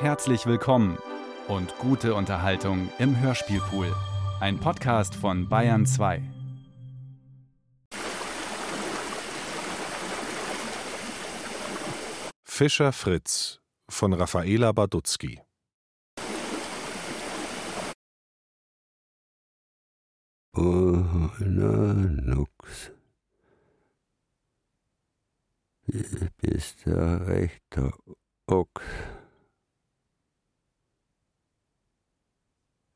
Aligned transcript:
Herzlich 0.00 0.46
willkommen 0.46 0.96
und 1.46 1.76
gute 1.76 2.14
Unterhaltung 2.14 2.90
im 2.98 3.20
Hörspielpool. 3.20 3.94
Ein 4.40 4.58
Podcast 4.58 5.14
von 5.14 5.46
Bayern 5.46 5.84
2. 5.84 6.22
Fischer 12.44 12.94
Fritz 12.94 13.60
von 13.90 14.14
Raffaela 14.14 14.72
Badutzky 14.72 15.42
Oh, 20.56 21.30
na, 21.40 21.92
nux. 21.92 22.48
Du 25.88 26.28
bist 26.38 26.86
ein 26.86 27.22
rechter 27.24 27.92
Ochs. 28.46 29.19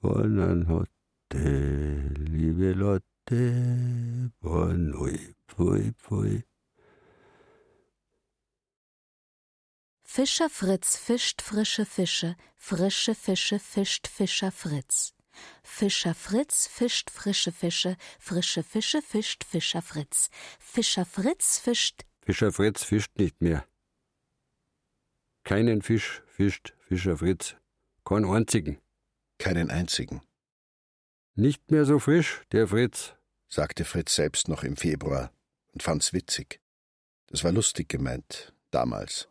Buonanotte, 0.05 1.39
liebe 2.19 2.75
Lotte, 2.75 4.31
buonui, 4.39 5.35
pfui, 5.47 5.93
pfui. 5.97 6.45
Fischer 10.03 10.51
Fritz 10.51 10.99
fischt 10.99 11.41
frische 11.41 11.87
Fische, 11.87 12.37
frische 12.55 13.15
Fische 13.15 13.59
fischt 13.59 14.07
Fischer 14.07 14.53
Fritz. 14.53 15.15
Fischer 15.63 16.15
Fritz 16.15 16.67
fischt 16.67 17.11
frische 17.11 17.51
Fische, 17.51 17.97
frische 18.19 18.63
Fische 18.63 19.01
fischt 19.01 19.43
Fischer 19.43 19.81
Fritz. 19.81 20.29
Fischer 20.59 21.07
Fritz 21.07 21.59
fischt. 21.59 22.05
Fischer 22.21 22.53
Fritz 22.53 22.85
fischt 22.85 23.17
nicht 23.17 23.41
mehr. 23.41 23.67
Keinen 25.45 25.81
Fisch 25.81 26.23
fischt 26.27 26.75
Fischer 26.87 27.17
Fritz. 27.17 27.57
Keinen 28.05 28.27
einzigen. 28.27 28.84
Keinen 29.45 29.71
einzigen, 29.71 30.23
Nicht 31.35 31.71
mehr 31.71 31.85
so 31.85 31.99
frisch, 31.99 32.45
der 32.53 32.67
Fritz. 32.67 33.15
sagte 33.47 33.85
Fritz 33.85 34.15
selbst 34.15 34.49
noch 34.49 34.65
im 34.65 34.75
Februar 34.75 35.35
und 35.75 35.83
fand's 35.83 36.15
witzig. 36.15 36.63
Das 37.27 37.45
war 37.45 37.53
lustig 37.53 37.91
gemeint, 37.91 38.55
damals. 38.71 39.29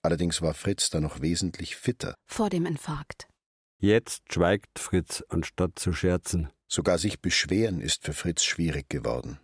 Allerdings 0.00 0.40
war 0.40 0.54
Fritz 0.54 0.88
da 0.88 0.98
noch 0.98 1.20
wesentlich 1.20 1.76
fitter. 1.76 2.14
Vor 2.24 2.48
dem 2.48 2.64
Infarkt. 2.64 3.28
Jetzt 3.76 4.32
schweigt 4.32 4.78
Fritz, 4.78 5.22
anstatt 5.28 5.78
zu 5.78 5.92
scherzen. 5.92 6.50
Sogar 6.66 6.96
sich 6.96 7.20
beschweren 7.20 7.82
ist 7.82 8.04
für 8.04 8.14
Fritz 8.14 8.42
schwierig 8.42 8.88
geworden. 8.88 9.38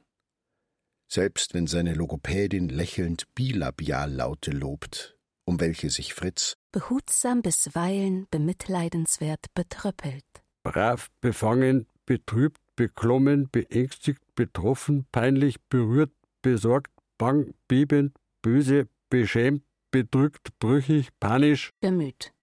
Selbst 1.08 1.52
wenn 1.52 1.66
seine 1.66 1.92
Logopädin 1.92 2.70
lächelnd 2.70 3.34
Bilabiallaute 3.34 4.50
lobt, 4.50 5.17
um 5.48 5.60
welche 5.60 5.88
sich 5.88 6.12
Fritz, 6.12 6.58
Behutsam 6.72 7.41
bisweilen 7.41 8.27
bemitleidenswert 8.30 9.46
betröppelt. 9.55 10.24
Brav, 10.62 11.08
befangen, 11.22 11.86
betrübt, 12.05 12.60
beklommen, 12.77 13.48
beängstigt, 13.50 14.20
betroffen, 14.34 15.06
peinlich, 15.10 15.58
berührt, 15.70 16.12
besorgt, 16.42 16.92
bang, 17.16 17.55
bebend, 17.66 18.14
böse, 18.42 18.88
beschämt, 19.08 19.64
bedrückt, 19.90 20.50
brüchig, 20.58 21.08
panisch. 21.18 21.70
Bemüht. 21.80 22.34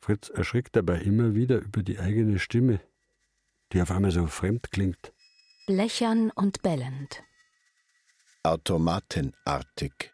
Fritz 0.00 0.28
erschrickt 0.28 0.76
dabei 0.76 1.00
immer 1.00 1.34
wieder 1.34 1.58
über 1.58 1.82
die 1.82 1.98
eigene 1.98 2.38
Stimme, 2.38 2.80
die 3.72 3.82
auf 3.82 3.90
einmal 3.90 4.12
so 4.12 4.28
fremd 4.28 4.70
klingt. 4.70 5.12
Blechern 5.66 6.30
und 6.30 6.62
bellend. 6.62 7.24
automatenartig, 8.44 10.13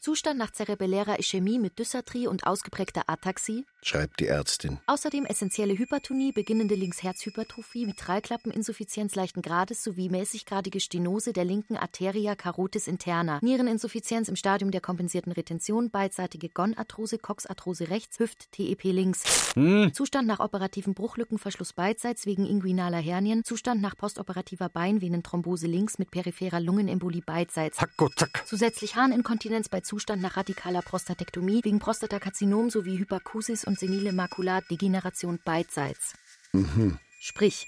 Zustand 0.00 0.38
nach 0.38 0.52
zerebellärer 0.52 1.18
Ischämie 1.18 1.58
mit 1.58 1.80
Dysarthrie 1.80 2.28
und 2.28 2.46
ausgeprägter 2.46 3.02
Ataxie, 3.08 3.66
schreibt 3.82 4.20
die 4.20 4.28
Ärztin. 4.28 4.78
außerdem 4.86 5.26
essentielle 5.26 5.76
Hypertonie, 5.76 6.30
beginnende 6.30 6.76
Linksherzhypertrophie, 6.76 7.84
Mitralklappeninsuffizienz 7.84 9.16
leichten 9.16 9.42
Grades 9.42 9.82
sowie 9.82 10.08
mäßiggradige 10.08 10.78
Stenose 10.78 11.32
der 11.32 11.44
linken 11.44 11.76
Arteria 11.76 12.36
carotis 12.36 12.86
interna, 12.86 13.40
Niereninsuffizienz 13.42 14.28
im 14.28 14.36
Stadium 14.36 14.70
der 14.70 14.80
kompensierten 14.80 15.32
Retention, 15.32 15.90
beidseitige 15.90 16.48
Gonarthrose, 16.48 17.18
Coxarthrose 17.18 17.90
rechts, 17.90 18.20
Hüft-TEP 18.20 18.84
links. 18.84 19.54
Hm, 19.54 19.92
Zustand 19.92 20.28
nach 20.28 20.38
operativen 20.38 20.94
Bruchlückenverschluss 20.94 21.72
beidseits 21.72 22.24
wegen 22.24 22.46
inguinaler 22.46 22.98
Hernien, 22.98 23.42
Zustand 23.42 23.82
nach 23.82 23.96
postoperativer 23.96 24.68
Beinvenenthrombose 24.68 25.66
links 25.66 25.98
mit 25.98 26.12
peripherer 26.12 26.60
Lungenembolie 26.60 27.22
beidseits. 27.26 27.80
Hacko, 27.80 28.08
zack. 28.10 28.44
Zusätzlich 28.46 28.94
Harninkontinenz 28.94 29.68
bei 29.68 29.80
Zustand 29.88 30.20
nach 30.20 30.36
radikaler 30.36 30.82
Prostatektomie 30.82 31.64
wegen 31.64 31.78
Prostatakarzinom 31.78 32.68
sowie 32.68 32.98
Hyperkusis 32.98 33.64
und 33.64 33.78
senile 33.78 34.12
Makulardegeneration 34.12 35.40
beidseits. 35.42 36.12
Mhm. 36.52 36.98
Sprich, 37.20 37.66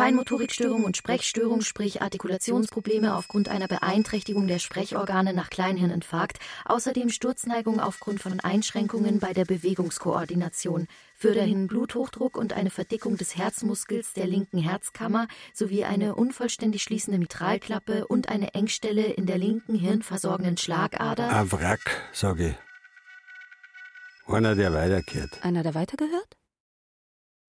Feinmotorikstörung 0.00 0.84
und 0.84 0.96
Sprechstörung, 0.96 1.60
sprich 1.60 2.00
Artikulationsprobleme 2.00 3.14
aufgrund 3.14 3.50
einer 3.50 3.68
Beeinträchtigung 3.68 4.46
der 4.46 4.58
Sprechorgane 4.58 5.34
nach 5.34 5.50
Kleinhirninfarkt, 5.50 6.38
außerdem 6.64 7.10
Sturzneigung 7.10 7.80
aufgrund 7.80 8.22
von 8.22 8.40
Einschränkungen 8.40 9.18
bei 9.18 9.34
der 9.34 9.44
Bewegungskoordination, 9.44 10.86
Förderhin 11.14 11.66
Bluthochdruck 11.66 12.38
und 12.38 12.54
eine 12.54 12.70
Verdickung 12.70 13.18
des 13.18 13.36
Herzmuskels 13.36 14.14
der 14.14 14.26
linken 14.26 14.56
Herzkammer 14.56 15.28
sowie 15.52 15.84
eine 15.84 16.14
unvollständig 16.14 16.82
schließende 16.82 17.18
Mitralklappe 17.18 18.06
und 18.06 18.30
eine 18.30 18.54
Engstelle 18.54 19.04
in 19.04 19.26
der 19.26 19.36
linken 19.36 19.74
hirnversorgenden 19.74 20.56
Schlagader. 20.56 21.28
Ein 21.28 21.52
Wrack, 21.52 22.08
sage 22.14 22.48
ich. 22.48 24.32
Einer, 24.32 24.54
der 24.54 24.72
weiterkehrt. 24.72 25.44
Einer, 25.44 25.62
der 25.62 25.74
weitergehört? 25.74 26.38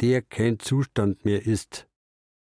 Der 0.02 0.22
kein 0.22 0.60
Zustand 0.60 1.24
mehr 1.24 1.46
ist. 1.46 1.88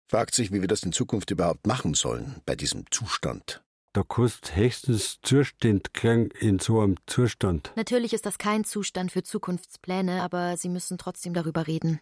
Fragt 0.10 0.34
sich, 0.34 0.52
wie 0.52 0.62
wir 0.62 0.68
das 0.68 0.82
in 0.82 0.92
Zukunft 0.92 1.30
überhaupt 1.30 1.68
machen 1.68 1.94
sollen, 1.94 2.42
bei 2.48 2.56
diesem 2.56 2.86
Zustand. 2.90 3.64
Da 3.94 4.02
kannst 4.02 4.56
höchstens 4.56 5.20
Zustand 5.22 5.94
kriegen 5.94 6.32
in 6.40 6.58
so 6.58 6.80
einem 6.80 6.96
Zustand. 7.06 7.72
Natürlich 7.76 8.14
ist 8.14 8.26
das 8.26 8.40
kein 8.40 8.64
Zustand 8.64 9.12
für 9.12 9.22
Zukunftspläne, 9.22 10.24
aber 10.24 10.58
Sie 10.58 10.70
müssen 10.70 10.98
trotzdem 10.98 11.36
darüber 11.36 11.68
reden. 11.68 12.00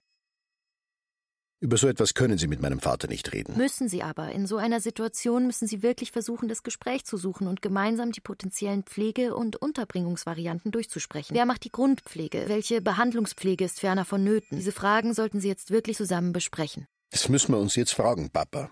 Über 1.60 1.76
so 1.76 1.90
etwas 1.90 2.14
können 2.14 2.38
Sie 2.38 2.48
mit 2.48 2.62
meinem 2.62 2.80
Vater 2.80 3.10
nicht 3.10 3.34
reden. 3.34 3.58
Müssen 3.58 3.90
Sie 3.90 4.04
aber. 4.04 4.32
In 4.32 4.48
so 4.48 4.56
einer 4.56 4.80
Situation 4.80 5.46
müssen 5.46 5.68
Sie 5.68 5.84
wirklich 5.84 6.14
versuchen, 6.14 6.48
das 6.48 6.64
Gespräch 6.64 7.04
zu 7.04 7.18
suchen 7.18 7.48
und 7.48 7.62
gemeinsam 7.62 8.14
die 8.14 8.22
potenziellen 8.22 8.84
Pflege- 8.84 9.36
und 9.36 9.58
Unterbringungsvarianten 9.58 10.72
durchzusprechen. 10.72 11.36
Wer 11.36 11.46
macht 11.46 11.66
die 11.66 11.72
Grundpflege? 11.72 12.46
Welche 12.48 12.82
Behandlungspflege 12.82 13.66
ist 13.66 13.82
ferner 13.82 14.06
vonnöten? 14.06 14.58
Diese 14.58 14.72
Fragen 14.72 15.14
sollten 15.14 15.42
Sie 15.42 15.50
jetzt 15.50 15.72
wirklich 15.72 15.98
zusammen 15.98 16.32
besprechen. 16.32 16.88
Das 17.12 17.30
müssen 17.30 17.54
wir 17.54 17.60
uns 17.60 17.76
jetzt 17.76 17.94
fragen, 17.94 18.30
Papa. 18.30 18.70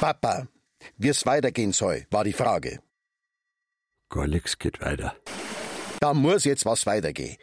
Papa, 0.00 0.48
wie 0.96 1.08
es 1.08 1.24
weitergehen 1.26 1.72
soll, 1.72 2.06
war 2.10 2.24
die 2.24 2.32
Frage. 2.32 2.80
Gar 4.08 4.26
nichts 4.26 4.58
geht 4.58 4.80
weiter. 4.80 5.16
Da 6.00 6.14
muss 6.14 6.44
jetzt 6.44 6.64
was 6.64 6.86
weitergehen. 6.86 7.36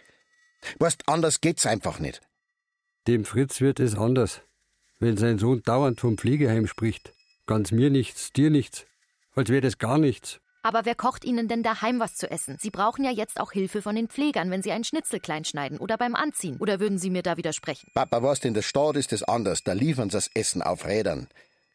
Weißt, 0.80 1.04
anders 1.08 1.42
geht's 1.42 1.66
einfach 1.66 2.00
nicht. 2.00 2.22
Dem 3.08 3.26
Fritz 3.26 3.60
wird 3.60 3.80
es 3.80 3.96
anders, 3.96 4.42
wenn 5.00 5.18
sein 5.18 5.40
Sohn 5.40 5.62
dauernd 5.64 6.00
vom 6.00 6.18
Pflegeheim 6.18 6.68
spricht. 6.68 7.14
Ganz 7.46 7.72
mir 7.72 7.90
nichts, 7.90 8.32
dir 8.32 8.50
nichts. 8.50 8.86
Als 9.36 9.50
wäre 9.50 9.62
das 9.62 9.78
gar 9.78 9.98
nichts. 9.98 10.40
Aber 10.66 10.86
wer 10.86 10.96
kocht 10.96 11.26
Ihnen 11.26 11.50
denn 11.50 11.62
daheim 11.62 12.00
was 12.00 12.16
zu 12.16 12.32
essen? 12.32 12.58
Sie 12.58 12.70
brauchen 12.70 13.04
ja 13.04 13.12
jetzt 13.12 13.38
auch 13.38 13.52
Hilfe 13.52 13.82
von 13.82 13.96
den 13.96 14.08
Pflegern, 14.08 14.50
wenn 14.50 14.64
Sie 14.64 14.72
einen 14.72 14.86
Schnitzel 14.86 15.20
klein 15.20 15.44
schneiden 15.44 15.78
oder 15.78 15.98
beim 15.98 16.16
Anziehen. 16.16 16.56
Oder 16.58 16.80
würden 16.80 16.98
Sie 16.98 17.10
mir 17.10 17.22
da 17.22 17.36
widersprechen? 17.36 17.92
Papa, 17.94 18.24
weißt, 18.24 18.46
in 18.46 18.54
der 18.54 18.62
Stadt 18.62 18.96
ist 18.96 19.12
es 19.12 19.24
anders. 19.24 19.64
Da 19.64 19.74
liefern 19.74 20.10
sie 20.10 20.16
das 20.18 20.30
Essen 20.34 20.62
auf 20.62 20.86
Rädern. 20.86 21.28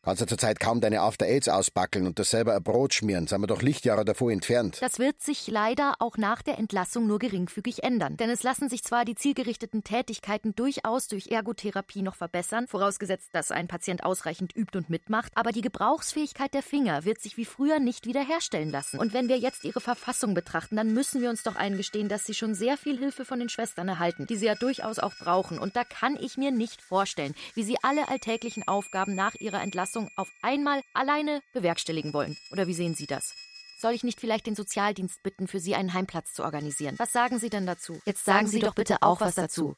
Kannst 0.03 0.23
du 0.23 0.27
zurzeit 0.27 0.61
kaum 0.61 0.81
deine 0.81 1.01
After 1.01 1.27
Aids 1.27 1.49
ausbackeln 1.49 2.07
und 2.07 2.19
das 2.19 2.31
selber 2.31 2.55
ein 2.55 2.63
Brot 2.63 2.95
schmieren. 2.95 3.27
Sind 3.27 3.41
wir 3.41 3.47
doch 3.49 3.63
Lichtjahre 3.63 4.05
davor 4.05 4.31
entfernt. 4.31 4.79
Das 4.81 4.99
wird 4.99 5.21
sich 5.21 5.49
leider 5.49 5.95
auch 5.99 6.17
nach 6.17 6.41
der 6.41 6.59
Entlassung 6.59 7.07
nur 7.07 7.19
geringfügig 7.19 7.83
ändern. 7.83 8.17
Denn 8.17 8.31
es 8.31 8.43
lassen 8.43 8.69
sich 8.69 8.85
zwar 8.85 9.05
die 9.05 9.17
zielgerichteten 9.17 9.85
Tätigkeiten 9.85 10.55
durchaus 10.55 11.09
durch 11.09 11.27
Ergotherapie 11.27 12.03
noch 12.03 12.15
verbessern, 12.15 12.69
vorausgesetzt, 12.69 13.31
dass 13.33 13.51
ein 13.51 13.69
Patient 13.69 14.05
ausreichend 14.05 14.57
übt 14.57 14.79
und 14.79 14.89
mitmacht, 14.89 15.33
aber 15.35 15.51
die 15.51 15.61
Gebrauchsfähigkeit 15.61 16.55
der 16.55 16.63
Finger 16.63 17.05
wird 17.05 17.21
sich 17.21 17.37
wie 17.37 17.45
früher 17.45 17.81
nicht 17.81 18.07
wiederherstellen 18.07 18.71
lassen. 18.71 18.99
Und 18.99 19.13
wenn 19.13 19.29
wir 19.29 19.39
jetzt 19.39 19.65
ihre 19.65 19.81
Verfassung 19.81 20.33
betrachten, 20.33 20.77
dann 20.77 20.95
müssen 20.95 21.21
wir 21.21 21.29
uns 21.29 21.43
doch 21.43 21.57
eingestehen, 21.57 22.09
dass 22.09 22.25
sie 22.25 22.35
schon 22.35 22.55
sehr 22.55 22.77
viel 22.77 22.99
Hilfe 22.99 23.25
von 23.25 23.41
den 23.41 23.49
Schwestern 23.49 23.89
erhalten, 23.89 24.27
die 24.27 24.37
sie 24.37 24.47
ja 24.47 24.55
durchaus 24.55 25.01
auch 25.01 25.15
brauchen. 25.17 25.59
Und 25.59 25.77
da 25.77 25.83
kann 25.85 26.17
ich 26.21 26.37
mir 26.37 26.53
nicht 26.53 26.81
vorstellen, 26.81 27.35
wie 27.55 27.65
sie 27.65 27.77
alle 27.83 28.09
alltäglichen 28.09 28.67
Aufgaben 28.67 29.15
nach 29.15 29.35
ihrer 29.35 29.61
Entlassung 29.61 29.98
auf 30.17 30.31
einmal 30.43 30.83
alleine 30.95 31.43
bewerkstelligen 31.53 32.13
wollen. 32.13 32.37
Oder 32.53 32.69
wie 32.69 32.75
sehen 32.75 32.95
Sie 32.95 33.07
das? 33.07 33.35
Soll 33.81 33.93
ich 33.93 34.05
nicht 34.05 34.21
vielleicht 34.21 34.47
den 34.47 34.55
Sozialdienst 34.55 35.23
bitten, 35.23 35.49
für 35.49 35.61
Sie 35.61 35.75
einen 35.75 35.95
Heimplatz 35.95 36.33
zu 36.35 36.45
organisieren? 36.45 36.95
Was 36.99 37.13
sagen 37.13 37.39
Sie 37.39 37.51
denn 37.51 37.67
dazu? 37.67 38.01
Jetzt 38.05 38.25
sagen 38.25 38.47
Sie 38.47 38.61
doch 38.61 38.75
bitte 38.75 39.03
auch 39.03 39.21
was 39.21 39.35
dazu. 39.35 39.77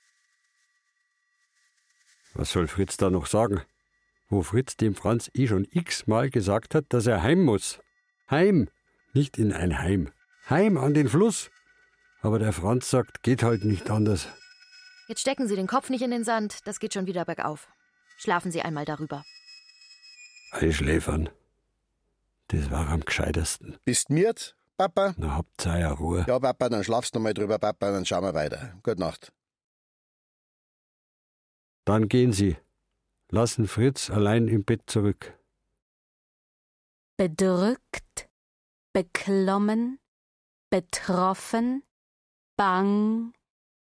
Was 2.34 2.50
soll 2.50 2.68
Fritz 2.68 2.96
da 2.96 3.10
noch 3.10 3.26
sagen? 3.26 3.62
Wo 4.28 4.42
Fritz 4.42 4.76
dem 4.76 4.94
Franz 4.94 5.30
eh 5.34 5.48
schon 5.48 5.66
x-mal 5.70 6.30
gesagt 6.30 6.74
hat, 6.74 6.86
dass 6.90 7.06
er 7.06 7.22
heim 7.22 7.42
muss. 7.42 7.80
Heim, 8.30 8.68
nicht 9.12 9.38
in 9.38 9.52
ein 9.52 9.78
Heim. 9.78 10.12
Heim 10.48 10.78
an 10.78 10.94
den 10.94 11.08
Fluss. 11.08 11.50
Aber 12.22 12.38
der 12.38 12.52
Franz 12.52 12.90
sagt, 12.90 13.22
geht 13.22 13.42
halt 13.42 13.64
nicht 13.64 13.90
anders. 13.90 14.28
Jetzt 15.08 15.22
stecken 15.22 15.48
Sie 15.48 15.56
den 15.56 15.66
Kopf 15.66 15.90
nicht 15.90 16.02
in 16.02 16.12
den 16.12 16.24
Sand, 16.24 16.66
das 16.66 16.78
geht 16.78 16.94
schon 16.94 17.06
wieder 17.06 17.24
bergauf. 17.24 17.68
Schlafen 18.16 18.52
Sie 18.52 18.62
einmal 18.62 18.84
darüber. 18.84 19.24
Einschläfern. 20.50 21.28
Das 22.48 22.70
war 22.70 22.88
am 22.88 23.00
gescheitesten. 23.04 23.78
Bist 23.84 24.10
miert, 24.10 24.56
Papa? 24.76 25.14
Na, 25.16 25.36
habt 25.36 25.66
ihr 25.66 25.78
ja 25.78 25.92
Ruhe. 25.92 26.24
Ja, 26.26 26.38
Papa, 26.38 26.68
dann 26.68 26.82
schlafst 26.82 27.14
du 27.14 27.20
mal 27.20 27.34
drüber, 27.34 27.58
Papa, 27.58 27.92
dann 27.92 28.04
schauen 28.04 28.24
wir 28.24 28.34
weiter. 28.34 28.74
Gute 28.82 29.00
Nacht. 29.00 29.32
Dann 31.84 32.08
gehen 32.08 32.32
Sie. 32.32 32.56
Lassen 33.30 33.68
Fritz 33.68 34.10
allein 34.10 34.48
im 34.48 34.64
Bett 34.64 34.82
zurück. 34.86 35.38
Bedrückt, 37.16 38.28
beklommen, 38.92 40.00
betroffen, 40.70 41.84
bang, 42.56 43.32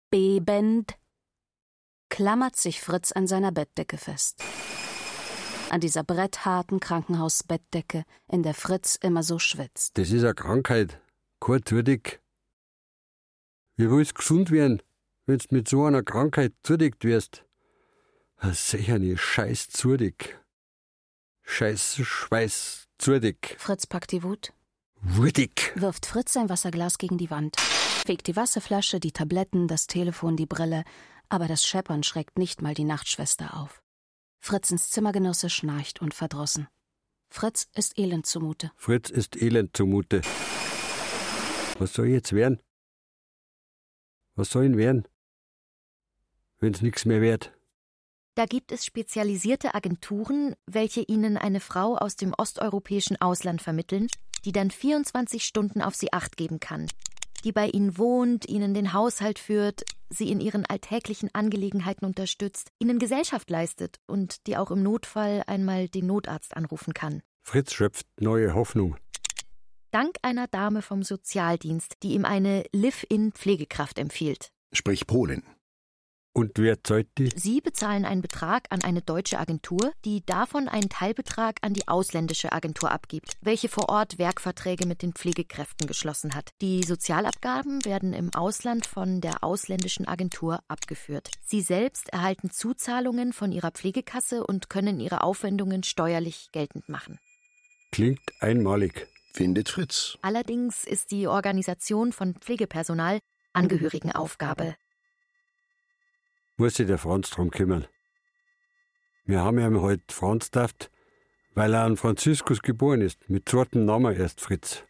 bebend, 0.09 0.97
klammert 2.09 2.55
sich 2.55 2.79
Fritz 2.79 3.11
an 3.11 3.27
seiner 3.27 3.51
Bettdecke 3.51 3.97
fest. 3.97 4.43
An 5.73 5.79
dieser 5.79 6.03
brettharten 6.03 6.79
Krankenhausbettdecke, 6.79 8.03
in 8.27 8.43
der 8.43 8.53
Fritz 8.53 8.95
immer 8.95 9.23
so 9.23 9.39
schwitzt. 9.39 9.97
Das 9.97 10.11
ist 10.11 10.23
eine 10.23 10.35
Krankheit. 10.35 11.01
Zudig. 11.65 12.21
Wie 13.75 13.89
willst 13.89 14.11
du 14.11 14.15
gesund 14.19 14.51
werden, 14.51 14.83
wenn 15.25 15.39
du 15.39 15.47
mit 15.49 15.67
so 15.67 15.83
einer 15.85 16.03
Krankheit 16.03 16.53
zudickt 16.61 17.03
wirst? 17.03 17.43
Sicher 18.51 18.93
eine 18.93 19.17
Scheiß 19.17 19.69
Zudig. 19.69 20.39
Scheiß 21.41 21.95
Schweiß 22.03 22.87
Zudig. 22.99 23.55
Fritz 23.57 23.87
packt 23.87 24.11
die 24.11 24.21
Wut, 24.21 24.53
Wudig. 25.01 25.73
wirft 25.73 26.05
Fritz 26.05 26.33
sein 26.33 26.49
Wasserglas 26.49 26.99
gegen 26.99 27.17
die 27.17 27.31
Wand, 27.31 27.59
fegt 28.05 28.27
die 28.27 28.35
Wasserflasche, 28.35 28.99
die 28.99 29.11
Tabletten, 29.11 29.67
das 29.67 29.87
Telefon, 29.87 30.37
die 30.37 30.45
Brille, 30.45 30.83
aber 31.29 31.47
das 31.47 31.65
Scheppern 31.65 32.03
schreckt 32.03 32.37
nicht 32.37 32.61
mal 32.61 32.75
die 32.75 32.83
Nachtschwester 32.83 33.57
auf. 33.57 33.81
Fritzens 34.45 34.89
Zimmergenosse 34.89 35.49
schnarcht 35.49 36.01
und 36.01 36.13
verdrossen. 36.13 36.67
Fritz 37.29 37.69
ist 37.75 37.97
elend 37.97 38.25
zumute. 38.25 38.73
Fritz 38.75 39.09
ist 39.09 39.41
elend 39.41 39.75
zumute. 39.75 40.19
Was 41.79 41.93
soll 41.93 42.07
jetzt 42.07 42.33
werden? 42.33 42.59
Was 44.35 44.49
soll 44.49 44.65
ihn 44.65 44.75
werden? 44.75 45.07
Wenn's 46.59 46.81
nix 46.81 47.05
mehr 47.05 47.21
wert. 47.21 47.53
Da 48.35 48.45
gibt 48.45 48.73
es 48.73 48.83
spezialisierte 48.83 49.75
Agenturen, 49.75 50.55
welche 50.65 51.03
Ihnen 51.03 51.37
eine 51.37 51.61
Frau 51.61 51.95
aus 51.95 52.17
dem 52.17 52.33
osteuropäischen 52.37 53.21
Ausland 53.21 53.61
vermitteln, 53.61 54.07
die 54.43 54.51
dann 54.51 54.71
24 54.71 55.45
Stunden 55.45 55.81
auf 55.81 55.95
Sie 55.95 56.11
acht 56.11 56.35
geben 56.35 56.59
kann, 56.59 56.87
die 57.43 57.51
bei 57.51 57.67
Ihnen 57.67 57.97
wohnt, 57.97 58.47
Ihnen 58.47 58.73
den 58.73 58.93
Haushalt 58.93 59.39
führt, 59.39 59.83
Sie 60.09 60.31
in 60.31 60.39
Ihren 60.39 60.65
alltäglichen 60.65 61.29
Angelegenheiten 61.33 62.05
unterstützt, 62.05 62.69
Ihnen 62.79 62.99
Gesellschaft 62.99 63.49
leistet 63.49 63.99
und 64.07 64.47
die 64.47 64.57
auch 64.57 64.71
im 64.71 64.83
Notfall 64.83 65.43
einmal 65.47 65.87
den 65.89 66.07
Notarzt 66.07 66.55
anrufen 66.55 66.93
kann. 66.93 67.21
Fritz 67.41 67.73
schöpft 67.73 68.07
neue 68.19 68.53
Hoffnung. 68.53 68.97
Dank 69.91 70.15
einer 70.23 70.47
Dame 70.47 70.81
vom 70.81 71.03
Sozialdienst, 71.03 71.97
die 72.01 72.13
ihm 72.13 72.25
eine 72.25 72.63
Live-in-Pflegekraft 72.71 73.99
empfiehlt. 73.99 74.49
Sprich 74.71 75.05
Polin. 75.05 75.43
Und 76.35 76.57
wer 76.57 76.83
zahlt 76.83 77.07
die? 77.19 77.29
Sie 77.35 77.61
bezahlen 77.61 78.05
einen 78.05 78.23
Betrag 78.23 78.65
an 78.71 78.83
eine 78.83 79.03
deutsche 79.03 79.37
Agentur, 79.37 79.93
die 80.03 80.25
davon 80.25 80.67
einen 80.67 80.89
Teilbetrag 80.89 81.57
an 81.61 81.75
die 81.75 81.87
ausländische 81.87 82.51
Agentur 82.51 82.91
abgibt, 82.91 83.37
welche 83.41 83.69
vor 83.69 83.89
Ort 83.89 84.17
Werkverträge 84.17 84.87
mit 84.87 85.03
den 85.03 85.13
Pflegekräften 85.13 85.85
geschlossen 85.85 86.33
hat. 86.33 86.49
Die 86.59 86.81
Sozialabgaben 86.81 87.85
werden 87.85 88.13
im 88.13 88.33
Ausland 88.33 88.87
von 88.87 89.21
der 89.21 89.43
ausländischen 89.43 90.07
Agentur 90.07 90.61
abgeführt. 90.67 91.29
Sie 91.45 91.61
selbst 91.61 92.09
erhalten 92.09 92.49
Zuzahlungen 92.49 93.31
von 93.31 93.51
ihrer 93.51 93.69
Pflegekasse 93.69 94.43
und 94.43 94.71
können 94.71 94.99
ihre 94.99 95.21
Aufwendungen 95.21 95.83
steuerlich 95.83 96.49
geltend 96.51 96.89
machen. 96.89 97.19
Klingt 97.91 98.21
einmalig. 98.39 99.07
Findet 99.33 99.69
Fritz. 99.69 100.17
Allerdings 100.23 100.83
ist 100.83 101.11
die 101.11 101.27
Organisation 101.27 102.11
von 102.11 102.33
Pflegepersonal 102.35 103.19
Angehörigenaufgabe. 103.53 104.75
Muss 106.57 106.75
sich 106.75 106.87
der 106.87 106.99
Franz 106.99 107.31
drum 107.31 107.49
kümmern. 107.49 107.87
Wir 109.25 109.41
haben 109.41 109.57
ihm 109.57 109.81
heute 109.81 110.03
Franz 110.09 110.51
daft, 110.51 110.91
weil 111.55 111.73
er 111.73 111.83
an 111.83 111.97
Franziskus 111.97 112.61
geboren 112.61 113.01
ist. 113.01 113.29
Mit 113.29 113.49
zweitem 113.49 113.85
Namen 113.85 114.15
erst 114.15 114.41
Fritz. 114.41 114.83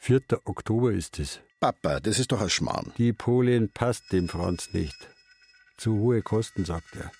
4. 0.00 0.20
Oktober 0.44 0.92
ist 0.92 1.18
es. 1.18 1.40
Papa, 1.60 2.00
das 2.00 2.18
ist 2.18 2.32
doch 2.32 2.42
ein 2.42 2.50
Schmarrn. 2.50 2.92
Die 2.98 3.14
Polin 3.14 3.70
passt 3.70 4.12
dem 4.12 4.28
Franz 4.28 4.74
nicht. 4.74 5.08
Zu 5.78 5.98
hohe 5.98 6.20
Kosten, 6.20 6.66
sagt 6.66 6.94
er. 6.96 7.10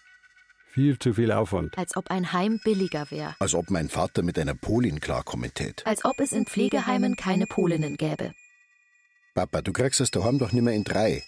Viel 0.72 0.98
zu 0.98 1.14
viel 1.14 1.32
Aufwand. 1.32 1.78
Als 1.78 1.96
ob 1.96 2.10
ein 2.10 2.32
Heim 2.32 2.60
billiger 2.62 3.10
wäre. 3.10 3.36
Als 3.38 3.54
ob 3.54 3.70
mein 3.70 3.88
Vater 3.88 4.22
mit 4.22 4.38
einer 4.38 4.54
Polin 4.54 5.00
klarkommen 5.00 5.54
tät. 5.54 5.86
Als 5.86 6.04
ob 6.04 6.20
es 6.20 6.32
in 6.32 6.44
Pflegeheimen 6.44 7.16
keine 7.16 7.46
Polinnen 7.46 7.96
gäbe. 7.96 8.34
Papa, 9.34 9.62
du 9.62 9.72
kriegst 9.72 10.00
es 10.00 10.10
daheim 10.10 10.38
doch 10.38 10.52
nimmer 10.52 10.72
in 10.72 10.84
drei. 10.84 11.22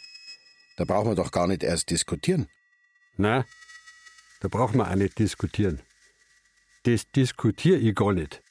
Da 0.77 0.85
brauchen 0.85 1.11
wir 1.11 1.15
doch 1.15 1.33
gar 1.33 1.47
nicht 1.47 1.63
erst 1.63 1.91
diskutieren. 1.91 2.49
Na, 3.17 3.47
da 4.41 4.49
brauchen 4.49 4.79
wir 4.79 4.91
auch 4.91 4.95
nicht 4.95 5.19
diskutieren. 5.19 5.83
Das 6.85 7.11
diskutiere 7.11 7.79
ich 7.79 7.95
gar 7.95 8.13
nicht. 8.13 8.43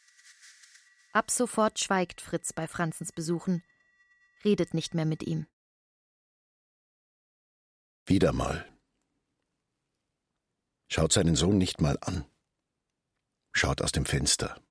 Ab 1.14 1.32
sofort 1.32 1.80
schweigt 1.80 2.20
Fritz 2.20 2.52
bei 2.52 2.68
Franzens 2.68 3.12
Besuchen, 3.12 3.64
redet 4.44 4.74
nicht 4.74 4.94
mehr 4.96 5.06
mit 5.06 5.24
ihm. 5.24 5.48
Wieder 8.06 8.34
mal. 8.34 8.68
Schaut 10.90 11.14
seinen 11.14 11.36
Sohn 11.36 11.58
nicht 11.58 11.80
mal 11.80 11.98
an. 12.02 12.26
Schaut 13.54 13.82
aus 13.82 13.92
dem 13.92 14.06
Fenster. 14.06 14.62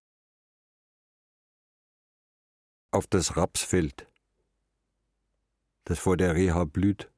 Auf 2.91 3.07
das 3.07 3.37
Rapsfeld, 3.37 4.07
das 5.85 5.99
vor 5.99 6.17
der 6.17 6.35
Reha 6.35 6.65
blüht. 6.65 7.11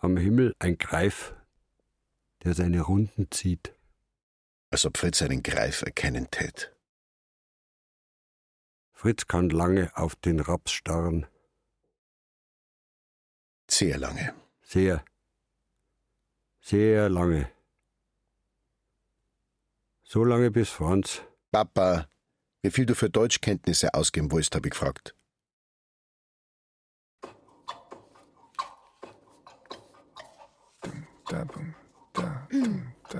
Am 0.00 0.16
Himmel 0.16 0.54
ein 0.60 0.78
Greif, 0.78 1.34
der 2.44 2.54
seine 2.54 2.82
Runden 2.82 3.32
zieht. 3.32 3.74
Als 4.70 4.86
ob 4.86 4.96
Fritz 4.96 5.22
einen 5.22 5.42
Greif 5.42 5.82
erkennen 5.82 6.30
tät. 6.30 6.72
Fritz 8.92 9.26
kann 9.26 9.50
lange 9.50 9.90
auf 9.96 10.14
den 10.14 10.38
Raps 10.38 10.70
starren. 10.70 11.26
Sehr 13.68 13.98
lange. 13.98 14.34
Sehr, 14.62 15.04
sehr 16.60 17.08
lange. 17.08 17.50
So 20.04 20.22
lange 20.22 20.52
bis 20.52 20.70
Franz. 20.70 21.22
Papa, 21.50 22.08
wie 22.62 22.70
viel 22.70 22.86
du 22.86 22.94
für 22.94 23.10
Deutschkenntnisse 23.10 23.94
ausgeben 23.94 24.30
willst, 24.30 24.54
habe 24.54 24.68
ich 24.68 24.72
gefragt. 24.72 25.16
ta, 31.28 31.44
bum, 31.44 31.74
ta, 32.12 32.46
ta. 33.08 33.18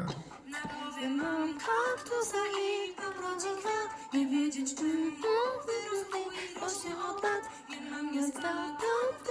Na 0.49 0.61
głowie 0.63 1.09
mam 1.09 1.59
kaktusa 1.59 2.39
i 2.61 2.95
dobrodziejka 2.97 3.77
Nie 4.13 4.27
wiedzieć 4.27 4.75
czym 4.75 5.13
to 5.23 5.63
wyrósł 5.67 6.15
mi 6.15 6.25
od 6.93 7.23
lat 7.23 7.43
Nie 7.71 7.91
mam 7.91 8.15
miasta, 8.17 8.53
tam 8.81 9.07
w 9.19 9.27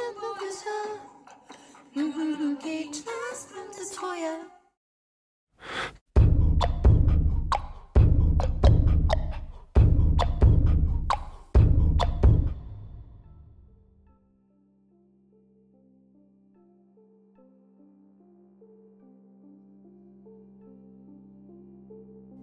Mógłbym 1.96 2.57
czas, 2.91 3.46
prędzej 3.46 3.86
swoje 3.86 4.39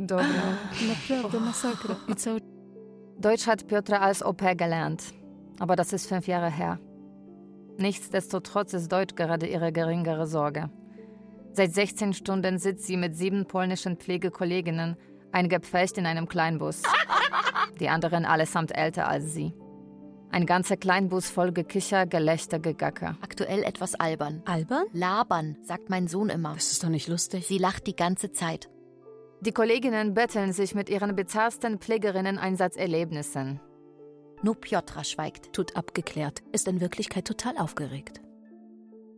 Dobra. 0.05 0.57
Naprawdę 0.89 1.41
masakra. 1.41 1.97
I 2.09 2.15
cały 2.15 2.41
Deutsch 3.19 3.47
hat 3.47 3.67
Piotr 3.67 3.95
als 3.95 4.23
Au 4.23 4.33
pair 4.33 4.57
gelernt. 4.57 5.03
Aber 5.61 5.77
das 5.77 5.93
ist 5.93 6.09
fünf 6.09 6.27
Jahre 6.27 6.51
her. 6.51 6.79
Nichtsdestotrotz 7.79 8.75
ist 8.75 8.93
Deutsch 8.93 9.15
gerade 9.15 9.47
ihre 9.47 9.73
geringere 9.73 10.27
Sorge. 10.27 10.71
Seit 11.53 11.73
16 11.73 12.13
Stunden 12.13 12.59
sitzt 12.59 12.87
sie 12.87 12.97
mit 12.97 13.17
sieben 13.17 13.47
polnischen 13.47 13.97
Pflegekolleginnen, 13.97 14.97
eingepfercht 15.33 15.99
in 15.99 16.07
einem 16.07 16.29
Kleinbus. 16.29 16.83
Die 17.81 17.89
anderen 17.89 18.25
allesamt 18.25 18.77
älter 18.77 19.09
als 19.09 19.33
sie. 19.33 19.55
Ein 20.31 20.47
ganzer 20.47 20.77
Kleinbus 20.77 21.31
voll 21.31 21.53
Gekicher, 21.53 22.07
Gelächter, 22.07 22.59
Gegacker. 22.59 23.17
Aktuell 23.23 23.63
etwas 23.63 23.95
albern. 23.95 24.43
Albern? 24.47 24.85
Labern, 24.93 25.57
sagt 25.63 25.91
mein 25.91 26.09
Sohn 26.09 26.29
immer. 26.29 26.55
Das 26.55 26.73
ist 26.73 26.83
doch 26.83 26.89
nicht 26.89 27.07
lustig. 27.07 27.47
Sie 27.47 27.59
lacht 27.59 27.87
die 27.87 27.95
ganze 27.95 28.33
Zeit. 28.33 28.69
Die 29.45 29.53
Kolleginnen 29.53 30.15
betteln 30.15 30.55
sich 30.55 30.75
mit 30.75 30.89
ihren 30.89 31.15
bizarrsten 31.15 31.79
Pflegerinnen 31.79 32.39
Einsatzerlebnissen. 32.39 33.61
Nur 34.43 34.55
Piotra 34.55 35.05
schweigt. 35.05 35.53
Tut 35.53 35.77
abgeklärt, 35.77 36.43
ist 36.53 36.67
in 36.67 36.81
Wirklichkeit 36.81 37.27
total 37.27 37.59
aufgeregt. 37.59 38.23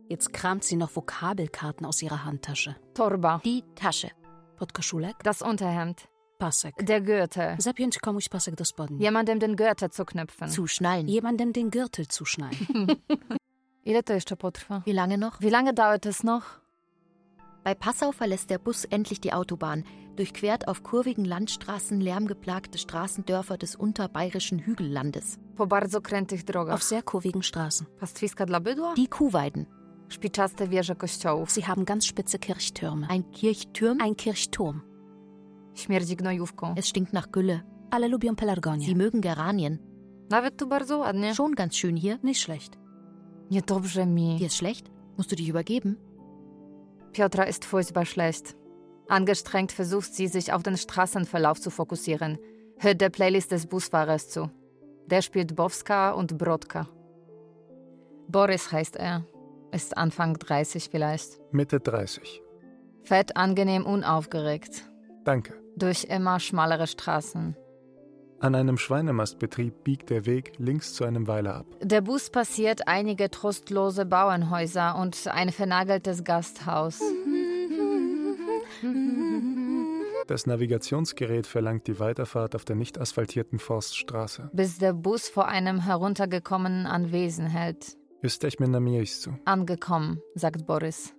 Jetzt 0.09 0.33
kramt 0.33 0.65
sie 0.65 0.75
noch 0.75 0.93
Vokabelkarten 0.93 1.85
aus 1.85 2.01
ihrer 2.01 2.25
Handtasche. 2.25 2.75
Torba. 2.93 3.41
Die 3.45 3.63
Tasche. 3.75 4.11
Podkoszulek, 4.57 5.15
Das 5.23 5.41
Unterhemd. 5.41 6.09
pasek. 6.39 6.75
Der 6.85 6.99
Gürtel. 7.01 7.55
Zapiąć 7.57 7.99
komuś 7.99 8.27
pasek 8.29 8.55
do 8.55 8.65
spodni. 8.65 8.99
Jemandem 9.01 9.39
den 9.39 9.55
Gürtel 9.55 9.89
zu 9.91 10.03
knüpfen. 10.05 10.49
Zuschnallen. 10.49 11.07
Jemandem 11.07 11.53
den 11.53 11.71
Gürtel 11.71 12.07
zuschneiden. 12.07 12.87
Ile 13.85 14.03
to 14.03 14.13
jeszcze 14.13 14.35
potrwa? 14.35 14.81
Wie 14.85 14.93
lange 14.93 15.17
noch? 15.17 15.39
Wie 15.39 15.49
lange 15.49 15.73
dauert 15.73 16.05
es 16.05 16.23
noch? 16.23 16.43
Bei 17.63 17.73
Passau 17.75 18.11
verlässt 18.11 18.49
der 18.49 18.59
Bus 18.59 18.85
endlich 18.85 19.19
die 19.19 19.33
Autobahn, 19.33 19.83
durchquert 20.17 20.67
auf 20.67 20.83
kurvigen 20.83 21.25
Landstraßen 21.25 22.01
lärmgeplagte 22.01 22.77
Straßendörfer 22.77 23.57
des 23.57 23.75
unterbayerischen 23.75 24.59
Hügellandes. 24.59 25.37
Po 25.55 25.65
bardzo 25.65 26.01
krętych 26.01 26.43
drogach. 26.45 26.75
Auf 26.75 26.83
sehr 26.83 27.03
kurvigen 27.03 27.43
Straßen. 27.43 27.87
Pastwiska 27.99 28.45
dla 28.45 28.59
bydła? 28.59 28.93
Die 28.95 29.07
Kuhweiden. 29.07 29.65
Szpiczaste 30.09 30.67
wieże 30.67 30.95
kościołów. 30.95 31.51
Sie 31.51 31.65
haben 31.67 31.85
ganz 31.85 32.05
spitze 32.05 32.39
Kirchtürme. 32.39 33.07
Ein 33.09 33.23
Kirchturm. 33.31 34.01
Ein 34.01 34.15
Kirchturm. 34.15 34.81
Śmierdzi 35.75 36.15
gnojówką. 36.15 36.73
Es 36.77 36.87
stinkt 36.87 37.13
nach 37.13 37.29
Gülle. 37.31 37.61
Alle 37.91 38.07
lubią 38.07 38.35
pelargonie. 38.35 38.85
Sie 38.85 38.95
mögen 38.95 39.21
Geranien. 39.21 39.79
Nawet 40.29 40.57
tu 40.57 40.67
bardzo 40.67 40.97
ładnie. 40.97 41.35
Schon 41.35 41.55
ganz 41.55 41.75
schön 41.75 41.95
hier. 41.95 42.19
Nicht 42.23 42.41
schlecht. 42.41 42.77
Mi. 43.49 44.37
Dir 44.37 44.47
ist 44.47 44.57
schlecht? 44.57 44.91
Musst 45.17 45.31
du 45.31 45.35
dich 45.35 45.49
übergeben? 45.49 45.97
Piotra 47.13 47.43
ist 47.43 47.65
furchtbar 47.65 48.05
schlecht. 48.05 48.55
Angestrengt 49.09 49.71
versucht 49.71 50.13
sie, 50.13 50.27
sich 50.27 50.53
auf 50.53 50.63
den 50.63 50.77
Straßenverlauf 50.77 51.59
zu 51.61 51.69
fokussieren. 51.69 52.37
Hört 52.77 53.01
der 53.01 53.09
Playlist 53.09 53.51
des 53.51 53.67
Busfahrers 53.67 54.29
zu. 54.29 54.49
Der 55.07 55.21
spielt 55.21 55.55
Bowska 55.55 56.11
und 56.11 56.37
Brodka. 56.37 56.87
Boris 58.27 58.71
heißt 58.71 58.97
er. 58.97 59.25
Ist 59.71 59.97
Anfang 59.97 60.35
30 60.35 60.89
vielleicht. 60.89 61.39
Mitte 61.51 61.79
30. 61.79 62.41
Fett, 63.03 63.37
angenehm, 63.37 63.85
unaufgeregt. 63.85 64.83
Danke. 65.23 65.53
Durch 65.77 66.05
immer 66.05 66.39
schmalere 66.39 66.87
Straßen. 66.87 67.55
An 68.39 68.53
einem 68.53 68.77
Schweinemastbetrieb 68.77 69.83
biegt 69.83 70.09
der 70.09 70.25
Weg 70.25 70.53
links 70.57 70.93
zu 70.93 71.05
einem 71.05 71.27
Weiler 71.27 71.55
ab. 71.55 71.65
Der 71.81 72.01
Bus 72.01 72.29
passiert 72.29 72.87
einige 72.87 73.31
trostlose 73.31 74.05
Bauernhäuser 74.05 74.95
und 74.99 75.27
ein 75.27 75.51
vernageltes 75.51 76.23
Gasthaus. 76.23 77.01
Das 80.27 80.45
Navigationsgerät 80.45 81.47
verlangt 81.47 81.87
die 81.87 81.99
Weiterfahrt 81.99 82.55
auf 82.55 82.65
der 82.65 82.75
nicht 82.75 82.99
asphaltierten 82.99 83.59
Forststraße. 83.59 84.49
Bis 84.53 84.77
der 84.77 84.93
Bus 84.93 85.29
vor 85.29 85.47
einem 85.47 85.79
heruntergekommenen 85.79 86.85
Anwesen 86.85 87.45
hält. 87.45 87.97
Jesteśmy 88.23 88.67
na 88.67 88.79
miejscu. 88.79 89.31
Angekommen, 89.45 90.19
sagt 90.35 90.65
Boris. 90.65 91.13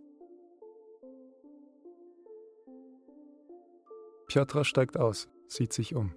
Piotra 4.27 4.65
steigt 4.65 4.97
aus, 4.99 5.29
sieht 5.47 5.73
sich 5.73 5.95
um. 5.95 6.13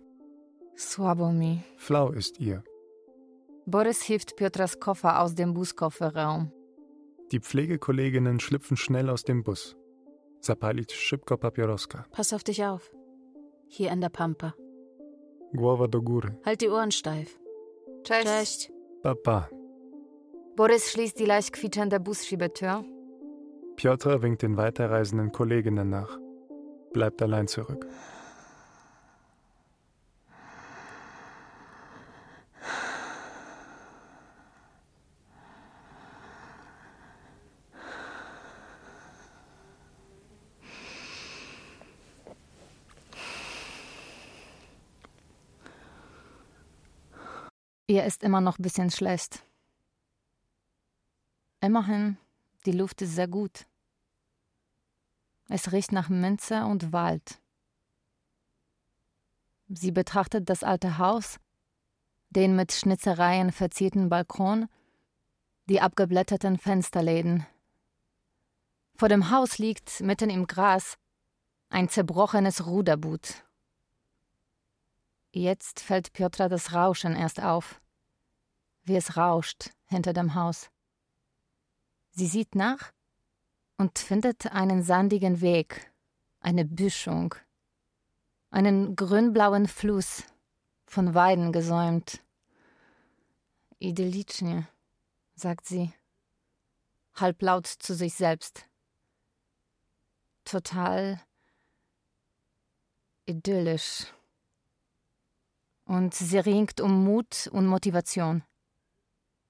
Słabo 0.76 1.32
mi. 1.32 1.64
Flau 1.78 2.12
ist 2.12 2.40
ihr. 2.40 2.64
Boris 3.66 4.02
hilft 4.02 4.36
Piotras 4.36 4.80
Koffer 4.80 5.22
aus 5.22 5.36
dem 5.36 5.54
Buskofferraum. 5.54 6.52
Die 7.32 7.40
Pflegekolleginnen 7.40 8.40
schlüpfen 8.40 8.76
schnell 8.76 9.10
aus 9.10 9.24
dem 9.24 9.44
Bus. 9.44 9.78
Zapalić 10.42 10.92
szybko 10.92 11.38
papieroska. 11.38 12.04
Pass 12.12 12.34
auf 12.34 12.44
dich 12.44 12.64
auf. 12.64 12.92
Hier 13.70 13.94
in 13.94 14.02
der 14.02 14.10
Pampa. 14.12 14.52
Głowa 15.54 15.88
do 15.88 16.02
góry. 16.02 16.30
Halt 16.46 16.62
die 16.62 16.70
Ohren 16.70 16.92
steif. 16.92 17.40
Cześć. 18.04 18.26
Cześć. 18.26 18.72
Papa. 19.04 19.48
Boris 20.58 20.90
schließt 20.92 21.20
die 21.20 21.26
leicht 21.26 21.54
quietschende 21.54 22.00
Busschiebetür. 22.00 22.84
Piotra 23.76 24.22
winkt 24.22 24.42
den 24.42 24.58
weiterreisenden 24.58 25.32
Kolleginnen 25.32 25.90
nach. 25.90 26.20
Bleibt 26.94 27.22
allein 27.22 27.48
zurück. 27.48 27.88
Ihr 48.02 48.08
ist 48.08 48.24
immer 48.24 48.42
noch 48.42 48.58
ein 48.58 48.64
bisschen 48.64 48.90
schlecht. 48.90 49.46
Immerhin, 51.60 52.18
die 52.66 52.72
Luft 52.72 53.04
ist 53.04 53.14
sehr 53.14 53.28
gut. 53.28 53.68
Es 55.50 55.72
riecht 55.72 55.92
nach 55.92 56.10
Minze 56.10 56.66
und 56.66 56.94
Wald. 56.94 57.40
Sie 59.70 59.92
betrachtet 59.92 60.50
das 60.50 60.64
alte 60.64 60.98
Haus, 60.98 61.38
den 62.32 62.56
mit 62.56 62.72
Schnitzereien 62.72 63.52
verzierten 63.52 64.10
Balkon, 64.10 64.68
die 65.70 65.80
abgeblätterten 65.80 66.58
Fensterläden. 66.58 67.46
Vor 68.96 69.10
dem 69.10 69.30
Haus 69.30 69.60
liegt 69.60 70.02
mitten 70.02 70.32
im 70.32 70.48
Gras 70.48 70.98
ein 71.70 71.88
zerbrochenes 71.88 72.66
Ruderboot. 72.66 73.44
Jetzt 75.34 75.82
fällt 75.82 76.14
Piotra 76.14 76.50
das 76.50 76.74
Rauschen 76.74 77.16
erst 77.16 77.44
auf, 77.44 77.81
wie 78.84 78.96
es 78.96 79.18
rauscht 79.18 79.72
hinter 79.86 80.14
dem 80.14 80.36
Haus. 80.36 80.70
Sie 82.12 82.28
sieht 82.28 82.56
nach 82.56 82.92
und 83.78 84.00
findet 84.00 84.52
einen 84.52 84.84
sandigen 84.84 85.42
Weg, 85.42 85.92
eine 86.40 86.66
Büschung, 86.66 87.36
einen 88.50 88.96
grünblauen 88.96 89.68
Fluss, 89.68 90.24
von 90.92 91.14
Weiden 91.14 91.54
gesäumt. 91.54 92.22
Idyllicznie, 93.80 94.68
sagt 95.36 95.66
sie, 95.66 95.94
halblaut 97.16 97.66
zu 97.66 97.96
sich 97.96 98.14
selbst. 98.14 98.68
Total 100.44 101.22
idyllisch. 103.26 104.14
Und 105.86 106.14
sie 106.14 106.40
ringt 106.40 106.82
um 106.82 107.06
Mut 107.06 107.48
und 107.54 107.68
Motivation. 107.68 108.44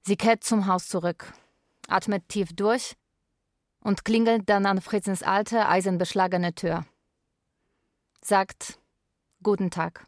Sie 0.03 0.15
kehrt 0.15 0.43
zum 0.43 0.65
Haus 0.65 0.87
zurück, 0.87 1.31
atmet 1.87 2.27
tief 2.27 2.53
durch 2.55 2.95
und 3.81 4.03
klingelt 4.03 4.49
dann 4.49 4.65
an 4.65 4.81
Fritzens 4.81 5.21
alte, 5.21 5.67
eisenbeschlagene 5.67 6.55
Tür. 6.55 6.85
Sagt 8.23 8.79
Guten 9.43 9.71
Tag. 9.71 10.07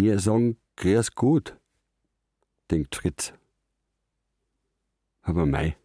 Wir 0.00 0.20
sagen, 0.20 0.56
grüß 0.76 1.16
gut, 1.16 1.56
denkt 2.70 2.94
Fritz. 2.94 3.32
Aber 5.22 5.44
mei, 5.44 5.76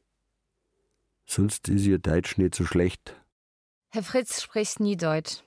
sonst 1.26 1.68
ist 1.68 1.86
ihr 1.86 1.98
Deutsch 1.98 2.38
nicht 2.38 2.54
so 2.54 2.64
schlecht. 2.64 3.16
Herr 3.90 4.04
Fritz 4.04 4.42
spricht 4.42 4.80
nie 4.80 4.98
Deutsch. 4.98 5.44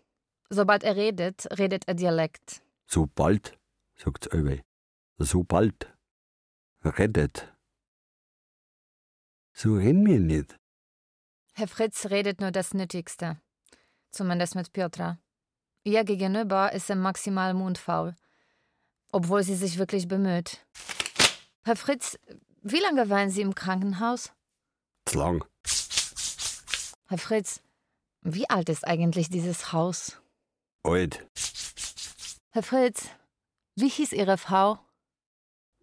Sobald 0.50 0.82
er 0.82 0.96
redet, 0.96 1.46
redet 1.58 1.86
er 1.86 1.94
Dialekt. 1.94 2.60
So 2.86 3.06
bald, 3.06 3.55
sagt's 3.96 4.28
allweil. 4.28 4.62
So 5.18 5.42
bald. 5.42 5.92
Redet. 6.84 7.52
So 9.52 9.74
renn 9.74 10.02
mir 10.02 10.20
nicht. 10.20 10.56
Herr 11.54 11.68
Fritz 11.68 12.06
redet 12.06 12.40
nur 12.40 12.50
das 12.50 12.74
Nötigste. 12.74 13.40
Zumindest 14.10 14.54
mit 14.54 14.72
Piotra. 14.72 15.18
Ihr 15.84 16.04
gegenüber 16.04 16.72
ist 16.72 16.90
er 16.90 16.96
maximal 16.96 17.54
mundfaul. 17.54 18.14
Obwohl 19.10 19.42
sie 19.42 19.54
sich 19.56 19.78
wirklich 19.78 20.06
bemüht. 20.06 20.66
Herr 21.64 21.76
Fritz, 21.76 22.18
wie 22.62 22.80
lange 22.80 23.08
waren 23.08 23.30
Sie 23.30 23.40
im 23.40 23.54
Krankenhaus? 23.54 24.32
Zu 25.06 25.18
lang. 25.18 25.44
Herr 27.08 27.18
Fritz, 27.18 27.62
wie 28.22 28.50
alt 28.50 28.68
ist 28.68 28.86
eigentlich 28.86 29.30
dieses 29.30 29.72
Haus? 29.72 30.20
Alt. 30.82 31.26
Herr 32.50 32.62
Fritz, 32.62 33.08
wie 33.76 33.88
hieß 33.88 34.12
Ihre 34.12 34.38
Frau? 34.38 34.78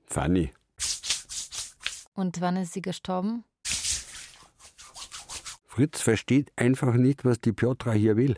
Fanny. 0.06 0.52
Und 2.14 2.42
wann 2.42 2.58
ist 2.58 2.74
sie 2.74 2.82
gestorben? 2.82 3.44
Fritz 5.66 6.02
versteht 6.02 6.52
einfach 6.56 6.94
nicht, 6.94 7.26
was 7.26 7.42
die 7.42 7.54
Piotra 7.54 7.94
hier 7.94 8.16
will. 8.16 8.38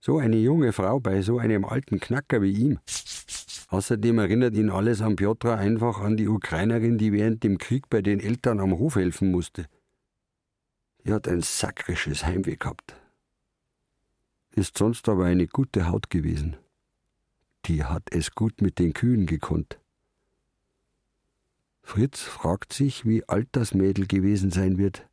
So 0.00 0.18
eine 0.18 0.36
junge 0.36 0.72
Frau 0.72 1.00
bei 1.00 1.22
so 1.22 1.38
einem 1.38 1.64
alten 1.64 2.00
Knacker 2.00 2.42
wie 2.42 2.52
ihm. 2.52 2.78
Außerdem 3.68 4.18
erinnert 4.18 4.54
ihn 4.54 4.68
alles 4.68 5.00
an 5.00 5.16
Piotra 5.16 5.54
einfach 5.54 6.00
an 6.00 6.16
die 6.16 6.28
Ukrainerin, 6.28 6.98
die 6.98 7.12
während 7.12 7.44
dem 7.44 7.56
Krieg 7.56 7.88
bei 7.88 8.02
den 8.02 8.20
Eltern 8.20 8.60
am 8.60 8.78
Hof 8.78 8.96
helfen 8.96 9.30
musste. 9.30 9.66
Die 11.04 11.12
hat 11.12 11.28
ein 11.28 11.40
sakrisches 11.40 12.26
Heimweh 12.26 12.56
gehabt. 12.56 12.96
Ist 14.50 14.76
sonst 14.76 15.08
aber 15.08 15.26
eine 15.26 15.46
gute 15.46 15.88
Haut 15.88 16.10
gewesen. 16.10 16.56
Die 17.66 17.84
hat 17.84 18.04
es 18.10 18.34
gut 18.34 18.60
mit 18.62 18.78
den 18.78 18.92
Kühen 18.92 19.26
gekonnt. 19.26 19.78
Fritz 21.82 22.22
fragt 22.22 22.72
sich, 22.72 23.04
wie 23.04 23.28
alt 23.28 23.48
das 23.52 23.74
Mädel 23.74 24.06
gewesen 24.06 24.50
sein 24.50 24.78
wird. 24.78 25.06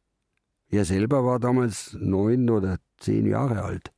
Er 0.70 0.86
selber 0.86 1.24
war 1.24 1.40
damals 1.40 1.94
neun 2.00 2.50
oder 2.50 2.78
zehn 2.98 3.26
Jahre 3.26 3.64
alt. 3.64 3.92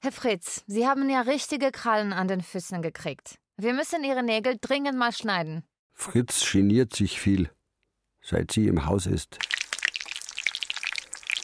Herr 0.00 0.12
Fritz, 0.12 0.62
Sie 0.66 0.86
haben 0.86 1.10
ja 1.10 1.22
richtige 1.22 1.72
Krallen 1.72 2.12
an 2.12 2.28
den 2.28 2.40
Füßen 2.40 2.80
gekriegt. 2.80 3.38
Wir 3.56 3.74
müssen 3.74 4.04
Ihre 4.04 4.22
Nägel 4.22 4.56
dringend 4.60 4.98
mal 4.98 5.12
schneiden. 5.12 5.64
Fritz 5.92 6.50
geniert 6.52 6.94
sich 6.94 7.20
viel, 7.20 7.50
seit 8.20 8.52
sie 8.52 8.68
im 8.68 8.86
Haus 8.86 9.06
ist. 9.06 9.38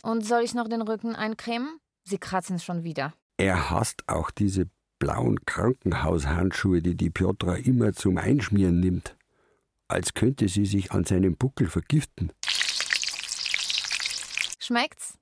Und 0.03 0.25
soll 0.27 0.43
ich 0.43 0.55
noch 0.55 0.69
den 0.69 0.83
Rücken 0.83 1.17
eincremen? 1.17 1.79
Sie 2.05 2.19
kratzen 2.19 2.59
schon 2.59 2.85
wieder. 2.85 3.15
Er 3.37 3.71
hasst 3.71 4.09
auch 4.09 4.31
diese 4.31 4.69
blauen 4.99 5.45
Krankenhaushandschuhe, 5.47 6.81
die 6.81 6.95
die 6.95 7.11
Piotra 7.11 7.57
immer 7.57 7.93
zum 7.93 8.19
Einschmieren 8.19 8.79
nimmt. 8.79 9.17
Als 9.89 10.15
könnte 10.15 10.49
sie 10.49 10.65
sich 10.65 10.93
an 10.93 11.05
seinem 11.05 11.37
Buckel 11.37 11.69
vergiften. 11.69 12.33
Schmeckt's? 14.61 15.19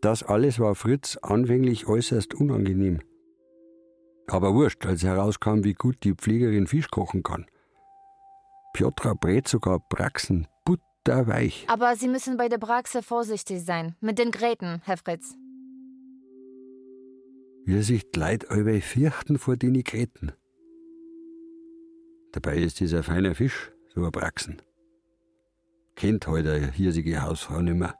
Das 0.00 0.22
alles 0.22 0.58
war 0.58 0.74
Fritz 0.74 1.16
anfänglich 1.16 1.86
äußerst 1.86 2.34
unangenehm. 2.34 3.02
Aber 4.28 4.54
wurscht, 4.54 4.86
als 4.86 5.02
herauskam, 5.02 5.64
wie 5.64 5.74
gut 5.74 6.04
die 6.04 6.14
Pflegerin 6.14 6.68
Fisch 6.68 6.88
kochen 6.88 7.22
kann. 7.22 7.46
Piotra 8.72 9.14
brät 9.14 9.48
sogar 9.48 9.80
Praxen 9.80 10.46
butterweich. 11.04 11.66
Aber 11.68 11.96
Sie 11.96 12.08
müssen 12.08 12.36
bei 12.36 12.48
der 12.48 12.58
Braxe 12.58 13.02
vorsichtig 13.02 13.64
sein. 13.64 13.96
Mit 14.00 14.18
den 14.18 14.30
Gräten, 14.30 14.80
Herr 14.84 14.96
Fritz. 14.96 15.34
Wie 17.64 17.82
sich 17.82 18.10
die 18.10 18.18
Leute 18.18 18.50
allweil 18.50 18.80
fürchten 18.80 19.38
vor 19.38 19.56
den 19.56 19.82
Gräten. 19.82 20.32
Dabei 22.32 22.58
ist 22.58 22.80
dieser 22.80 23.02
feiner 23.02 23.34
Fisch 23.34 23.72
so 23.94 24.04
ein 24.04 24.12
Praxen. 24.12 24.62
Kennt 25.96 26.26
heute 26.26 26.52
eine 26.52 26.70
hirsige 26.70 27.22
Hausfrau 27.22 27.60
nimmer. 27.60 27.94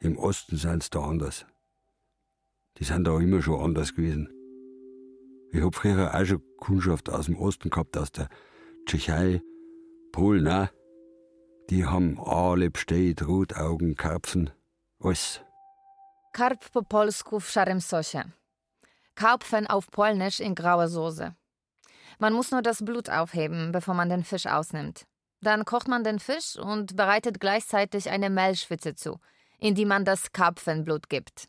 Im 0.00 0.16
Osten 0.16 0.56
sind's 0.56 0.90
da 0.90 1.00
anders. 1.00 1.46
Die 2.78 2.84
sind 2.84 3.04
da 3.04 3.18
immer 3.20 3.42
schon 3.42 3.60
anders 3.60 3.94
gewesen. 3.94 4.28
Ich 5.52 5.62
hab 5.62 5.74
früher 5.74 6.14
auch 6.14 6.24
schon 6.24 6.42
Kundschaft 6.56 7.10
aus 7.10 7.26
dem 7.26 7.36
Osten 7.36 7.70
gehabt, 7.70 7.96
aus 7.96 8.12
der 8.12 8.28
Tschechei, 8.86 9.42
Polen 10.12 10.48
auch. 10.48 10.68
Die 11.70 11.86
haben 11.86 12.18
alle 12.18 12.68
bestellt, 12.68 13.26
Rotaugen, 13.26 13.94
Karpfen, 13.94 14.50
alles. 14.98 15.40
Karp 16.32 16.72
po 16.72 16.82
polsku 16.82 17.38
w 17.38 17.44
szarym 17.44 17.80
sosie. 17.80 18.22
Karpfen 19.14 19.66
auf 19.68 19.90
Polnisch 19.90 20.40
in 20.40 20.54
grauer 20.54 20.88
Soße. 20.88 21.34
Man 22.18 22.32
muss 22.32 22.50
nur 22.50 22.62
das 22.62 22.84
Blut 22.84 23.08
aufheben, 23.08 23.70
bevor 23.72 23.94
man 23.94 24.08
den 24.08 24.24
Fisch 24.24 24.46
ausnimmt. 24.46 25.06
Dann 25.42 25.64
kocht 25.64 25.88
man 25.88 26.02
den 26.02 26.18
Fisch 26.18 26.56
und 26.56 26.96
bereitet 26.96 27.40
gleichzeitig 27.40 28.10
eine 28.10 28.30
Mehlschwitze 28.30 28.94
zu, 28.94 29.20
in 29.58 29.74
die 29.74 29.86
man 29.86 30.04
das 30.04 30.32
Karpfenblut 30.32 31.08
gibt. 31.08 31.48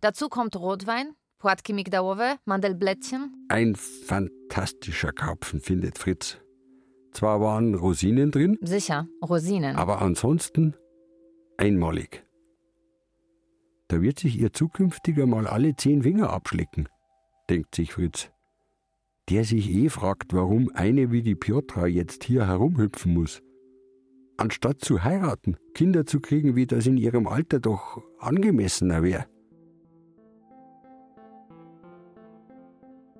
Dazu 0.00 0.28
kommt 0.28 0.56
Rotwein, 0.56 1.14
płatki 1.38 1.74
migdałowe, 1.74 2.38
Mandelblättchen. 2.46 3.46
Ein 3.48 3.76
fantastischer 3.76 5.12
Karpfen, 5.12 5.60
findet 5.60 5.98
Fritz. 5.98 6.38
Zwar 7.18 7.40
waren 7.40 7.74
Rosinen 7.74 8.30
drin, 8.30 8.58
Sicher, 8.60 9.08
Rosinen. 9.20 9.74
aber 9.74 10.00
ansonsten 10.02 10.76
einmalig. 11.56 12.24
Da 13.88 14.00
wird 14.00 14.20
sich 14.20 14.38
ihr 14.38 14.52
zukünftiger 14.52 15.26
mal 15.26 15.48
alle 15.48 15.74
zehn 15.74 16.04
Finger 16.04 16.30
abschlecken, 16.30 16.88
denkt 17.50 17.74
sich 17.74 17.94
Fritz. 17.94 18.30
Der 19.28 19.42
sich 19.42 19.68
eh 19.68 19.88
fragt, 19.88 20.32
warum 20.32 20.70
eine 20.74 21.10
wie 21.10 21.22
die 21.22 21.34
Piotra 21.34 21.88
jetzt 21.88 22.22
hier 22.22 22.46
herumhüpfen 22.46 23.14
muss. 23.14 23.42
Anstatt 24.36 24.80
zu 24.80 25.02
heiraten, 25.02 25.56
Kinder 25.74 26.06
zu 26.06 26.20
kriegen, 26.20 26.54
wie 26.54 26.68
das 26.68 26.86
in 26.86 26.98
ihrem 26.98 27.26
Alter 27.26 27.58
doch 27.58 28.00
angemessener 28.20 29.02
wäre. 29.02 29.26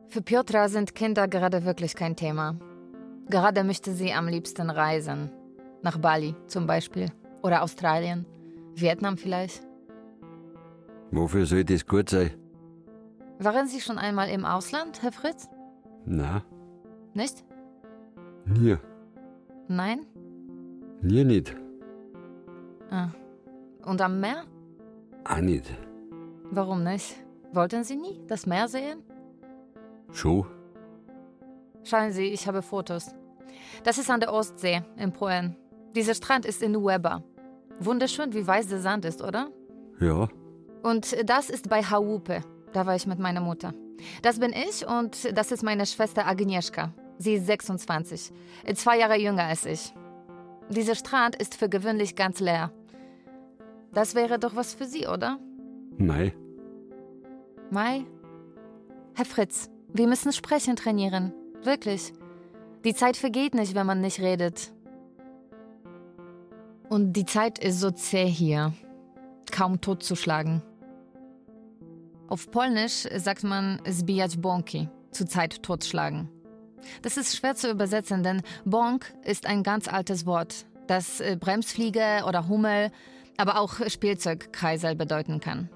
Für 0.06 0.22
Piotra 0.22 0.68
sind 0.68 0.94
Kinder 0.94 1.26
gerade 1.26 1.64
wirklich 1.64 1.96
kein 1.96 2.14
Thema. 2.14 2.61
Gerade 3.30 3.64
möchte 3.64 3.92
sie 3.92 4.12
am 4.12 4.26
liebsten 4.28 4.70
reisen. 4.70 5.30
Nach 5.82 5.98
Bali 5.98 6.34
zum 6.46 6.66
Beispiel. 6.66 7.10
Oder 7.42 7.62
Australien. 7.62 8.26
Vietnam 8.74 9.16
vielleicht. 9.16 9.62
Wofür 11.10 11.46
soll 11.46 11.64
das 11.64 11.86
gut 11.86 12.10
sein? 12.10 12.30
Waren 13.38 13.66
Sie 13.68 13.80
schon 13.80 13.98
einmal 13.98 14.28
im 14.30 14.44
Ausland, 14.44 15.02
Herr 15.02 15.12
Fritz? 15.12 15.48
Na, 16.04 16.42
Nicht? 17.14 17.44
nie, 18.46 18.76
Nein? 19.68 20.00
nie 21.02 21.24
nicht, 21.24 21.54
Ah. 22.90 23.08
Und 23.84 24.00
am 24.00 24.18
Meer? 24.20 24.44
auch 25.24 25.40
nicht. 25.40 25.66
Warum 26.50 26.82
nicht? 26.82 27.16
Wollten 27.52 27.84
Sie 27.84 27.96
nie 27.96 28.20
das 28.26 28.46
Meer 28.46 28.66
sehen? 28.68 29.02
Schon? 30.12 30.46
Schauen 31.84 32.10
Sie, 32.12 32.24
ich 32.26 32.46
habe 32.48 32.62
Fotos. 32.62 33.14
Das 33.84 33.98
ist 33.98 34.11
an 34.11 34.20
der 34.20 34.32
Ostsee 34.32 34.82
in 34.96 35.12
Polen. 35.12 35.56
Dieser 35.94 36.14
Strand 36.14 36.44
ist 36.46 36.62
in 36.62 36.74
Weber. 36.74 37.22
Wunderschön, 37.80 38.32
wie 38.34 38.46
weiß 38.46 38.68
der 38.68 38.80
Sand 38.80 39.04
ist, 39.04 39.22
oder? 39.22 39.48
Ja, 40.00 40.28
Und 40.82 41.16
das 41.28 41.50
ist 41.50 41.68
bei 41.68 41.82
Hałupe. 41.82 42.42
Da 42.72 42.87
war 42.87 42.94
ich 42.94 43.06
mit 43.06 43.18
meiner 43.18 43.40
Mutter. 43.40 43.72
Das 44.22 44.38
bin 44.38 44.52
ich 44.52 44.87
und 44.87 45.37
das 45.37 45.50
ist 45.50 45.62
meine 45.62 45.87
Schwester 45.87 46.26
Agnieszka. 46.26 46.92
Sie 47.18 47.34
ist 47.34 47.46
26, 47.46 48.30
zwei 48.74 48.98
Jahre 48.98 49.16
jünger 49.18 49.44
als 49.44 49.66
ich. 49.66 49.92
Dieser 50.68 50.94
Strand 50.94 51.34
ist 51.37 51.56
für 51.56 51.68
gewöhnlich 51.68 52.14
ganz 52.14 52.38
leer. 52.40 52.70
Das 53.92 54.14
wäre 54.14 54.38
doch 54.38 54.54
was 54.54 54.74
für 54.74 54.84
Sie, 54.84 55.06
oder? 55.08 55.38
mei, 55.96 56.32
Mai? 57.70 58.04
Herr 59.14 59.24
Fritz, 59.24 59.68
wir 59.92 60.06
müssen 60.06 60.32
sprechen 60.32 60.76
trainieren. 60.76 61.32
Wirklich. 61.64 62.12
Die 62.88 62.94
Zeit 62.94 63.18
vergeht 63.18 63.55
nicht, 63.55 63.74
wenn 63.74 63.85
man 63.85 64.01
nicht 64.01 64.18
redet. 64.18 64.72
Und 66.88 67.12
die 67.12 67.27
Zeit 67.27 67.59
ist 67.59 67.81
so 67.81 67.90
zäh 67.90 68.24
hier. 68.24 68.72
Kaum 69.53 69.83
totzuschlagen. 69.83 70.62
Auf 72.29 72.51
Polnisch 72.51 73.07
sagt 73.14 73.44
man 73.44 73.79
zbijać 73.85 74.38
bąki, 74.38 74.88
zur 75.11 75.27
Zeit 75.27 75.62
totschlagen. 75.62 76.31
Das 77.03 77.18
ist 77.18 77.37
schwer 77.37 77.55
zu 77.57 77.70
übersetzen, 77.70 78.22
denn 78.22 78.40
Bonk 78.64 79.12
ist 79.22 79.44
ein 79.44 79.62
ganz 79.62 79.87
altes 79.87 80.24
Wort, 80.24 80.64
das 80.87 81.20
äh, 81.20 81.37
Bremsfliege 81.38 82.24
oder 82.27 82.48
Hummel, 82.48 82.90
aber 83.37 83.61
auch 83.61 83.87
Spielzeugkreisel 83.87 84.94
bedeuten 84.94 85.40
kann. 85.40 85.68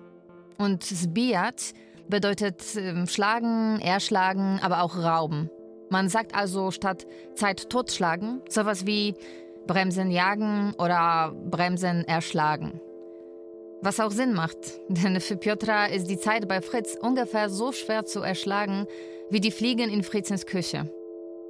Und 0.56 0.82
zbijać 0.82 1.74
bedeutet 2.08 2.64
ähm, 2.74 3.06
schlagen, 3.06 3.80
erschlagen, 3.80 4.60
aber 4.62 4.82
auch 4.82 4.96
rauben. 4.96 5.50
Man 5.92 6.08
sagt 6.08 6.34
also 6.34 6.70
statt 6.70 7.06
Zeit 7.34 7.68
totschlagen 7.68 8.40
sowas 8.48 8.86
wie 8.86 9.14
Bremsen 9.66 10.10
jagen 10.10 10.72
oder 10.78 11.36
Bremsen 11.50 12.08
erschlagen. 12.08 12.80
Was 13.82 14.00
auch 14.00 14.10
Sinn 14.10 14.32
macht, 14.32 14.56
denn 14.88 15.20
für 15.20 15.36
Piotra 15.36 15.84
ist 15.84 16.06
die 16.06 16.16
Zeit 16.16 16.48
bei 16.48 16.62
Fritz 16.62 16.96
ungefähr 16.98 17.50
so 17.50 17.72
schwer 17.72 18.06
zu 18.06 18.22
erschlagen 18.22 18.86
wie 19.28 19.40
die 19.40 19.50
Fliegen 19.50 19.90
in 19.90 20.02
Fritzens 20.02 20.46
Küche. 20.46 20.90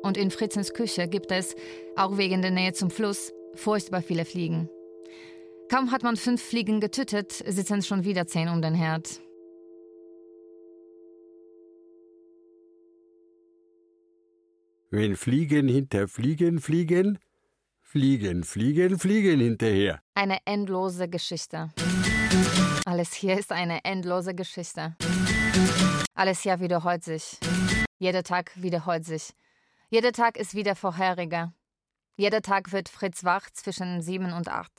Und 0.03 0.17
in 0.17 0.33
Fritzens 0.33 0.75
Küche 0.75 1.07
gibt 1.07 1.31
es, 1.31 1.55
auch 1.95 2.17
wegen 2.17 2.43
der 2.43 2.51
Nähe 2.51 2.73
zum 2.73 2.91
Fluss, 2.91 3.33
furchtbar 3.55 4.03
viele 4.03 4.25
Fliegen. 4.25 4.69
Kaum 5.71 5.93
hat 5.93 6.03
man 6.03 6.17
fünf 6.17 6.43
Fliegen 6.43 6.81
getötet, 6.81 7.31
sitzen 7.31 7.83
schon 7.83 8.03
wieder 8.05 8.27
zehn 8.27 8.49
um 8.49 8.61
den 8.61 8.75
Herd. 8.75 9.22
Wenn 14.93 15.17
Fliegen 15.17 15.69
hinter 15.69 16.07
Fliegen 16.07 16.61
fliegen, 16.61 17.19
fliegen, 17.81 18.45
fliegen, 18.45 18.99
fliegen 18.99 19.41
hinterher. 19.41 20.01
Eine 20.15 20.39
endlose 20.45 21.09
Geschichte. 21.09 21.71
Alles 22.85 23.15
hier 23.15 23.39
ist 23.39 23.53
eine 23.53 23.85
endlose 23.85 24.35
Geschichte. 24.35 24.95
Alles 26.15 26.43
hier 26.43 26.61
wiederholt 26.61 27.03
sich. 27.03 27.39
Jeder 27.99 28.23
Tag 28.23 28.53
wiederholt 28.55 29.07
sich. 29.07 29.31
Jeder 29.89 30.13
Tag 30.13 30.37
ist 30.37 30.55
wie 30.55 30.63
der 30.63 30.77
vorherige. 30.77 31.53
Jeder 32.17 32.43
Tag 32.43 32.71
wird 32.73 32.91
Fritz 32.91 33.25
wach 33.25 33.49
zwischen 33.51 34.03
sieben 34.03 34.33
und 34.35 34.49
acht. 34.49 34.73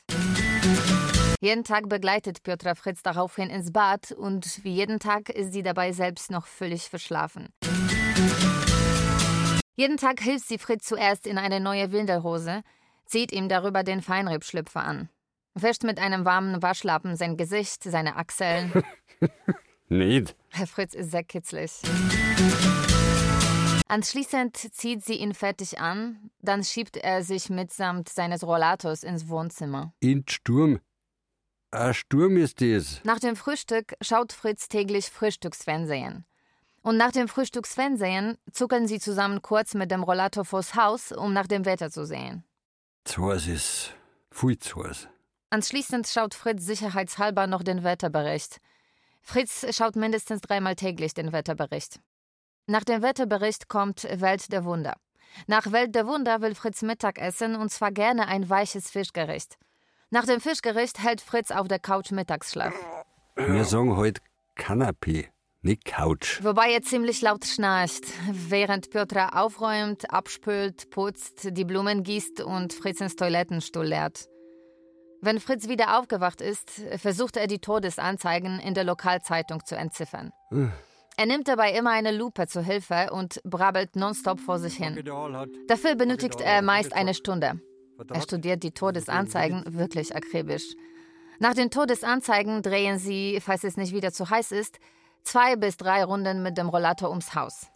Jeden 1.41 1.63
Tag 1.63 1.89
begleitet 1.89 2.43
Piotra 2.43 2.75
Fritz 2.75 3.01
daraufhin 3.01 3.49
ins 3.49 3.73
Bad 3.73 4.11
und 4.11 4.63
wie 4.63 4.75
jeden 4.75 4.99
Tag 4.99 5.29
ist 5.29 5.53
sie 5.53 5.63
dabei 5.63 5.91
selbst 5.91 6.29
noch 6.29 6.45
völlig 6.45 6.83
verschlafen. 6.83 7.49
Jeden 9.75 9.97
Tag 9.97 10.21
hilft 10.21 10.47
sie 10.47 10.59
Fritz 10.59 10.85
zuerst 10.85 11.25
in 11.25 11.37
eine 11.39 11.59
neue 11.59 11.91
Windelhose, 11.91 12.61
zieht 13.05 13.31
ihm 13.31 13.49
darüber 13.49 13.83
den 13.83 14.01
Feinrippschlüpfer 14.01 14.83
an. 14.83 15.09
wäscht 15.55 15.83
mit 15.83 15.99
einem 15.99 16.25
warmen 16.25 16.61
Waschlappen 16.61 17.15
sein 17.15 17.37
Gesicht, 17.37 17.83
seine 17.83 18.15
Achseln. 18.15 18.71
Nicht. 19.89 20.35
Herr 20.49 20.67
Fritz 20.67 20.93
ist 20.93 21.11
sehr 21.11 21.23
kitzlig. 21.23 21.71
Anschließend 23.87 24.57
zieht 24.57 25.03
sie 25.03 25.15
ihn 25.15 25.33
fertig 25.33 25.79
an, 25.79 26.31
dann 26.39 26.63
schiebt 26.63 26.97
er 26.97 27.23
sich 27.23 27.49
mitsamt 27.49 28.09
seines 28.09 28.43
Rollators 28.43 29.03
ins 29.03 29.27
Wohnzimmer. 29.27 29.93
In 29.99 30.23
Sturm. 30.27 30.79
Ein 31.71 31.93
Sturm 31.93 32.37
ist 32.37 32.61
das. 32.61 33.01
Nach 33.03 33.19
dem 33.19 33.35
Frühstück 33.35 33.95
schaut 34.01 34.33
Fritz 34.33 34.67
täglich 34.67 35.09
Frühstücksfernsehen. 35.09 36.25
Und 36.83 36.97
nach 36.97 37.11
dem 37.11 37.27
Frühstücksfernsehen 37.27 38.37
zuckeln 38.51 38.87
sie 38.87 38.99
zusammen 38.99 39.41
kurz 39.41 39.73
mit 39.73 39.89
dem 39.89 40.03
Rollator 40.03 40.45
vors 40.45 40.75
Haus, 40.75 41.11
um 41.11 41.33
nach 41.33 41.47
dem 41.47 41.65
Wetter 41.65 41.89
zu 41.89 42.05
sehen. 42.05 42.43
Zu 43.05 43.31
heiß 43.31 43.47
ist 43.47 43.93
viel 44.31 44.57
zu 44.59 44.83
heiß. 44.83 45.07
Anschließend 45.49 46.07
schaut 46.07 46.33
Fritz 46.33 46.65
sicherheitshalber 46.65 47.47
noch 47.47 47.63
den 47.63 47.83
Wetterbericht. 47.83 48.59
Fritz 49.21 49.65
schaut 49.75 49.95
mindestens 49.95 50.41
dreimal 50.41 50.75
täglich 50.75 51.13
den 51.13 51.31
Wetterbericht. 51.31 51.99
Nach 52.67 52.83
dem 52.83 53.01
Wetterbericht 53.01 53.69
kommt 53.69 54.03
Welt 54.03 54.51
der 54.51 54.65
Wunder. 54.65 54.95
Nach 55.47 55.71
Welt 55.71 55.95
der 55.95 56.05
Wunder 56.05 56.41
will 56.41 56.53
Fritz 56.55 56.81
Mittag 56.81 57.17
essen 57.17 57.55
und 57.55 57.71
zwar 57.71 57.91
gerne 57.91 58.27
ein 58.27 58.49
weiches 58.49 58.89
Fischgericht. 58.89 59.57
Nach 60.09 60.25
dem 60.25 60.41
Fischgericht 60.41 61.01
hält 61.01 61.21
Fritz 61.21 61.51
auf 61.51 61.67
der 61.67 61.79
Couch 61.79 62.11
Mittagsschlaf. 62.11 62.73
Wir 63.35 63.65
sagen 63.65 63.95
heute 63.95 64.21
Kanapee, 64.55 65.29
nicht 65.63 65.85
Couch. 65.85 66.43
Wobei 66.43 66.71
er 66.71 66.81
ziemlich 66.81 67.21
laut 67.21 67.45
schnarcht, 67.45 68.05
während 68.31 68.89
Piotr 68.89 69.37
aufräumt, 69.37 70.11
abspült, 70.11 70.89
putzt, 70.89 71.55
die 71.57 71.65
Blumen 71.65 72.03
gießt 72.03 72.41
und 72.41 72.73
Fritzens 72.73 73.15
Toilettenstuhl 73.15 73.85
leert. 73.85 74.27
Wenn 75.21 75.39
Fritz 75.39 75.69
wieder 75.69 75.97
aufgewacht 75.97 76.41
ist, 76.41 76.69
versucht 76.97 77.37
er 77.37 77.47
die 77.47 77.59
Todesanzeigen 77.59 78.59
in 78.59 78.73
der 78.73 78.83
Lokalzeitung 78.83 79.65
zu 79.65 79.75
entziffern. 79.75 80.31
Er 81.15 81.25
nimmt 81.25 81.47
dabei 81.47 81.71
immer 81.71 81.91
eine 81.91 82.11
Lupe 82.11 82.47
zur 82.47 82.63
Hilfe 82.63 83.09
und 83.11 83.39
brabbelt 83.45 83.95
nonstop 83.95 84.41
vor 84.41 84.59
sich 84.59 84.75
hin. 84.75 85.01
Dafür 85.67 85.95
benötigt 85.95 86.41
er 86.41 86.61
meist 86.61 86.93
eine 86.93 87.13
Stunde. 87.13 87.61
Er 88.11 88.21
studiert 88.21 88.63
die 88.63 88.71
Todesanzeigen 88.71 89.63
wirklich 89.67 90.13
akribisch. 90.13 90.73
Nach 91.39 91.53
den 91.53 91.69
Todesanzeigen 91.69 92.61
drehen 92.61 92.97
sie, 92.97 93.39
falls 93.41 93.63
es 93.63 93.77
nicht 93.77 93.93
wieder 93.93 94.11
zu 94.11 94.29
heiß 94.29 94.51
ist, 94.51 94.79
zwei 95.23 95.55
bis 95.55 95.77
drei 95.77 96.03
Runden 96.03 96.43
mit 96.43 96.57
dem 96.57 96.69
Rollator 96.69 97.09
ums 97.09 97.35
Haus. 97.35 97.67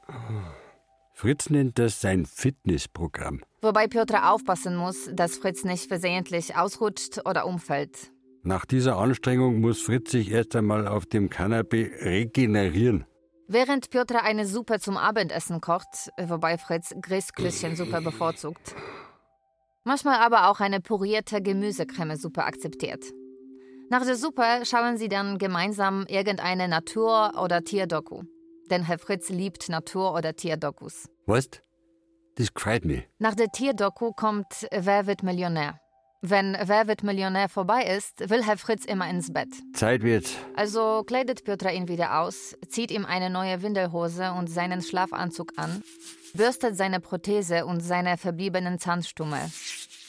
Fritz 1.13 1.49
nennt 1.49 1.79
das 1.79 1.99
sein 1.99 2.25
Fitnessprogramm. 2.25 3.41
Wobei 3.61 3.87
Piotr 3.87 4.31
aufpassen 4.31 4.75
muss, 4.75 5.09
dass 5.11 5.37
Fritz 5.37 5.63
nicht 5.63 5.87
versehentlich 5.87 6.55
ausrutscht 6.55 7.25
oder 7.25 7.47
umfällt. 7.47 8.11
Nach 8.43 8.65
dieser 8.65 8.97
Anstrengung 8.97 9.59
muss 9.59 9.81
Fritz 9.81 10.11
sich 10.11 10.31
erst 10.31 10.55
einmal 10.55 10.87
auf 10.87 11.05
dem 11.05 11.29
Kanapee 11.29 11.91
regenerieren. 12.01 13.05
Während 13.47 13.89
Piotr 13.89 14.23
eine 14.23 14.45
Suppe 14.45 14.79
zum 14.79 14.95
Abendessen 14.95 15.59
kocht, 15.59 16.11
wobei 16.21 16.57
Fritz 16.57 16.93
Grießklößchensuppe 17.01 18.01
bevorzugt. 18.01 18.75
Manchmal 19.85 20.19
aber 20.19 20.49
auch 20.49 20.59
eine 20.59 20.81
purierte 20.81 21.41
Gemüsecremesuppe 21.41 22.43
akzeptiert. 22.43 23.05
Nach 23.89 24.03
der 24.03 24.15
Suppe 24.15 24.43
schauen 24.63 24.97
sie 24.97 25.07
dann 25.07 25.37
gemeinsam 25.37 26.05
irgendeine 26.07 26.67
Natur- 26.67 27.41
oder 27.41 27.63
Tierdoku. 27.63 28.23
Denn 28.69 28.83
Herr 28.83 28.99
Fritz 28.99 29.29
liebt 29.29 29.69
Natur- 29.69 30.13
oder 30.13 30.35
Tierdokus. 30.35 31.07
Das 31.25 32.53
gefällt 32.53 32.83
mir. 32.83 33.03
Nach 33.17 33.33
der 33.33 33.47
Tierdoku 33.47 34.11
kommt 34.11 34.67
Wer 34.71 35.07
wird 35.07 35.23
Millionär? 35.23 35.79
Wenn 36.21 36.57
Wer 36.61 36.87
wird 36.87 37.03
Millionär 37.03 37.47
vorbei 37.47 37.83
ist, 37.83 38.29
will 38.29 38.43
Herr 38.43 38.57
Fritz 38.57 38.83
immer 38.83 39.09
ins 39.09 39.31
Bett. 39.31 39.49
Zeit 39.73 40.03
wird. 40.03 40.27
Also 40.55 41.03
kleidet 41.05 41.45
Piotr 41.45 41.71
ihn 41.71 41.87
wieder 41.87 42.19
aus, 42.19 42.57
zieht 42.67 42.91
ihm 42.91 43.05
eine 43.05 43.29
neue 43.29 43.61
Windelhose 43.61 44.33
und 44.33 44.47
seinen 44.47 44.81
Schlafanzug 44.81 45.53
an, 45.57 45.81
bürstet 46.33 46.75
seine 46.75 46.99
Prothese 46.99 47.65
und 47.65 47.79
seine 47.79 48.17
verbliebenen 48.17 48.79
Zahnstummel. 48.79 49.39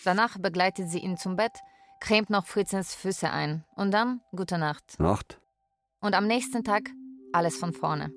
Danach 0.05 0.39
begleitet 0.39 0.89
sie 0.89 0.99
ihn 0.99 1.19
zum 1.19 1.37
Bett, 1.37 1.59
cremt 2.01 2.31
noch 2.31 2.47
Fritzens 2.47 2.95
Füße 2.95 3.31
ein 3.31 3.65
und 3.75 3.91
dann 3.91 4.21
gute 4.33 4.59
Nacht. 4.59 4.99
Nacht. 4.99 5.41
Und 6.01 6.15
am 6.15 6.27
nächsten 6.27 6.65
Tag 6.65 6.91
alles 7.33 7.57
von 7.57 7.73
vorne. 7.73 8.13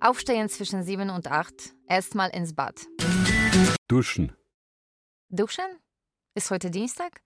Aufstehen 0.00 0.48
zwischen 0.48 0.82
sieben 0.84 1.10
und 1.10 1.26
acht, 1.28 1.74
erstmal 1.88 2.30
ins 2.30 2.54
Bad. 2.54 2.86
Duschen. 3.88 4.32
Duschen? 5.28 5.66
Ist 6.34 6.50
heute 6.50 6.70
Dienstag? 6.70 7.20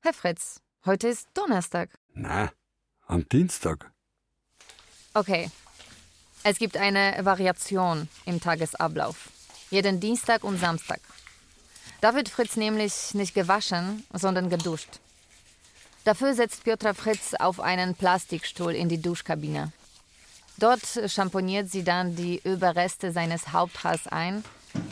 Herr 0.00 0.14
Fritz, 0.14 0.60
heute 0.84 1.08
ist 1.08 1.28
Donnerstag. 1.34 1.90
Na, 2.12 2.50
am 3.06 3.28
Dienstag. 3.28 3.92
Okay. 5.12 5.50
Es 6.42 6.58
gibt 6.58 6.76
eine 6.76 7.24
Variation 7.24 8.08
im 8.26 8.40
Tagesablauf. 8.40 9.30
Jeden 9.70 10.00
Dienstag 10.00 10.44
und 10.44 10.58
Samstag. 10.58 11.00
Da 12.04 12.14
wird 12.14 12.28
Fritz 12.28 12.56
nämlich 12.56 13.14
nicht 13.14 13.34
gewaschen, 13.34 14.04
sondern 14.12 14.50
geduscht. 14.50 15.00
Dafür 16.04 16.34
setzt 16.34 16.64
Piotr 16.64 16.92
Fritz 16.92 17.32
auf 17.32 17.60
einen 17.60 17.94
Plastikstuhl 17.94 18.74
in 18.74 18.90
die 18.90 19.00
Duschkabine. 19.00 19.72
Dort 20.58 20.82
schamponiert 21.06 21.70
sie 21.70 21.82
dann 21.82 22.14
die 22.14 22.42
Überreste 22.44 23.10
seines 23.10 23.54
Haupthaars 23.54 24.06
ein, 24.06 24.44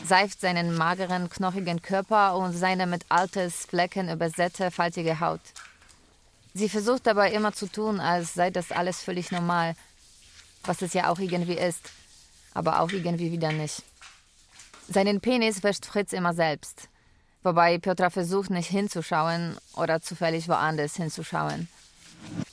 seift 0.03 0.41
seinen 0.41 0.75
mageren, 0.75 1.29
knochigen 1.29 1.83
Körper 1.83 2.35
und 2.35 2.53
seine 2.53 2.87
mit 2.87 3.05
altes 3.09 3.67
Flecken 3.67 4.09
übersäte, 4.09 4.71
faltige 4.71 5.19
Haut. 5.19 5.41
Sie 6.55 6.67
versucht 6.67 7.05
dabei 7.05 7.31
immer 7.31 7.53
zu 7.53 7.67
tun, 7.67 7.99
als 7.99 8.33
sei 8.33 8.49
das 8.49 8.71
alles 8.71 9.03
völlig 9.03 9.29
normal, 9.29 9.75
was 10.63 10.81
es 10.81 10.93
ja 10.93 11.11
auch 11.11 11.19
irgendwie 11.19 11.59
ist, 11.59 11.91
aber 12.55 12.79
auch 12.79 12.89
irgendwie 12.89 13.31
wieder 13.31 13.51
nicht. 13.51 13.83
Seinen 14.89 15.21
Penis 15.21 15.61
wäscht 15.61 15.85
Fritz 15.85 16.11
immer 16.11 16.33
selbst, 16.33 16.89
wobei 17.43 17.77
Piotr 17.77 18.09
versucht, 18.09 18.49
nicht 18.49 18.69
hinzuschauen 18.69 19.57
oder 19.75 20.01
zufällig 20.01 20.47
woanders 20.47 20.95
hinzuschauen. 20.95 21.67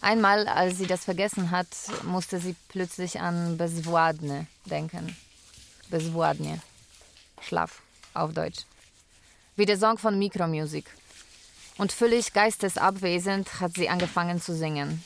Einmal, 0.01 0.49
als 0.49 0.79
sie 0.79 0.87
das 0.87 1.05
vergessen 1.05 1.51
hat, 1.51 1.69
musste 2.05 2.41
sie 2.41 2.57
plötzlich 2.69 3.21
an 3.21 3.57
Bezwładne 3.57 4.47
denken. 4.65 5.17
Bezwładnie. 5.91 6.61
Schlaf, 7.41 7.83
auf 8.15 8.33
Deutsch. 8.33 8.65
Wie 9.57 9.67
der 9.67 9.79
Song 9.79 9.99
von 9.99 10.19
Micromusic. 10.19 10.87
Und 11.79 11.93
völlig 11.93 12.33
geistesabwesend 12.33 13.61
hat 13.61 13.75
sie 13.75 13.89
angefangen 13.89 14.41
zu 14.41 14.55
singen. 14.55 15.03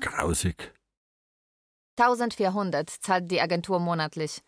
Grausig. 0.00 0.72
1400 1.96 2.90
zahlt 2.90 3.30
die 3.30 3.40
Agentur 3.40 3.78
monatlich. 3.78 4.42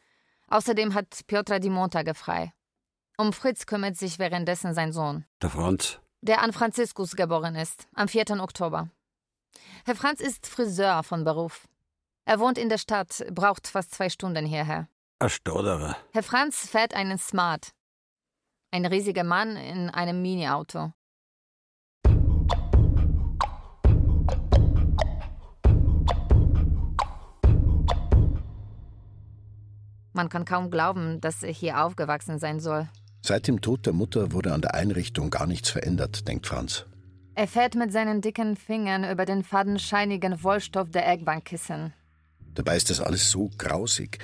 Außerdem 0.49 0.95
hat 0.95 1.27
Piotr 1.27 1.59
die 1.59 1.71
Montage 1.71 2.15
frei. 2.15 2.53
Um 3.19 3.33
Fritz 3.33 3.67
kümmert 3.67 3.97
sich 3.97 4.19
währenddessen 4.19 4.75
sein 4.75 4.93
Sohn, 4.93 5.25
Der 5.43 5.51
Franz. 5.51 5.99
der 6.21 6.43
an 6.43 6.53
Franziskus 6.53 7.17
geboren 7.17 7.55
ist, 7.57 7.89
am 7.95 8.09
4. 8.09 8.31
Oktober. 8.41 8.91
Herr 9.85 9.97
Franz 9.97 10.21
ist 10.21 10.47
Friseur 10.47 11.03
von 11.03 11.25
Beruf. 11.25 11.67
Er 12.27 12.39
wohnt 12.41 12.59
in 12.59 12.69
der 12.69 12.79
Stadt, 12.79 13.25
braucht 13.31 13.67
fast 13.69 13.93
zwei 13.95 14.09
Stunden 14.11 14.45
hierher. 14.45 14.89
Ein 15.19 15.31
Stotterer. 15.31 15.97
Herr 16.13 16.23
Franz 16.23 16.69
fährt 16.69 16.93
einen 16.93 17.19
Smart. 17.19 17.71
Ein 18.71 18.85
riesiger 18.85 19.25
Mann 19.25 19.57
in 19.57 19.89
einem 19.91 20.21
Mini-Auto. 20.21 20.93
Man 30.16 30.31
kann 30.31 30.46
kaum 30.46 30.70
glauben, 30.70 31.20
dass 31.20 31.42
er 31.42 31.52
hier 31.52 31.85
aufgewachsen 31.85 32.38
sein 32.38 32.59
soll. 32.59 32.88
Seit 33.20 33.48
dem 33.48 33.61
Tod 33.61 33.85
der 33.85 33.92
Mutter 33.92 34.33
wurde 34.33 34.55
an 34.55 34.62
der 34.62 34.74
Einrichtung 34.74 35.29
gar 35.29 35.46
nichts 35.46 35.68
verändert, 35.68 36.26
denkt 36.26 36.46
Franz. 36.46 36.87
Er 37.35 37.46
fährt 37.46 37.74
mit 37.74 37.92
seinen 37.92 38.22
dicken 38.22 38.57
Fingern 38.57 39.05
über 39.05 39.26
den 39.26 39.44
fadenscheinigen 39.44 40.42
Wollstoff 40.42 40.90
der 40.90 41.07
Eckbankkissen. 41.07 41.92
Dabei 42.55 42.79
ist 42.79 42.88
das 42.88 43.02
alles 43.02 43.31
so 43.31 43.50
grausig. 43.59 44.18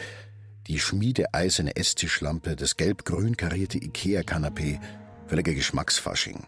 Die 0.67 0.79
schmiedeeiserne 0.79 1.77
Esstischlampe, 1.77 2.57
das 2.57 2.79
gelb-grün 2.79 3.37
karierte 3.37 3.77
Ikea-Kanapee, 3.77 4.81
völliger 5.27 5.53
Geschmacksfasching. 5.53 6.47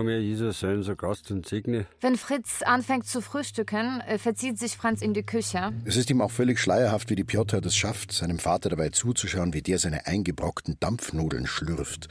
Komm 0.00 0.08
her, 0.08 0.22
Jesus, 0.22 0.60
sein 0.60 0.82
so 0.82 0.96
Gast 0.96 1.30
und 1.30 1.46
segne. 1.46 1.84
Wenn 2.00 2.16
Fritz 2.16 2.62
anfängt 2.62 3.06
zu 3.06 3.20
frühstücken, 3.20 4.00
äh, 4.00 4.16
verzieht 4.16 4.58
sich 4.58 4.74
Franz 4.78 5.02
in 5.02 5.12
die 5.12 5.24
Küche. 5.24 5.74
Es 5.84 5.96
ist 5.96 6.08
ihm 6.08 6.22
auch 6.22 6.30
völlig 6.30 6.58
schleierhaft, 6.58 7.10
wie 7.10 7.16
die 7.16 7.24
Piotr 7.24 7.60
das 7.60 7.76
schafft, 7.76 8.10
seinem 8.10 8.38
Vater 8.38 8.70
dabei 8.70 8.88
zuzuschauen, 8.88 9.52
wie 9.52 9.60
der 9.60 9.78
seine 9.78 10.06
eingebrockten 10.06 10.78
Dampfnudeln 10.80 11.46
schlürft. 11.46 12.08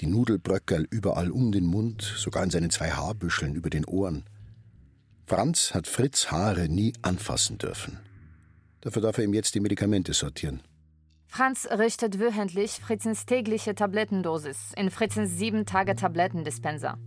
Die 0.00 0.08
Nudelbröckerl 0.08 0.88
überall 0.90 1.30
um 1.30 1.52
den 1.52 1.66
Mund, 1.66 2.02
sogar 2.02 2.42
in 2.42 2.50
seinen 2.50 2.70
zwei 2.70 2.90
Haarbüscheln 2.90 3.54
über 3.54 3.70
den 3.70 3.84
Ohren. 3.84 4.24
Franz 5.24 5.72
hat 5.72 5.86
Fritz 5.86 6.32
Haare 6.32 6.68
nie 6.68 6.94
anfassen 7.02 7.58
dürfen. 7.58 8.00
Dafür 8.80 9.02
darf 9.02 9.18
er 9.18 9.22
ihm 9.22 9.34
jetzt 9.34 9.54
die 9.54 9.60
Medikamente 9.60 10.14
sortieren. 10.14 10.62
Franz 11.28 11.68
richtet 11.70 12.18
wöchentlich 12.18 12.80
Fritzens 12.80 13.24
tägliche 13.24 13.76
Tablettendosis 13.76 14.72
in 14.76 14.90
Fritzens 14.90 15.38
sieben 15.38 15.64
Tage 15.64 15.94
Tablettendispenser. 15.94 16.98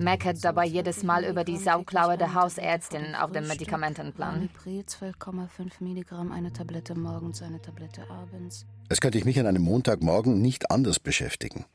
Meckert 0.00 0.42
dabei 0.42 0.64
jedes 0.64 1.02
Mal 1.02 1.26
über 1.26 1.44
die 1.44 1.58
Sauklaue 1.58 2.16
der 2.16 2.32
Hausärztin 2.32 3.14
auf 3.14 3.32
dem 3.32 3.46
Medikamentenplan. 3.46 4.34
Alipre 4.34 4.80
12,5 4.80 5.72
Milligramm, 5.80 6.32
eine 6.32 6.50
Tablette 6.54 6.94
morgens, 6.94 7.42
eine 7.42 7.60
Tablette 7.60 8.08
abends. 8.10 8.64
Als 8.88 9.02
könnte 9.02 9.18
ich 9.18 9.26
mich 9.26 9.38
an 9.38 9.46
einem 9.46 9.62
Montagmorgen 9.62 10.40
nicht 10.40 10.70
anders 10.70 11.00
beschäftigen. 11.00 11.66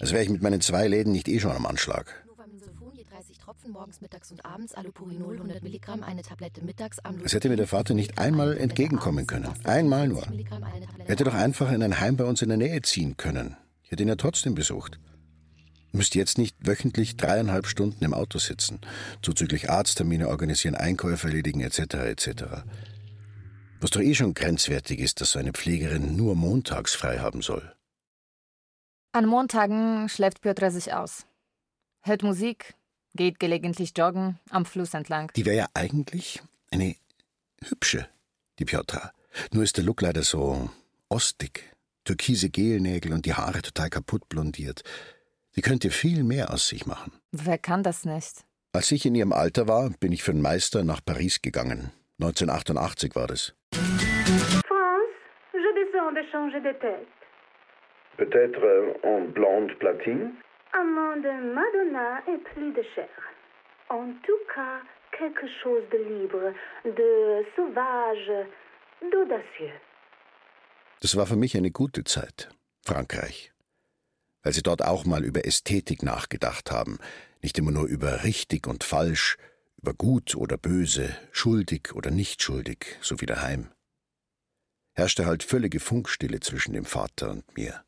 Als 0.00 0.12
wäre 0.12 0.22
ich 0.22 0.30
mit 0.30 0.40
meinen 0.40 0.62
zwei 0.62 0.88
Läden 0.88 1.12
nicht 1.12 1.28
eh 1.28 1.40
schon 1.40 1.52
am 1.52 1.66
Anschlag. 1.66 2.24
Novamilsofon 2.26 2.94
je 2.94 3.04
30 3.04 3.36
Tropfen 3.36 3.70
morgens, 3.72 4.00
mittags 4.00 4.30
und 4.32 4.46
abends, 4.46 4.72
Allopurinol 4.72 5.34
100 5.34 5.62
Milligramm, 5.62 6.02
eine 6.02 6.22
Tablette 6.22 6.64
mittags, 6.64 6.96
Es 7.22 7.34
hätte 7.34 7.50
mir 7.50 7.56
der 7.56 7.66
Vater 7.66 7.92
nicht 7.92 8.18
einmal 8.18 8.56
entgegenkommen 8.56 9.26
können. 9.26 9.52
Einmal 9.64 10.08
nur. 10.08 10.22
Er 10.22 11.08
hätte 11.08 11.24
doch 11.24 11.34
einfach 11.34 11.70
in 11.70 11.82
ein 11.82 12.00
Heim 12.00 12.16
bei 12.16 12.24
uns 12.24 12.40
in 12.40 12.48
der 12.48 12.56
Nähe 12.56 12.80
ziehen 12.80 13.18
können. 13.18 13.56
Ich 13.82 13.90
hätte 13.90 14.04
ihn 14.04 14.08
ja 14.08 14.16
trotzdem 14.16 14.54
besucht. 14.54 14.98
Müsste 15.92 16.18
jetzt 16.18 16.38
nicht 16.38 16.56
wöchentlich 16.60 17.16
dreieinhalb 17.16 17.66
Stunden 17.66 18.04
im 18.04 18.14
Auto 18.14 18.38
sitzen, 18.38 18.80
zuzüglich 19.22 19.70
Arzttermine 19.70 20.28
organisieren, 20.28 20.74
Einkäufe 20.74 21.28
erledigen 21.28 21.60
etc. 21.60 21.94
etc. 21.94 22.28
Was 23.80 23.90
doch 23.90 24.00
eh 24.00 24.14
schon 24.14 24.34
grenzwertig 24.34 25.00
ist, 25.00 25.20
dass 25.20 25.32
so 25.32 25.38
eine 25.38 25.52
Pflegerin 25.52 26.16
nur 26.16 26.34
montags 26.34 26.94
frei 26.94 27.18
haben 27.18 27.42
soll. 27.42 27.74
An 29.12 29.26
Montagen 29.26 30.08
schläft 30.08 30.42
Piotr 30.42 30.70
sich 30.70 30.92
aus. 30.92 31.26
Hört 32.02 32.22
Musik, 32.22 32.74
geht 33.14 33.40
gelegentlich 33.40 33.92
joggen 33.96 34.38
am 34.50 34.66
Fluss 34.66 34.94
entlang. 34.94 35.32
Die 35.34 35.46
wäre 35.46 35.56
ja 35.56 35.66
eigentlich 35.74 36.42
eine 36.70 36.96
hübsche, 37.64 38.08
die 38.58 38.64
Piotra. 38.64 39.12
Nur 39.52 39.62
ist 39.62 39.76
der 39.76 39.84
Look 39.84 40.02
leider 40.02 40.22
so 40.22 40.70
ostig. 41.08 41.74
Türkise 42.04 42.48
Gelnägel 42.48 43.12
und 43.12 43.26
die 43.26 43.34
Haare 43.34 43.62
total 43.62 43.90
kaputt 43.90 44.28
blondiert. 44.28 44.82
Die 45.58 45.62
könnte 45.62 45.90
viel 45.90 46.22
mehr 46.22 46.52
aus 46.54 46.68
sich 46.68 46.86
machen. 46.86 47.10
Wer 47.32 47.58
kann 47.58 47.82
das 47.82 48.04
nicht? 48.04 48.44
Als 48.72 48.92
ich 48.92 49.04
in 49.04 49.16
ihrem 49.16 49.32
Alter 49.32 49.66
war, 49.66 49.90
bin 49.98 50.12
ich 50.12 50.22
für 50.22 50.30
den 50.30 50.40
Meister 50.40 50.84
nach 50.84 51.04
Paris 51.04 51.42
gegangen. 51.42 51.90
1988 52.20 53.16
war 53.16 53.26
das. 53.26 53.56
France, 53.72 55.14
je 55.52 55.72
descends 55.80 56.14
de 56.14 56.22
changer 56.30 56.60
de 56.60 56.74
tête. 56.78 57.08
Peut-être 58.18 58.62
euh, 58.62 58.94
en 59.02 59.32
blonde 59.32 59.76
platine 59.80 60.30
Amant 60.80 61.16
de 61.16 61.32
Madonna 61.58 62.22
et 62.28 62.38
plus 62.52 62.72
de 62.72 62.84
chair. 62.94 63.16
En 63.88 64.14
tout 64.22 64.42
cas, 64.54 64.78
quelque 65.10 65.48
chose 65.60 65.82
de 65.90 65.98
libre, 65.98 66.54
de 66.84 67.44
sauvage, 67.56 68.46
d'audacieux. 69.10 69.74
Das 71.00 71.16
war 71.16 71.26
für 71.26 71.36
mich 71.36 71.56
eine 71.56 71.72
gute 71.72 72.04
Zeit. 72.04 72.48
Frankreich. 72.84 73.50
Weil 74.42 74.52
sie 74.52 74.62
dort 74.62 74.82
auch 74.82 75.04
mal 75.04 75.24
über 75.24 75.44
Ästhetik 75.44 76.02
nachgedacht 76.02 76.70
haben. 76.70 76.98
Nicht 77.42 77.58
immer 77.58 77.70
nur 77.70 77.86
über 77.86 78.24
richtig 78.24 78.66
und 78.66 78.84
falsch, 78.84 79.36
über 79.76 79.94
gut 79.94 80.34
oder 80.34 80.56
böse, 80.56 81.16
schuldig 81.32 81.94
oder 81.94 82.10
nicht 82.10 82.42
schuldig, 82.42 82.96
so 83.00 83.20
wie 83.20 83.26
daheim. 83.26 83.70
Herrschte 84.94 85.26
halt 85.26 85.44
völlige 85.44 85.78
Funkstille 85.78 86.40
zwischen 86.40 86.72
dem 86.72 86.84
Vater 86.84 87.30
und 87.30 87.56
mir. 87.56 87.84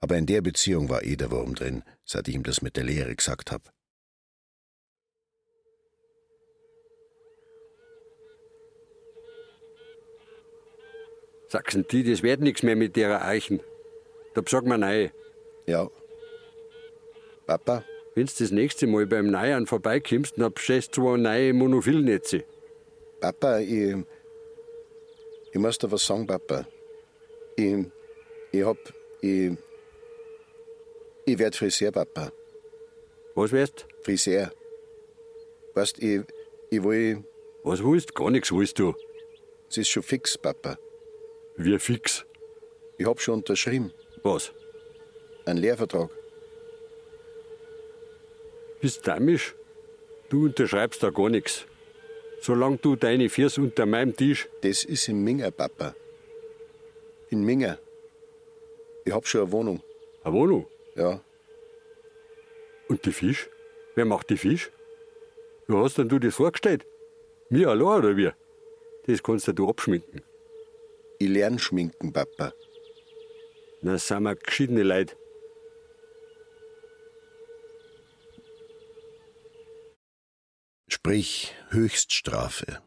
Aber 0.00 0.16
in 0.16 0.26
der 0.26 0.42
Beziehung 0.42 0.88
war 0.88 1.02
eh 1.02 1.16
der 1.16 1.30
Wurm 1.30 1.54
drin, 1.54 1.82
seit 2.04 2.28
ich 2.28 2.34
ihm 2.34 2.44
das 2.44 2.62
mit 2.62 2.76
der 2.76 2.84
Lehre 2.84 3.16
gesagt 3.16 3.50
hab. 3.50 3.72
Sagsen 11.48 11.86
die, 11.90 12.04
das 12.04 12.22
wird 12.22 12.40
nichts 12.40 12.62
mehr 12.62 12.76
mit 12.76 12.96
ihrer 12.96 13.24
Eichen. 13.24 13.60
Da 14.34 14.42
sag 14.46 14.66
mal 14.66 14.78
nein. 14.78 15.10
Ja. 15.66 15.90
Papa? 17.46 17.84
Wenn 18.14 18.26
du 18.26 18.32
das 18.38 18.50
nächste 18.50 18.86
Mal 18.86 19.06
beim 19.06 19.30
Neuern 19.30 19.66
vorbeikommst, 19.66 20.38
dann 20.38 20.52
bestellst 20.52 20.96
du 20.96 21.02
zwei 21.02 21.16
neue 21.16 21.52
Monofilnetze. 21.52 22.44
Papa, 23.20 23.58
ich. 23.58 23.96
Ich 25.52 25.60
muss 25.60 25.78
dir 25.78 25.90
was 25.90 26.06
sagen, 26.06 26.26
Papa. 26.26 26.66
Ich. 27.56 27.86
Ich 28.52 28.64
hab. 28.64 28.78
Ich. 29.20 29.52
Ich 31.24 31.38
werd 31.38 31.56
Friseur, 31.56 31.92
Papa. 31.92 32.32
Was 33.34 33.52
wärst? 33.52 33.86
Friseur. 34.02 34.52
Weißt, 35.74 35.98
ich. 36.02 36.22
Ich 36.70 36.82
will. 36.82 37.24
Was 37.64 37.82
willst? 37.82 38.14
Gar 38.14 38.30
nichts 38.30 38.52
willst 38.52 38.78
du. 38.78 38.94
Es 39.68 39.76
ist 39.76 39.88
schon 39.88 40.02
fix, 40.02 40.38
Papa. 40.38 40.78
Wie 41.56 41.78
fix? 41.78 42.24
Ich 42.98 43.06
hab 43.06 43.20
schon 43.20 43.36
unterschrieben. 43.40 43.92
Was? 44.22 44.52
Ein 45.46 45.58
Lehrvertrag. 45.58 46.10
Bist 48.80 49.06
dämisch? 49.06 49.54
Du 50.28 50.46
unterschreibst 50.46 51.04
da 51.04 51.10
gar 51.10 51.28
nichts. 51.28 51.66
Solange 52.40 52.78
du 52.78 52.96
deine 52.96 53.28
Füße 53.28 53.60
unter 53.60 53.86
meinem 53.86 54.16
Tisch. 54.16 54.48
Das 54.62 54.82
ist 54.84 55.08
in 55.08 55.22
Minger, 55.22 55.52
Papa. 55.52 55.94
In 57.30 57.44
Minger. 57.44 57.78
Ich 59.04 59.12
hab 59.12 59.24
schon 59.28 59.42
eine 59.42 59.52
Wohnung. 59.52 59.82
Eine 60.24 60.34
Wohnung? 60.34 60.66
Ja. 60.96 61.20
Und 62.88 63.04
die 63.06 63.12
Fisch? 63.12 63.48
Wer 63.94 64.04
macht 64.04 64.28
die 64.30 64.36
Fisch? 64.36 64.72
Wie 65.68 65.76
hast 65.76 65.96
denn 65.98 66.08
du 66.08 66.18
das 66.18 66.34
vorgestellt? 66.34 66.84
Mir 67.50 67.68
allein 67.68 67.98
oder 68.00 68.16
wie? 68.16 68.30
Das 69.06 69.22
kannst 69.22 69.46
du 69.46 69.68
abschminken. 69.68 70.22
Ich 71.20 71.28
lern 71.28 71.60
schminken, 71.60 72.12
Papa. 72.12 72.52
Na, 73.80 73.96
sind 73.96 74.24
wir 74.24 74.34
geschiedene 74.34 74.82
Leute. 74.82 75.14
Sprich 81.06 81.54
Höchststrafe. 81.68 82.82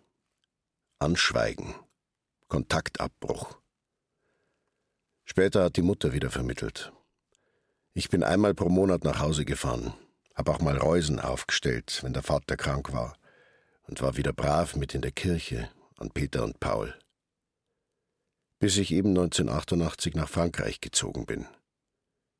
Anschweigen. 0.99 1.73
Kontaktabbruch. 2.49 3.58
Später 5.23 5.63
hat 5.63 5.77
die 5.77 5.82
Mutter 5.82 6.12
wieder 6.12 6.29
vermittelt. 6.29 6.91
Ich 7.93 8.10
bin 8.10 8.25
einmal 8.25 8.53
pro 8.53 8.67
Monat 8.67 9.05
nach 9.05 9.19
Hause 9.19 9.45
gefahren, 9.45 9.93
hab 10.36 10.49
auch 10.49 10.60
mal 10.60 10.77
Reusen 10.77 11.21
aufgestellt, 11.21 12.03
wenn 12.03 12.12
der 12.12 12.21
Vater 12.21 12.58
krank 12.58 12.91
war, 12.91 13.15
und 13.84 14.01
war 14.01 14.17
wieder 14.17 14.34
brav 14.34 14.75
mit 14.75 14.93
in 14.93 15.01
der 15.01 15.13
Kirche 15.13 15.69
an 15.95 16.12
Peter 16.12 16.43
und 16.43 16.60
Paul. 16.60 16.99
Bis 18.60 18.75
ich 18.75 18.91
eben 18.91 19.12
1988 19.12 20.15
nach 20.15 20.27
Frankreich 20.27 20.82
gezogen 20.82 21.25
bin, 21.25 21.47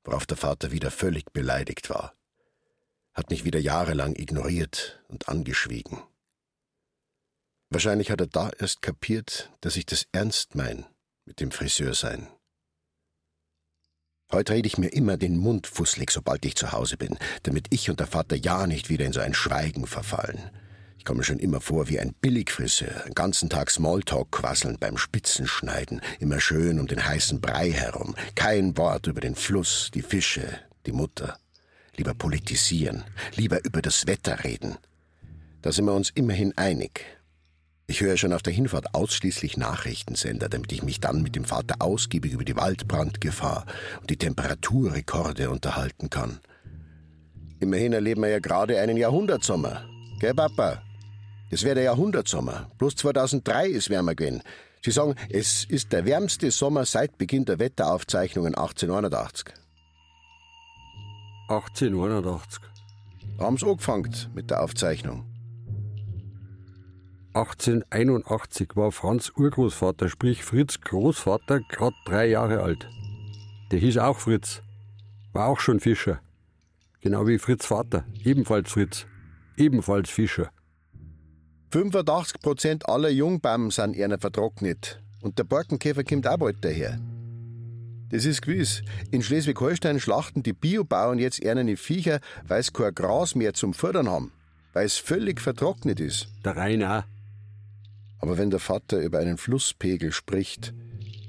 worauf 0.04 0.26
der 0.26 0.36
Vater 0.36 0.74
wieder 0.74 0.92
völlig 0.92 1.32
beleidigt 1.32 1.90
war 1.90 2.19
hat 3.20 3.32
mich 3.32 3.44
wieder 3.44 3.60
jahrelang 3.60 4.16
ignoriert 4.16 5.04
und 5.10 5.28
angeschwiegen. 5.28 6.02
Wahrscheinlich 7.70 8.12
hat 8.12 8.22
er 8.22 8.28
da 8.28 8.50
erst 8.58 8.82
kapiert, 8.82 9.52
dass 9.60 9.76
ich 9.76 9.86
das 9.86 10.06
ernst 10.14 10.56
mein 10.56 10.86
mit 11.26 11.42
dem 11.42 11.52
Friseursein. 11.52 12.30
Heute 14.32 14.54
rede 14.54 14.68
ich 14.68 14.78
mir 14.78 14.88
immer 14.88 15.18
den 15.18 15.36
Mund 15.36 15.68
fusselig, 15.68 16.12
sobald 16.12 16.46
ich 16.46 16.56
zu 16.56 16.72
Hause 16.72 16.96
bin, 16.96 17.18
damit 17.44 17.68
ich 17.72 17.90
und 17.90 18.00
der 18.00 18.08
Vater 18.08 18.38
ja 18.38 18.66
nicht 18.68 18.90
wieder 18.90 19.06
in 19.06 19.12
so 19.12 19.20
ein 19.20 19.34
Schweigen 19.34 19.86
verfallen. 19.86 20.50
Ich 20.98 21.04
komme 21.04 21.24
schon 21.26 21.40
immer 21.40 21.60
vor 21.60 21.90
wie 21.90 22.00
ein 22.00 22.14
Billigfriseur, 22.14 23.04
den 23.06 23.16
ganzen 23.16 23.50
Tag 23.50 23.70
Smalltalk 23.70 24.32
quasseln 24.32 24.78
beim 24.80 24.98
Spitzenschneiden, 24.98 26.02
immer 26.22 26.40
schön 26.40 26.80
um 26.80 26.88
den 26.88 27.06
heißen 27.06 27.42
Brei 27.42 27.72
herum, 27.72 28.16
kein 28.36 28.78
Wort 28.78 29.08
über 29.08 29.20
den 29.20 29.36
Fluss, 29.36 29.92
die 29.94 30.04
Fische, 30.04 30.62
die 30.86 30.94
Mutter 30.94 31.38
lieber 32.00 32.14
politisieren, 32.14 33.04
lieber 33.36 33.64
über 33.66 33.82
das 33.82 34.08
Wetter 34.08 34.44
reden. 34.44 34.78
Da 35.62 35.72
sind 35.72 35.86
wir 35.86 35.94
uns 35.94 36.10
immerhin 36.10 36.58
einig. 36.58 37.06
Ich 37.88 38.00
höre 38.00 38.16
schon 38.16 38.32
auf 38.32 38.42
der 38.42 38.54
Hinfahrt 38.54 38.96
ausschließlich 38.96 39.58
Nachrichtensender, 39.58 40.48
damit 40.48 40.72
ich 40.72 40.82
mich 40.82 41.02
dann 41.02 41.22
mit 41.22 41.36
dem 41.36 41.44
Vater 41.44 41.76
ausgiebig 41.80 42.32
über 42.32 42.46
die 42.46 42.56
Waldbrandgefahr 42.56 43.66
und 44.00 44.10
die 44.10 44.16
Temperaturrekorde 44.16 45.50
unterhalten 45.50 46.10
kann. 46.10 46.40
Immerhin 47.60 47.92
erleben 47.92 48.22
wir 48.22 48.30
ja 48.30 48.40
gerade 48.40 48.80
einen 48.80 48.96
Jahrhundertsommer. 48.96 49.84
Gell, 50.22 50.34
Papa? 50.34 50.82
Das 51.52 51.64
wäre 51.64 51.76
der 51.76 51.84
Jahrhundertsommer. 51.86 52.72
Plus 52.78 52.96
2003 52.96 53.68
ist 53.68 53.90
wärmer 53.90 54.16
gewesen. 54.16 54.42
Sie 54.86 54.92
sagen, 54.92 55.16
es 55.30 55.66
ist 55.66 55.92
der 55.92 56.06
wärmste 56.06 56.52
Sommer 56.52 56.86
seit 56.86 57.18
Beginn 57.18 57.44
der 57.44 57.60
Wetteraufzeichnungen 57.60 58.56
1889. 58.56 59.59
1881. 61.50 62.62
Haben 63.40 63.58
sie 63.58 63.66
angefangen 63.66 64.14
mit 64.36 64.52
der 64.52 64.62
Aufzeichnung? 64.62 65.26
1881 67.34 68.76
war 68.76 68.92
Franz 68.92 69.32
Urgroßvater, 69.36 70.10
sprich 70.10 70.44
Fritz 70.44 70.80
Großvater, 70.82 71.62
gerade 71.62 71.96
drei 72.06 72.28
Jahre 72.28 72.62
alt. 72.62 72.88
Der 73.72 73.80
hieß 73.80 73.98
auch 73.98 74.20
Fritz, 74.20 74.62
war 75.34 75.48
auch 75.48 75.60
schon 75.60 75.80
Fischer. 75.80 76.20
Genau 77.02 77.26
wie 77.26 77.40
Fritz 77.40 77.66
Vater, 77.66 78.06
ebenfalls 78.24 78.72
Fritz, 78.72 79.08
ebenfalls 79.58 80.12
Fischer. 80.12 80.52
85 81.72 82.42
Prozent 82.42 82.88
aller 82.88 83.10
Jungbäume 83.10 83.72
sind 83.72 83.96
eher 83.96 84.20
vertrocknet. 84.20 85.02
Und 85.22 85.40
der 85.40 85.46
Borkenkäfer 85.46 86.04
kommt 86.04 86.28
auch 86.28 86.38
bald 86.38 86.64
daher. 86.64 87.00
Das 88.10 88.26
ist 88.26 88.42
gewiss. 88.42 88.82
In 89.12 89.22
Schleswig-Holstein 89.22 90.00
schlachten 90.00 90.42
die 90.42 90.54
Biobauern 90.54 91.20
jetzt 91.20 91.42
ernene 91.42 91.78
Viecher, 91.78 92.20
weil 92.48 92.64
sie 92.64 92.72
kein 92.72 92.96
Gras 92.96 93.36
mehr 93.36 93.54
zum 93.54 93.74
Fördern 93.74 94.10
haben. 94.10 94.32
Weil 94.74 94.86
es 94.86 94.98
völlig 94.98 95.42
vertrocknet 95.42 96.00
ist. 96.00 96.28
Der 96.44 96.58
auch. 96.58 97.04
Aber 98.20 98.38
wenn 98.38 98.50
der 98.50 98.60
Vater 98.60 99.00
über 99.00 99.20
einen 99.20 99.38
Flusspegel 99.38 100.12
spricht 100.12 100.74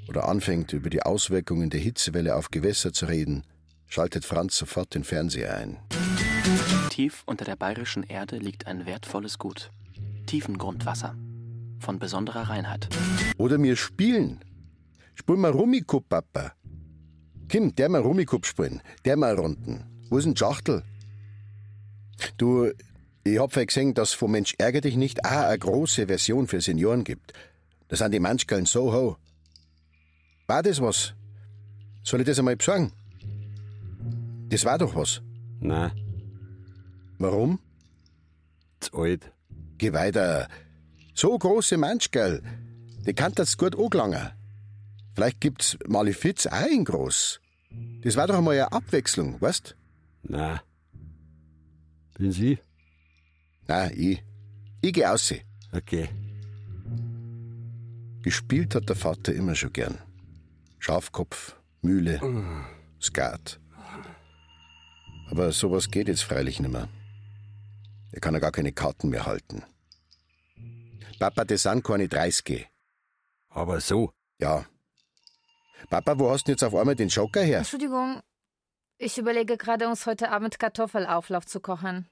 oder 0.09 0.29
anfängt, 0.29 0.73
über 0.73 0.90
die 0.90 1.03
Auswirkungen 1.03 1.71
der 1.71 1.81
Hitzewelle 1.81 2.35
auf 2.35 2.51
Gewässer 2.51 2.93
zu 2.93 3.07
reden, 3.07 3.45
schaltet 3.87 4.25
Franz 4.25 4.57
sofort 4.57 4.95
den 4.95 5.05
Fernseher 5.05 5.57
ein. 5.57 5.79
Tief 6.90 7.23
unter 7.27 7.45
der 7.45 7.57
bayerischen 7.57 8.03
Erde 8.03 8.38
liegt 8.38 8.66
ein 8.66 8.87
wertvolles 8.87 9.38
Gut. 9.38 9.71
Tiefengrundwasser. 10.27 11.14
Von 11.79 11.99
besonderer 11.99 12.49
Reinheit. 12.49 12.88
Oder 13.37 13.62
wir 13.62 13.77
spielen. 13.77 14.40
Spielen 15.14 15.40
wir 15.40 15.51
Rummikub, 15.51 16.09
Papa. 16.09 16.53
Kim, 17.51 17.75
der 17.75 17.89
mal 17.89 18.01
Rummikub 18.01 18.47
spielen. 18.47 18.81
Der 19.05 19.17
mal 19.17 19.35
Runden. 19.35 19.85
Wo 20.09 20.19
ist 20.19 20.25
denn 20.25 20.35
die 20.35 20.39
Schachtel? 20.39 20.85
Du, 22.39 22.71
ich 23.25 23.39
hab 23.41 23.53
vorhin 23.53 23.67
gesehen, 23.67 23.95
dass 23.95 24.13
vom 24.13 24.31
Mensch 24.31 24.55
ärger 24.59 24.81
dich 24.81 24.95
nicht 24.97 25.25
auch 25.25 25.31
eine 25.49 25.59
große 25.59 26.07
Version 26.07 26.47
für 26.47 26.61
Senioren 26.61 27.03
gibt. 27.03 27.33
Da 27.89 27.97
sind 27.97 28.13
die 28.13 28.21
Manschkel 28.21 28.61
in 28.61 28.67
Soho. 28.67 29.17
War 30.47 30.63
das 30.63 30.81
was? 30.81 31.15
Soll 32.05 32.21
ich 32.21 32.27
das 32.27 32.39
einmal 32.39 32.57
sagen? 32.61 32.93
Das 34.49 34.65
war 34.65 34.79
doch 34.79 34.95
was. 34.95 35.21
Nein, 35.61 35.91
Warum? 37.19 37.59
zu 38.79 38.97
alt. 38.97 39.33
Geh 39.77 39.93
weiter. 39.93 40.47
So 41.15 41.37
große 41.37 41.77
Manschkerl, 41.77 42.43
die 43.07 43.13
kann 43.13 43.33
das 43.35 43.59
gut 43.59 43.77
angelangen. 43.77 44.31
Vielleicht 45.21 45.43
gibt's 45.43 45.77
Malefiz 45.87 46.47
auch 46.47 46.67
in 46.67 46.83
groß. 46.83 47.43
Das 48.01 48.17
war 48.17 48.27
doch 48.27 48.39
einmal 48.39 48.55
eine 48.55 48.73
Abwechslung, 48.73 49.39
weißt? 49.39 49.77
Nein. 50.23 50.61
Bin 52.17 52.33
Sie? 52.33 52.59
Nein, 53.69 53.93
ich. 53.95 54.25
Ich 54.81 54.95
geh 54.95 55.05
aus. 55.05 55.35
Okay. 55.73 56.09
Gespielt 58.23 58.75
hat 58.75 58.89
der 58.89 58.97
Vater 58.97 59.35
immer 59.35 59.55
schon 59.55 59.75
gern. 59.75 59.99
Schafkopf, 60.79 61.55
Mühle, 61.83 62.19
Skat. 62.99 63.61
Aber 65.31 65.53
sowas 65.53 65.91
geht 65.91 66.09
jetzt 66.09 66.25
freilich 66.25 66.61
nimmer. 66.61 66.89
Er 68.13 68.21
kann 68.21 68.33
ja 68.33 68.41
gar 68.41 68.53
keine 68.53 68.73
Karten 68.73 69.11
mehr 69.11 69.27
halten. 69.27 69.65
Papa, 71.19 71.45
das 71.45 71.65
sind 71.65 71.85
keine 71.85 72.09
30. 72.09 72.67
Aber 73.51 73.81
so. 73.81 74.15
Ja. 74.41 74.65
Papa, 75.88 76.19
wo 76.19 76.31
hast 76.31 76.43
du 76.43 76.47
denn 76.47 76.53
jetzt 76.55 76.64
auf 76.64 76.75
einmal 76.75 76.95
den 76.95 77.09
Joker 77.09 77.43
her? 77.43 77.59
Entschuldigung, 77.59 78.21
ich 78.99 79.16
überlege 79.19 79.57
gerade, 79.57 79.88
uns 79.88 80.07
heute 80.07 80.31
Abend 80.31 80.59
Kartoffelauflauf 80.59 81.47
zu 81.47 81.61
kochen. 81.61 82.09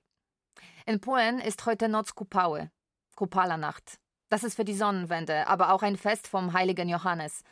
In 0.87 1.01
Polen 1.01 1.39
ist 1.39 1.67
heute 1.67 1.89
Noc 1.89 2.15
Kupały, 2.15 2.71
Kupala-Nacht. 3.15 3.99
Das 4.31 4.43
ist 4.43 4.55
für 4.55 4.65
die 4.65 4.75
Sonnenwende, 4.75 5.47
aber 5.47 5.73
auch 5.73 5.83
ein 5.83 5.97
Fest 5.97 6.29
vom 6.29 6.53
heiligen 6.53 6.89
Johannes. 6.89 7.43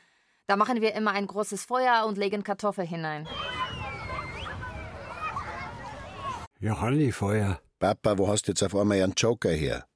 Da 0.47 0.57
machen 0.57 0.81
wir 0.81 0.95
immer 0.95 1.13
ein 1.13 1.27
großes 1.27 1.65
Feuer 1.65 2.07
und 2.07 2.17
legen 2.19 2.45
Kartoffeln 2.45 2.89
hinein. 2.89 3.29
Johannifeuer. 6.59 7.61
Papa, 7.79 8.17
wo 8.17 8.29
hast 8.29 8.47
du 8.47 8.53
jetzt 8.53 8.63
auf 8.63 8.75
einmal 8.75 9.03
einen 9.03 9.13
Joker 9.15 9.51
her? 9.51 9.87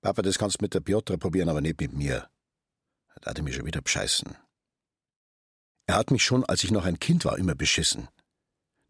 Papa, 0.00 0.22
das 0.22 0.36
kannst 0.36 0.60
du 0.60 0.64
mit 0.64 0.74
der 0.74 0.80
Piotra 0.80 1.16
probieren, 1.16 1.48
aber 1.48 1.60
nicht 1.60 1.80
mit 1.80 1.92
mir. 1.92 2.28
Da 3.20 3.30
hat 3.30 3.38
er 3.38 3.44
mich 3.44 3.54
schon 3.54 3.66
wieder 3.66 3.80
bescheißen. 3.80 4.36
Er 5.86 5.96
hat 5.96 6.10
mich 6.10 6.24
schon, 6.24 6.44
als 6.44 6.64
ich 6.64 6.70
noch 6.70 6.84
ein 6.84 6.98
Kind 6.98 7.24
war, 7.24 7.38
immer 7.38 7.54
beschissen. 7.54 8.08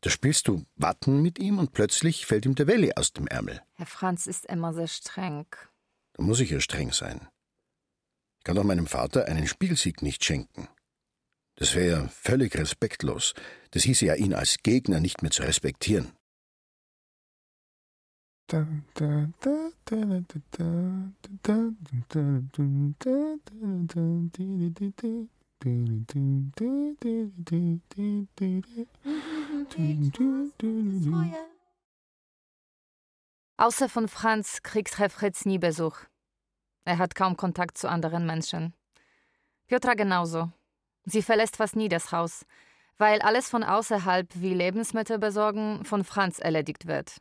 Da 0.02 0.10
spielst 0.10 0.48
du 0.48 0.64
Watten 0.76 1.22
mit 1.22 1.38
ihm 1.38 1.58
und 1.58 1.72
plötzlich 1.72 2.26
fällt 2.26 2.44
ihm 2.44 2.54
der 2.54 2.66
Welle 2.66 2.96
aus 2.96 3.12
dem 3.12 3.26
Ärmel. 3.28 3.62
Herr 3.74 3.86
Franz 3.86 4.26
ist 4.26 4.46
immer 4.46 4.74
sehr 4.74 4.88
streng. 4.88 5.46
Da 6.14 6.22
muss 6.22 6.40
ich 6.40 6.50
ja 6.50 6.60
streng 6.60 6.92
sein. 6.92 7.28
Ich 8.38 8.44
kann 8.44 8.56
doch 8.56 8.64
meinem 8.64 8.86
Vater 8.86 9.26
einen 9.26 9.46
Spielsieg 9.46 10.02
nicht 10.02 10.24
schenken. 10.24 10.68
Das 11.54 11.74
wäre 11.74 12.02
ja 12.02 12.08
völlig 12.08 12.56
respektlos. 12.56 13.34
Das 13.70 13.84
hieße 13.84 14.06
ja, 14.06 14.14
ihn 14.14 14.34
als 14.34 14.58
Gegner 14.62 14.98
nicht 14.98 15.22
mehr 15.22 15.30
zu 15.30 15.42
respektieren. 15.42 16.12
Außer 33.56 33.88
von 33.88 34.08
Franz 34.08 34.62
kriegt 34.62 34.98
Herr 34.98 35.10
Fritz 35.10 35.44
nie 35.44 35.58
Besuch. 35.58 35.96
Er 36.84 36.98
hat 36.98 37.14
kaum 37.14 37.36
Kontakt 37.36 37.78
zu 37.78 37.88
anderen 37.88 38.26
Menschen. 38.26 38.74
Piotra 39.68 39.94
genauso. 39.94 40.50
Sie 41.04 41.22
verlässt 41.22 41.56
fast 41.56 41.76
nie 41.76 41.88
das 41.88 42.10
Haus, 42.10 42.44
weil 42.98 43.20
alles 43.22 43.48
von 43.48 43.62
außerhalb 43.62 44.28
wie 44.34 44.54
Lebensmittel 44.54 45.18
besorgen 45.18 45.84
von 45.84 46.02
Franz 46.02 46.38
erledigt 46.40 46.86
wird. 46.86 47.18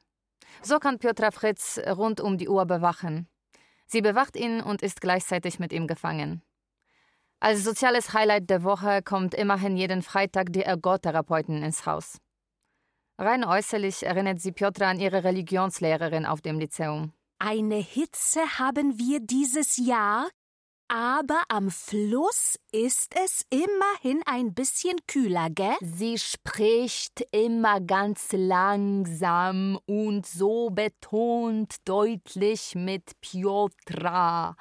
So 0.63 0.79
kann 0.79 0.97
Piotra 0.99 1.31
Fritz 1.31 1.79
rund 1.87 2.19
um 2.19 2.37
die 2.37 2.49
Uhr 2.49 2.65
bewachen. 2.65 3.27
Sie 3.85 4.01
bewacht 4.01 4.35
ihn 4.35 4.61
und 4.61 4.81
ist 4.81 4.99
gleichzeitig 5.01 5.59
mit 5.59 5.73
ihm 5.73 5.85
gefangen. 5.85 6.41
Als 7.43 7.63
soziales 7.63 8.13
Highlight 8.13 8.51
der 8.51 8.63
Woche 8.63 9.01
kommt 9.01 9.33
immerhin 9.33 9.75
jeden 9.75 10.03
Freitag 10.03 10.53
die 10.53 10.61
Ergotherapeutin 10.61 11.63
ins 11.63 11.87
Haus. 11.87 12.19
Rein 13.17 13.43
äußerlich 13.43 14.03
erinnert 14.03 14.39
sie 14.39 14.51
Piotra 14.51 14.91
an 14.91 14.99
ihre 14.99 15.23
Religionslehrerin 15.23 16.27
auf 16.27 16.41
dem 16.41 16.59
Lyzeum. 16.59 17.13
Eine 17.39 17.77
Hitze 17.77 18.41
haben 18.59 18.99
wir 18.99 19.21
dieses 19.21 19.77
Jahr, 19.77 20.29
aber 20.87 21.41
am 21.47 21.71
Fluss 21.71 22.59
ist 22.71 23.15
es 23.23 23.43
immerhin 23.49 24.21
ein 24.27 24.53
bisschen 24.53 24.97
kühler, 25.07 25.49
gell? 25.49 25.75
Sie 25.81 26.19
spricht 26.19 27.25
immer 27.31 27.81
ganz 27.81 28.33
langsam 28.33 29.79
und 29.87 30.27
so 30.27 30.69
betont 30.69 31.77
deutlich 31.85 32.75
mit 32.75 33.19
Piotra. 33.19 34.55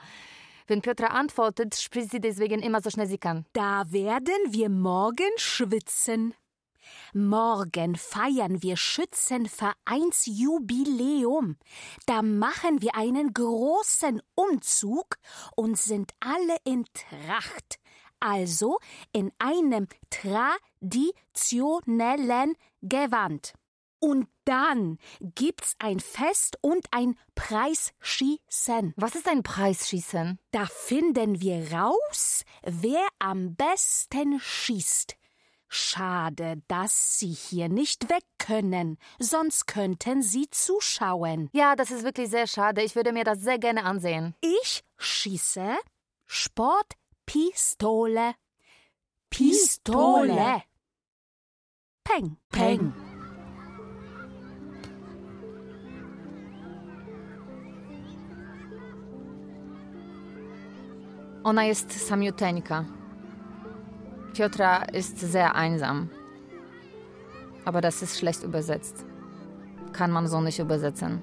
Wenn 0.70 0.80
Piotra 0.82 1.06
antwortet, 1.08 1.74
spricht 1.74 2.12
sie 2.12 2.20
deswegen 2.20 2.62
immer 2.62 2.80
so 2.80 2.90
schnell 2.90 3.08
sie 3.08 3.18
kann. 3.18 3.44
Da 3.54 3.90
werden 3.90 4.36
wir 4.50 4.68
morgen 4.68 5.32
schwitzen. 5.36 6.32
Morgen 7.12 7.96
feiern 7.96 8.62
wir 8.62 8.76
Schützenvereinsjubiläum. 8.76 11.56
Da 12.06 12.22
machen 12.22 12.82
wir 12.82 12.94
einen 12.94 13.34
großen 13.34 14.22
Umzug 14.36 15.16
und 15.56 15.76
sind 15.76 16.12
alle 16.20 16.56
in 16.62 16.84
Tracht. 16.94 17.80
Also 18.20 18.78
in 19.12 19.32
einem 19.40 19.88
traditionellen 20.10 22.54
Gewand. 22.80 23.54
Und 24.00 24.28
dann 24.44 24.98
gibt's 25.20 25.76
ein 25.78 26.00
Fest 26.00 26.58
und 26.62 26.86
ein 26.90 27.16
Preisschießen. 27.34 28.94
Was 28.96 29.14
ist 29.14 29.28
ein 29.28 29.42
Preisschießen? 29.42 30.38
Da 30.50 30.66
finden 30.66 31.40
wir 31.40 31.72
raus, 31.72 32.44
wer 32.62 33.06
am 33.18 33.54
besten 33.54 34.38
schießt. 34.40 35.16
Schade, 35.68 36.60
dass 36.66 37.20
Sie 37.20 37.30
hier 37.30 37.68
nicht 37.68 38.10
weg 38.10 38.24
können, 38.38 38.98
sonst 39.20 39.68
könnten 39.68 40.20
Sie 40.20 40.50
zuschauen. 40.50 41.48
Ja, 41.52 41.76
das 41.76 41.92
ist 41.92 42.02
wirklich 42.02 42.28
sehr 42.28 42.48
schade. 42.48 42.82
Ich 42.82 42.96
würde 42.96 43.12
mir 43.12 43.22
das 43.22 43.38
sehr 43.40 43.60
gerne 43.60 43.84
ansehen. 43.84 44.34
Ich 44.40 44.82
schieße 44.98 45.76
Sportpistole. 46.26 48.34
Pistole. 49.30 50.64
Peng, 52.02 52.36
peng. 52.50 53.09
Ona 61.44 61.64
jest 61.64 62.06
samiuteńka. 62.08 62.84
Piotra 64.34 64.82
ist 64.92 65.18
sehr 65.18 65.54
einsam. 65.54 66.10
Aber 67.64 67.80
das 67.80 68.02
ist 68.02 68.18
schlecht 68.18 68.42
übersetzt. 68.42 69.06
Kann 69.92 70.10
man 70.10 70.26
so 70.26 70.40
nicht 70.40 70.58
übersetzen. 70.58 71.22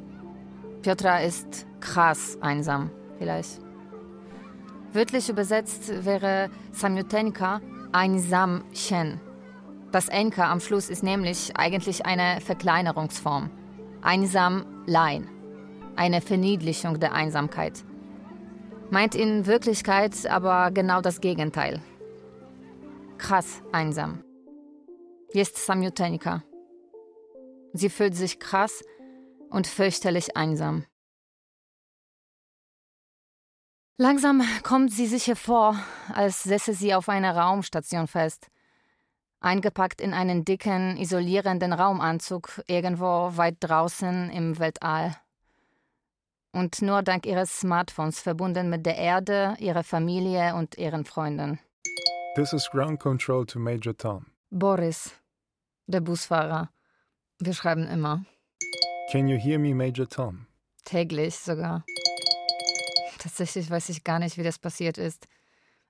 Piotra 0.81 1.19
ist 1.19 1.67
krass 1.81 2.37
einsam, 2.41 2.89
vielleicht. 3.19 3.59
Wörtlich 4.91 5.29
übersetzt 5.29 6.03
wäre 6.03 6.49
Samiutenka 6.71 7.61
Einsamchen. 7.91 9.19
Das 9.91 10.09
Enka 10.09 10.51
am 10.51 10.59
Schluss 10.59 10.89
ist 10.89 11.03
nämlich 11.03 11.55
eigentlich 11.57 12.07
eine 12.07 12.41
Verkleinerungsform. 12.41 13.51
Einsamlein. 14.01 15.29
Eine 15.95 16.21
Verniedlichung 16.21 16.99
der 16.99 17.13
Einsamkeit. 17.13 17.83
Meint 18.89 19.15
in 19.15 19.45
Wirklichkeit 19.45 20.25
aber 20.27 20.71
genau 20.71 21.01
das 21.01 21.19
Gegenteil. 21.19 21.81
krass 23.17 23.61
einsam. 23.71 24.23
Jest 25.33 25.57
samiuteńka. 25.57 26.43
Sie 27.73 27.89
fühlt 27.89 28.15
sich 28.15 28.39
krass 28.39 28.83
und 29.49 29.67
fürchterlich 29.67 30.37
einsam. 30.37 30.85
Langsam 33.97 34.43
kommt 34.63 34.91
sie 34.91 35.07
sich 35.07 35.27
hervor, 35.27 35.75
als 36.13 36.43
säße 36.43 36.73
sie 36.73 36.93
auf 36.93 37.09
einer 37.09 37.35
Raumstation 37.35 38.07
fest. 38.07 38.47
Eingepackt 39.39 40.01
in 40.01 40.13
einen 40.13 40.45
dicken, 40.45 40.97
isolierenden 40.97 41.73
Raumanzug 41.73 42.61
irgendwo 42.67 43.31
weit 43.35 43.57
draußen 43.59 44.29
im 44.29 44.59
Weltall. 44.59 45.15
Und 46.57 46.81
nur 46.81 47.03
dank 47.03 47.27
ihres 47.27 47.59
Smartphones 47.59 48.19
verbunden 48.19 48.67
mit 48.71 48.83
der 48.87 48.97
Erde, 48.97 49.55
ihrer 49.59 49.83
Familie 49.83 50.55
und 50.55 50.75
ihren 50.75 51.05
Freunden. 51.05 51.59
This 52.33 52.51
is 52.51 52.67
ground 52.71 52.99
control 52.99 53.45
to 53.45 53.59
Major 53.59 53.95
Tom. 53.95 54.25
Boris, 54.49 55.13
der 55.85 56.01
Busfahrer. 56.01 56.71
Wir 57.37 57.53
schreiben 57.53 57.87
immer. 57.87 58.25
Can 59.11 59.27
you 59.27 59.37
hear 59.37 59.59
me, 59.59 59.75
Major 59.75 60.09
Tom? 60.09 60.47
Täglich 60.83 61.37
sogar. 61.37 61.85
Tatsächlich 63.19 63.69
weiß 63.69 63.89
ich 63.89 64.03
gar 64.03 64.17
nicht, 64.17 64.39
wie 64.39 64.43
das 64.43 64.57
passiert 64.57 64.97
ist. 64.97 65.27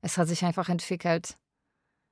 Es 0.02 0.18
hat 0.18 0.28
sich 0.28 0.44
einfach 0.44 0.68
entwickelt. 0.68 1.38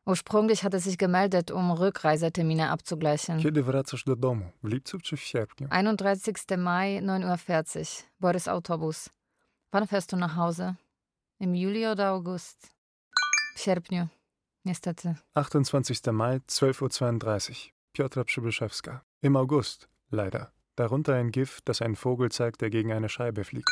Ursprünglich 0.07 0.63
hat 0.63 0.73
er 0.73 0.79
sich 0.79 0.97
gemeldet, 0.97 1.49
um 1.51 1.71
Rückreisetermine 1.71 2.69
abzugleichen. 2.69 3.39
Kiedy 3.39 3.63
wracasz 3.63 4.03
do 4.03 4.15
domu? 4.15 4.51
W 4.63 4.67
lipcu 4.67 4.99
czy 4.99 5.17
w 5.17 5.21
sierpniu? 5.21 5.67
31. 5.71 6.57
Mai, 6.57 6.99
9.40 7.01 7.79
Uhr. 7.79 7.87
Boris 8.19 8.47
Autobus. 8.47 9.09
Wann 9.71 9.87
fährst 9.87 10.11
du 10.11 10.17
nach 10.17 10.35
Hause? 10.35 10.75
Im 11.39 11.55
Juli 11.55 11.87
oder 11.87 12.11
August? 12.11 12.67
W 13.55 13.59
sierpniu. 13.59 14.07
Niestety. 14.65 15.15
28. 15.33 16.11
Mai, 16.11 16.39
12.32 16.47 17.49
Uhr. 17.49 17.55
Piotra 17.93 18.23
Przybyszewska. 18.23 19.01
Im 19.21 19.35
August, 19.35 19.87
leider. 20.11 20.51
Darunter 20.75 21.15
ein 21.15 21.31
GIF, 21.31 21.61
das 21.65 21.81
einen 21.81 21.95
Vogel 21.95 22.29
zeigt, 22.31 22.61
der 22.61 22.69
gegen 22.69 22.91
eine 22.91 23.09
Scheibe 23.09 23.43
fliegt. 23.43 23.69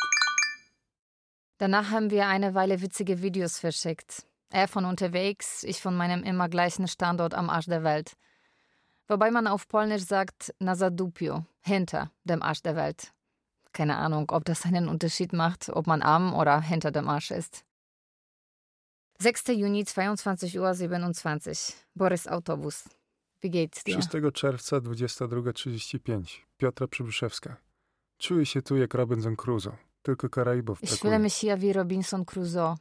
Danach 1.58 1.90
haben 1.90 2.10
wir 2.10 2.26
eine 2.26 2.54
Weile 2.54 2.80
witzige 2.80 3.22
Videos 3.22 3.58
verschickt. 3.58 4.26
Er 4.54 4.68
von 4.68 4.84
unterwegs, 4.84 5.64
ich 5.64 5.82
von 5.82 5.96
meinem 5.96 6.22
immer 6.22 6.48
gleichen 6.48 6.86
Standort 6.86 7.34
am 7.34 7.50
Arsch 7.50 7.66
der 7.66 7.82
Welt. 7.82 8.12
Wobei 9.08 9.32
man 9.32 9.48
auf 9.48 9.66
Polnisch 9.66 10.04
sagt 10.04 10.54
na 10.60 10.76
zadupiu, 10.76 11.44
hinter 11.60 12.12
dem 12.22 12.40
Arsch 12.40 12.62
der 12.62 12.76
Welt. 12.76 13.12
Keine 13.72 13.96
Ahnung, 13.96 14.30
ob 14.30 14.44
das 14.44 14.64
einen 14.64 14.88
Unterschied 14.88 15.32
macht, 15.32 15.70
ob 15.70 15.88
man 15.88 16.02
am 16.02 16.32
oder 16.34 16.60
hinter 16.60 16.92
dem 16.92 17.08
Arsch 17.08 17.32
ist. 17.32 17.64
6. 19.18 19.48
Juni, 19.48 19.82
22.27 19.82 21.50
Uhr. 21.50 21.74
Boris 21.96 22.28
Autobus. 22.28 22.84
Wie 23.40 23.50
geht's 23.50 23.82
dir? 23.82 24.00
6 24.00 24.08
czerwca, 24.34 24.76
22.35 24.76 26.42
Piotra 26.58 26.86
Przybyszewska. 26.86 27.56
Czuję 28.18 28.46
się 28.46 28.62
tu 28.62 28.76
jak 28.76 28.94
Robinson 28.94 29.36
Crusoe, 29.36 29.76
tylko 30.02 30.28
Karaibów 30.28 30.82
Ich 30.82 30.90
fühle 30.90 31.00
brakuje. 31.00 31.18
mich 31.18 31.34
hier 31.34 31.58
wie 31.58 31.72
Robinson 31.72 32.24
Crusoe. 32.24 32.76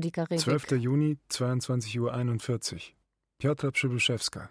Die 0.00 0.10
Karibik. 0.10 0.40
12. 0.40 0.70
Juni, 0.78 1.18
22.41 1.30 2.74
Uhr. 2.74 2.80
Piotra 3.38 3.70
Przybyszewska. 3.70 4.48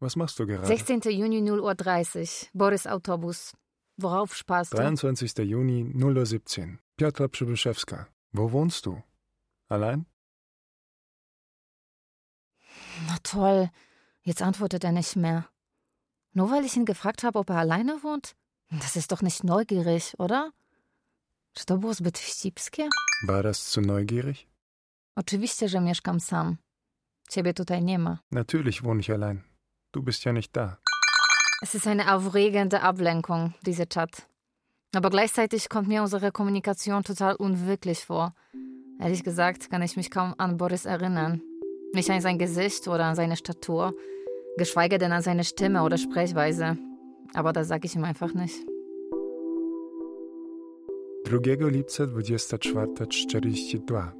Was 0.00 0.16
machst 0.16 0.38
du 0.38 0.46
gerade? 0.46 0.66
16. 0.66 1.04
Juni 1.12 1.42
0.30 1.42 2.20
Uhr. 2.20 2.48
Boris 2.54 2.86
Autobus. 2.86 3.52
Worauf 3.98 4.34
sparst 4.36 4.72
du? 4.72 4.76
23. 4.76 5.38
Juni, 5.38 5.84
0.17 5.84 6.60
Uhr. 6.60 6.78
Piotra 6.96 7.28
Przybyszewska. 7.28 8.06
Wo 8.32 8.52
wohnst 8.52 8.86
du? 8.86 9.02
Allein? 9.68 10.04
Na 13.06 13.18
toll. 13.22 13.68
Jetzt 14.22 14.42
antwortet 14.42 14.84
er 14.84 14.92
nicht 14.92 15.16
mehr. 15.16 15.48
Nur 16.32 16.50
weil 16.50 16.64
ich 16.64 16.76
ihn 16.76 16.84
gefragt 16.84 17.24
habe, 17.24 17.38
ob 17.38 17.50
er 17.50 17.56
alleine 17.56 18.02
wohnt? 18.02 18.36
Das 18.70 18.96
ist 18.96 19.10
doch 19.10 19.22
nicht 19.22 19.42
neugierig, 19.44 20.14
oder? 20.18 20.52
Czy 21.54 21.64
to 21.66 21.78
było 21.78 21.94
zbyt 21.94 22.18
wścibskie? 22.18 22.88
War 23.26 23.42
das 23.42 23.70
zu 23.70 23.80
neugierig? 23.80 24.46
Oczywiście, 25.16 25.68
że 25.68 25.80
mieszkam 25.80 26.20
sam. 26.20 26.56
Ciebie 27.30 27.54
tutaj 27.54 27.82
nie 27.82 27.98
ma. 27.98 28.18
Natürlich 28.32 28.82
wohne 28.82 29.00
ich 29.00 29.10
allein. 29.10 29.42
Du 29.92 30.02
bist 30.02 30.24
ja 30.24 30.32
nicht 30.32 30.56
da. 30.56 30.78
Es 31.62 31.74
ist 31.74 31.86
eine 31.86 32.14
aufregende 32.14 32.82
Ablenkung, 32.82 33.54
dieser 33.66 33.86
Chat. 33.86 34.26
Aber 34.94 35.10
gleichzeitig 35.10 35.68
kommt 35.68 35.88
mir 35.88 36.02
unsere 36.02 36.32
Kommunikation 36.32 37.04
total 37.04 37.36
unwirklich 37.36 38.04
vor. 38.04 38.34
Ehrlich 38.98 39.24
gesagt 39.24 39.70
kann 39.70 39.82
ich 39.82 39.96
mich 39.96 40.10
kaum 40.10 40.34
an 40.38 40.56
Boris 40.56 40.84
erinnern. 40.84 41.42
Nicht 41.92 42.10
an 42.10 42.20
sein 42.20 42.38
Gesicht 42.38 42.88
oder 42.88 43.04
an 43.04 43.14
seine 43.14 43.36
Statur, 43.36 43.94
geschweige 44.56 44.98
denn 44.98 45.12
an 45.12 45.22
seine 45.22 45.44
Stimme 45.44 45.82
oder 45.82 45.98
Sprechweise. 45.98 46.76
Aber 47.34 47.52
das 47.52 47.68
sage 47.68 47.86
ich 47.86 47.94
ihm 47.94 48.04
einfach 48.04 48.34
nicht. 48.34 48.56
2 51.26 51.36
lipca 51.36 52.04
24.42. 52.04 54.19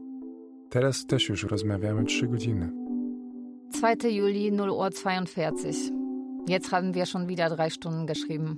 Teraz 0.71 1.07
też 1.07 1.29
już 1.29 1.45
rozmawiamy 1.45 2.05
3 2.05 2.29
godziny. 2.29 2.73
2. 3.73 4.09
Juli 4.09 4.53
0 4.53 4.71
Uhr 4.71 4.91
42. 4.91 5.69
Jetzt 6.49 6.71
haben 6.71 6.93
wir 6.95 7.07
schon 7.07 7.27
wieder 7.27 7.51
drei 7.57 7.71
Stunden 7.71 8.07
geschrieben. 8.07 8.57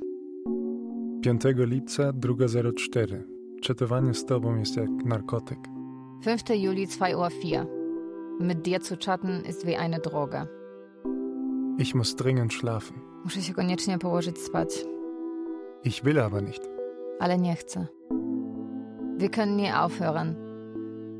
5 1.22 1.42
lipca 1.56 2.12
2.04. 2.12 3.22
Czatowanie 3.60 4.14
z 4.14 4.24
tobą 4.24 4.56
jest 4.56 4.76
jak 4.76 4.90
narkotyk. 5.04 5.58
5. 6.24 6.42
Juli 6.62 6.86
2 6.86 7.16
Uhr 7.16 7.28
4. 7.40 7.66
Mit 8.40 8.62
dir 8.62 8.82
zu 8.82 8.96
chatten 9.06 9.42
ist 9.50 9.66
wie 9.66 9.78
eine 9.78 9.98
Droge. 9.98 10.46
Ich 11.78 11.94
muss 11.94 12.14
dringend 12.14 12.52
schlafen. 12.52 12.96
Muszę 13.24 13.42
się 13.42 13.54
koniecznie 13.54 13.98
położyć 13.98 14.38
spać, 14.38 14.84
Ich 15.84 16.02
will 16.04 16.20
aber 16.20 16.42
nicht. 16.42 16.68
ale 17.20 17.38
nie 17.38 17.54
chcę. 17.56 17.86
Wir 19.18 19.30
können 19.30 19.56
nie 19.56 19.74
aufhören. 19.74 20.34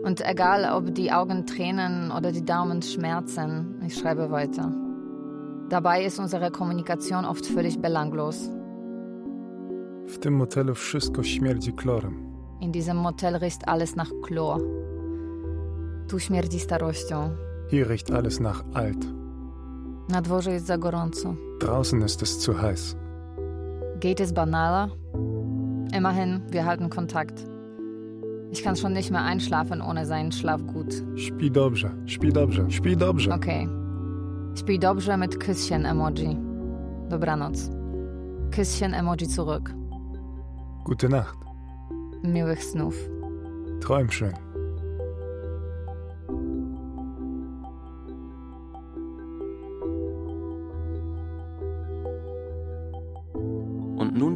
Und 0.05 0.21
egal, 0.21 0.65
ob 0.77 0.95
die 0.95 1.13
Augen 1.13 1.47
tränen 1.47 2.11
oder 2.11 2.33
die 2.33 2.45
Daumen 2.45 2.83
schmerzen, 2.83 3.81
ich 3.87 3.97
schreibe 3.97 4.31
weiter. 4.31 4.73
Dabei 5.69 6.05
ist 6.05 6.19
unsere 6.19 6.51
Kommunikation 6.51 7.25
oft 7.25 7.47
völlig 7.47 7.79
belanglos. 7.79 8.51
W 10.07 10.19
tym 10.19 10.35
motelu 10.35 10.75
wszystko 10.75 11.23
śmierdzi 11.23 11.73
klorem. 11.73 12.15
In 12.61 12.73
diesem 12.73 12.97
Motel 12.97 13.37
riecht 13.37 13.69
alles 13.69 13.97
nach 13.97 14.11
Chlor. 14.23 14.61
Tu 16.09 16.19
śmierdzi 16.19 16.59
starością. 16.61 17.31
Hier 17.71 17.91
riecht 17.91 18.11
alles 18.11 18.41
nach 18.41 18.65
alt. 18.75 19.07
Na 20.09 20.21
dworze 20.23 20.51
jest 20.53 20.67
za 20.67 20.79
gorąco. 20.79 21.35
Draußen 21.61 22.03
ist 22.03 22.23
es 22.23 22.39
zu 22.39 22.53
heiß. 22.63 22.97
Geht 24.01 24.21
es 24.21 24.33
banaler? 24.33 24.91
Immerhin, 25.97 26.43
wir 26.51 26.65
halten 26.67 26.91
Kontakt. 26.91 27.52
Ich 28.53 28.63
kann 28.63 28.77
schon 28.77 28.93
nicht 28.93 29.11
mehr 29.11 29.25
einschlafen 29.25 29.81
ohne 29.81 30.05
seinen 30.07 30.31
Schlafgut. 30.31 30.95
Śpi 31.17 31.51
dobrze, 31.51 31.91
śpi 32.07 32.33
dobrze, 32.33 32.71
śpi 32.71 32.97
dobrze. 32.97 33.35
Okay. 33.35 33.69
Śpi 34.55 34.79
dobrze 34.79 35.17
mit 35.17 35.39
Küsschen-Emoji. 35.39 36.37
Dobranoc. 37.09 37.71
Küsschen-Emoji 38.51 39.27
zurück. 39.27 39.75
Gute 40.85 41.09
Nacht. 41.09 41.39
Miłych 42.23 42.65
snów. 42.65 42.95
Träum 43.81 44.11
schön. 44.11 44.52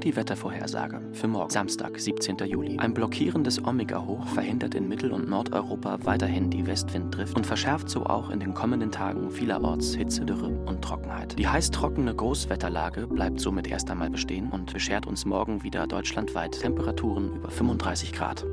Die 0.07 0.15
Wettervorhersage 0.15 1.01
für 1.13 1.27
morgen, 1.27 1.51
Samstag, 1.51 1.99
17. 1.99 2.37
Juli. 2.47 2.79
Ein 2.79 2.95
blockierendes 2.95 3.65
Omega-Hoch 3.65 4.25
verhindert 4.29 4.77
in 4.77 4.87
Mittel- 4.87 5.11
und 5.11 5.29
Nordeuropa 5.29 5.99
weiterhin 6.05 6.49
die 6.49 6.65
Westwinddrift 6.65 7.37
und 7.37 7.45
verschärft 7.45 7.91
so 7.91 8.07
auch 8.07 8.31
in 8.31 8.39
den 8.39 8.55
kommenden 8.55 8.93
Tagen 8.93 9.33
vielerorts 9.33 9.95
Hitze, 9.95 10.25
Dürre 10.25 10.47
und 10.65 10.81
Trockenheit. 10.81 11.37
Die 11.37 11.49
heiß-trockene 11.49 12.15
Großwetterlage 12.15 13.09
bleibt 13.09 13.41
somit 13.41 13.67
erst 13.67 13.91
einmal 13.91 14.09
bestehen 14.09 14.49
und 14.51 14.73
beschert 14.73 15.09
uns 15.09 15.25
morgen 15.25 15.65
wieder 15.65 15.89
deutschlandweit 15.89 16.53
Temperaturen 16.53 17.35
über 17.35 17.51
35 17.51 18.13
Grad. 18.13 18.47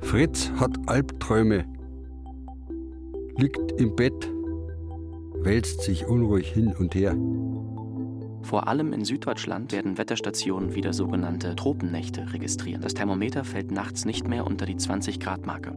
Fritz 0.00 0.50
hat 0.56 0.70
Albträume, 0.86 1.66
liegt 3.36 3.72
im 3.78 3.94
Bett, 3.94 4.32
wälzt 5.42 5.82
sich 5.82 6.06
unruhig 6.06 6.50
hin 6.50 6.74
und 6.78 6.94
her. 6.94 7.14
Vor 8.42 8.66
allem 8.68 8.92
in 8.92 9.04
Süddeutschland 9.04 9.72
werden 9.72 9.98
Wetterstationen 9.98 10.74
wieder 10.74 10.92
sogenannte 10.92 11.54
Tropennächte 11.54 12.32
registrieren. 12.32 12.82
Das 12.82 12.94
Thermometer 12.94 13.44
fällt 13.44 13.70
nachts 13.70 14.04
nicht 14.04 14.28
mehr 14.28 14.46
unter 14.46 14.66
die 14.66 14.76
20-Grad-Marke. 14.76 15.76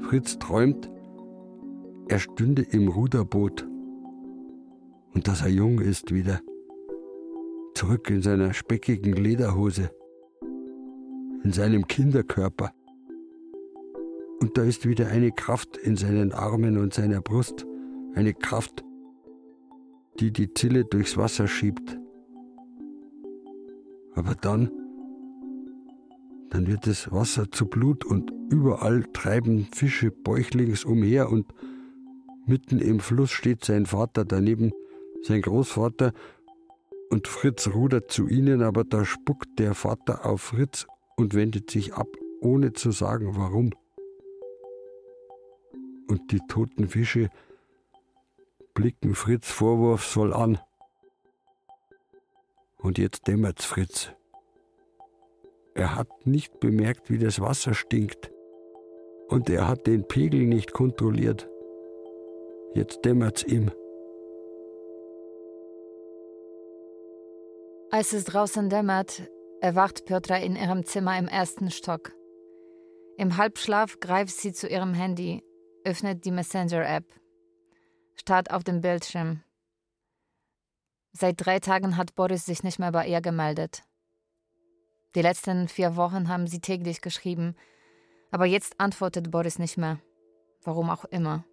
Fritz 0.00 0.38
träumt, 0.38 0.90
er 2.08 2.18
stünde 2.18 2.62
im 2.62 2.88
Ruderboot 2.88 3.66
und 5.14 5.28
dass 5.28 5.42
er 5.42 5.48
jung 5.48 5.80
ist 5.80 6.14
wieder, 6.14 6.40
zurück 7.74 8.10
in 8.10 8.22
seiner 8.22 8.54
speckigen 8.54 9.12
Lederhose, 9.12 9.90
in 11.44 11.52
seinem 11.52 11.86
Kinderkörper. 11.86 12.72
Und 14.40 14.56
da 14.56 14.62
ist 14.62 14.86
wieder 14.88 15.08
eine 15.08 15.32
Kraft 15.32 15.76
in 15.76 15.96
seinen 15.96 16.32
Armen 16.32 16.78
und 16.78 16.94
seiner 16.94 17.20
Brust. 17.20 17.66
Eine 18.14 18.34
Kraft, 18.34 18.84
die 20.20 20.32
die 20.32 20.52
Zille 20.52 20.84
durchs 20.84 21.16
Wasser 21.16 21.48
schiebt. 21.48 21.98
Aber 24.14 24.34
dann, 24.34 24.70
dann 26.50 26.66
wird 26.66 26.86
das 26.86 27.12
Wasser 27.12 27.50
zu 27.50 27.66
Blut 27.66 28.04
und 28.04 28.32
überall 28.50 29.04
treiben 29.12 29.68
Fische 29.72 30.10
bäuchlings 30.10 30.84
umher 30.84 31.30
und 31.30 31.46
mitten 32.46 32.80
im 32.80 33.00
Fluss 33.00 33.30
steht 33.30 33.64
sein 33.64 33.86
Vater 33.86 34.24
daneben, 34.24 34.72
sein 35.22 35.42
Großvater, 35.42 36.12
und 37.10 37.26
Fritz 37.26 37.68
rudert 37.68 38.10
zu 38.10 38.28
ihnen, 38.28 38.62
aber 38.62 38.84
da 38.84 39.04
spuckt 39.04 39.58
der 39.58 39.74
Vater 39.74 40.26
auf 40.26 40.42
Fritz 40.42 40.86
und 41.16 41.34
wendet 41.34 41.70
sich 41.70 41.94
ab, 41.94 42.08
ohne 42.40 42.74
zu 42.74 42.90
sagen 42.90 43.32
warum. 43.34 43.70
Und 46.06 46.32
die 46.32 46.40
toten 46.48 46.88
Fische 46.88 47.30
blicken 48.78 49.16
Fritz 49.16 49.50
vorwurfsvoll 49.50 50.32
an. 50.32 50.60
Und 52.76 52.96
jetzt 52.96 53.26
dämmert's 53.26 53.64
Fritz. 53.64 54.12
Er 55.74 55.96
hat 55.96 56.08
nicht 56.28 56.60
bemerkt, 56.60 57.10
wie 57.10 57.18
das 57.18 57.40
Wasser 57.40 57.74
stinkt. 57.74 58.30
Und 59.26 59.50
er 59.50 59.66
hat 59.66 59.88
den 59.88 60.06
Pegel 60.06 60.46
nicht 60.46 60.72
kontrolliert. 60.72 61.50
Jetzt 62.72 63.04
dämmert's 63.04 63.42
ihm. 63.42 63.72
Als 67.90 68.12
es 68.12 68.22
draußen 68.26 68.70
dämmert, 68.70 69.28
erwacht 69.60 70.04
Piotra 70.04 70.36
in 70.36 70.54
ihrem 70.54 70.86
Zimmer 70.86 71.18
im 71.18 71.26
ersten 71.26 71.72
Stock. 71.72 72.12
Im 73.16 73.36
Halbschlaf 73.38 73.98
greift 73.98 74.36
sie 74.36 74.52
zu 74.52 74.68
ihrem 74.68 74.94
Handy, 74.94 75.42
öffnet 75.82 76.24
die 76.24 76.30
Messenger-App, 76.30 77.06
starrt 78.20 78.50
auf 78.50 78.64
dem 78.64 78.80
Bildschirm. 78.80 79.42
Seit 81.12 81.44
drei 81.44 81.58
Tagen 81.58 81.96
hat 81.96 82.14
Boris 82.14 82.44
sich 82.44 82.62
nicht 82.62 82.78
mehr 82.78 82.92
bei 82.92 83.06
ihr 83.06 83.20
gemeldet. 83.20 83.82
Die 85.14 85.22
letzten 85.22 85.68
vier 85.68 85.96
Wochen 85.96 86.28
haben 86.28 86.46
sie 86.46 86.60
täglich 86.60 87.00
geschrieben, 87.00 87.56
aber 88.30 88.44
jetzt 88.46 88.78
antwortet 88.78 89.30
Boris 89.30 89.58
nicht 89.58 89.78
mehr. 89.78 90.00
Warum 90.62 90.90
auch 90.90 91.04
immer. 91.06 91.44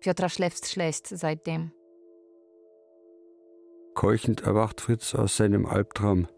Piotra 0.00 0.28
schläft 0.28 0.66
schlecht 0.66 1.06
seitdem. 1.06 1.72
Keuchend 3.94 4.42
erwacht 4.42 4.82
Fritz 4.82 5.14
aus 5.14 5.38
seinem 5.38 5.64
Albtraum, 5.64 6.28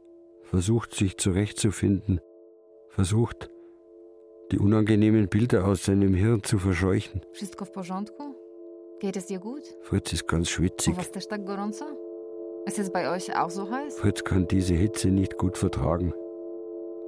versucht 0.45 0.95
sich 0.95 1.19
zurechtzufinden, 1.19 2.21
versucht, 2.91 3.51
die 4.53 4.59
unangenehmen 4.59 5.29
Bilder 5.29 5.67
aus 5.67 5.85
seinem 5.85 6.15
Hirn 6.15 6.45
zu 6.45 6.59
verscheuchen. 6.59 7.21
Wszystko 7.33 7.65
w 7.65 7.73
porządku? 7.73 8.38
Geht 9.01 9.17
es 9.17 9.27
dir 9.27 9.39
gut? 9.39 9.63
Fritz 9.83 10.13
ist 10.13 10.27
ganz 10.27 10.49
schwitzig. 10.51 10.97
Was? 10.97 11.07
Ist 12.67 12.79
es 12.79 12.93
bei 12.93 13.11
euch 13.11 13.37
auch 13.37 13.51
so 13.51 13.71
heiß? 13.71 13.99
Fritz 13.99 14.25
kann 14.25 14.49
diese 14.49 14.75
Hitze 14.75 15.09
nicht 15.09 15.39
gut 15.39 15.57
vertragen. 15.57 16.13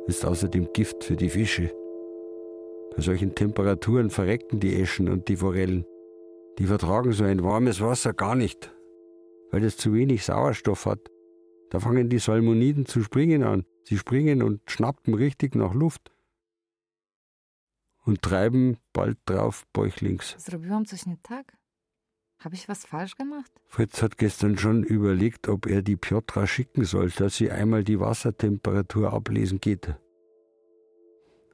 Ist 0.07 0.25
außerdem 0.25 0.73
Gift 0.73 1.03
für 1.03 1.17
die 1.17 1.29
Fische. 1.29 1.75
Bei 2.95 3.03
solchen 3.03 3.35
Temperaturen 3.35 4.11
verrecken 4.11 4.61
die 4.61 4.81
Eschen 4.81 5.09
und 5.09 5.29
die 5.29 5.37
Forellen. 5.37 5.85
Die 6.59 6.67
vertragen 6.67 7.13
so 7.13 7.25
ein 7.25 7.43
warmes 7.43 7.81
Wasser 7.81 8.13
gar 8.13 8.37
nicht, 8.37 8.73
weil 9.51 9.65
es 9.65 9.77
zu 9.77 9.93
wenig 9.93 10.25
Sauerstoff 10.25 10.87
hat. 10.87 11.11
Da 11.71 11.81
fangen 11.81 12.09
die 12.09 12.19
Salmoniden 12.19 12.87
zu 12.87 13.03
springen 13.03 13.43
an. 13.43 13.65
Sie 13.85 13.99
springen 13.99 14.43
und 14.43 14.61
schnappen 14.71 15.15
richtig 15.15 15.55
nach 15.57 15.75
Luft 15.75 16.13
und 18.05 18.23
treiben 18.23 18.79
bald 18.93 19.19
drauf 19.27 19.67
bäuchlings. 19.73 20.37
Zrobiłam 20.39 20.87
coś 20.87 21.07
nie 21.07 21.19
tak? 21.23 21.60
Habe 22.43 22.55
ich 22.55 22.69
was 22.69 22.87
falsch 22.87 23.17
gemacht? 23.17 23.51
Fritz 23.67 24.03
hat 24.03 24.17
gestern 24.17 24.57
schon 24.57 24.83
überlegt, 24.83 25.49
ob 25.49 25.67
er 25.67 25.83
die 25.83 25.97
Piotra 25.97 26.47
schicken 26.47 26.85
soll, 26.85 27.11
dass 27.11 27.37
sie 27.37 27.51
einmal 27.51 27.85
die 27.85 28.01
Wassertemperatur 28.01 29.13
ablesen 29.13 29.61
geht. 29.61 29.95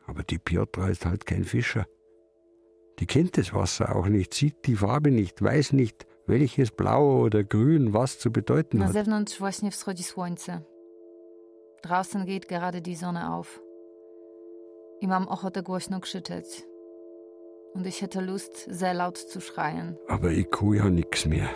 Aber 0.06 0.22
die 0.22 0.38
Piotra 0.38 0.88
ist 0.88 1.04
halt 1.04 1.26
kein 1.26 1.44
Fischer. 1.44 1.86
Die 3.00 3.06
kennt 3.06 3.36
das 3.36 3.52
Wasser 3.52 3.96
auch 3.96 4.06
nicht, 4.06 4.32
sieht 4.32 4.66
die 4.66 4.76
Farbe 4.76 5.10
nicht, 5.10 5.42
weiß 5.42 5.72
nicht, 5.72 6.06
welches 6.26 6.70
Blau 6.70 7.20
oder 7.22 7.42
Grün 7.44 7.92
was 7.92 8.18
zu 8.20 8.30
bedeuten 8.30 8.78
Na 8.78 8.86
hat. 8.86 8.92
zewnątrz 8.92 9.36
właśnie 9.38 9.70
wschodzi 9.70 10.02
słońce. 10.04 10.62
Draußen 11.82 12.24
geht 12.26 12.48
gerade 12.48 12.80
die 12.80 12.96
Sonne 12.96 13.32
auf. 13.34 13.60
I 15.00 15.08
mam 15.08 15.28
ochotę 15.28 15.62
głośno 15.62 16.00
krzyczeć. 16.00 16.64
Und 17.76 17.86
ich 17.86 18.00
hätte 18.00 18.22
Lust, 18.22 18.56
sehr 18.70 18.94
laut 18.94 19.18
zu 19.18 19.38
schreien. 19.38 19.98
Aber 20.08 20.30
ich 20.30 20.50
kann 20.50 20.72
ja 20.72 20.88
nix 20.88 21.26
mehr. 21.26 21.50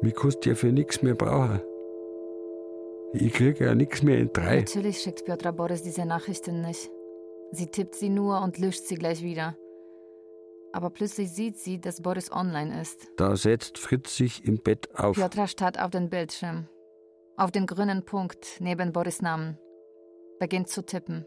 Mich 0.00 0.14
kannst 0.14 0.46
ja 0.46 0.54
für 0.54 0.72
nix 0.72 1.02
mehr 1.02 1.14
brauchen. 1.14 1.60
Ich 3.12 3.34
krieg 3.34 3.60
ja 3.60 3.74
nix 3.74 4.02
mehr 4.02 4.18
in 4.18 4.32
drei. 4.32 4.60
Natürlich 4.60 5.00
schickt 5.00 5.26
Piotra 5.26 5.50
Boris 5.50 5.82
diese 5.82 6.06
Nachrichten 6.06 6.62
nicht. 6.62 6.90
Sie 7.50 7.66
tippt 7.66 7.96
sie 7.96 8.08
nur 8.08 8.40
und 8.40 8.56
löscht 8.56 8.84
sie 8.84 8.94
gleich 8.94 9.22
wieder. 9.22 9.58
Aber 10.72 10.88
plötzlich 10.88 11.30
sieht 11.30 11.58
sie, 11.58 11.78
dass 11.78 12.00
Boris 12.00 12.32
online 12.32 12.80
ist. 12.80 13.12
Da 13.18 13.36
setzt 13.36 13.76
Fritz 13.76 14.16
sich 14.16 14.42
im 14.46 14.56
Bett 14.56 14.88
auf. 14.98 15.16
Piotra 15.16 15.46
starrt 15.48 15.78
auf 15.78 15.90
den 15.90 16.08
Bildschirm. 16.08 16.66
Auf 17.36 17.50
den 17.50 17.66
grünen 17.66 18.06
Punkt 18.06 18.56
neben 18.60 18.90
Boris 18.94 19.20
Namen. 19.20 19.58
Beginnt 20.40 20.68
zu 20.68 20.82
tippen. 20.82 21.26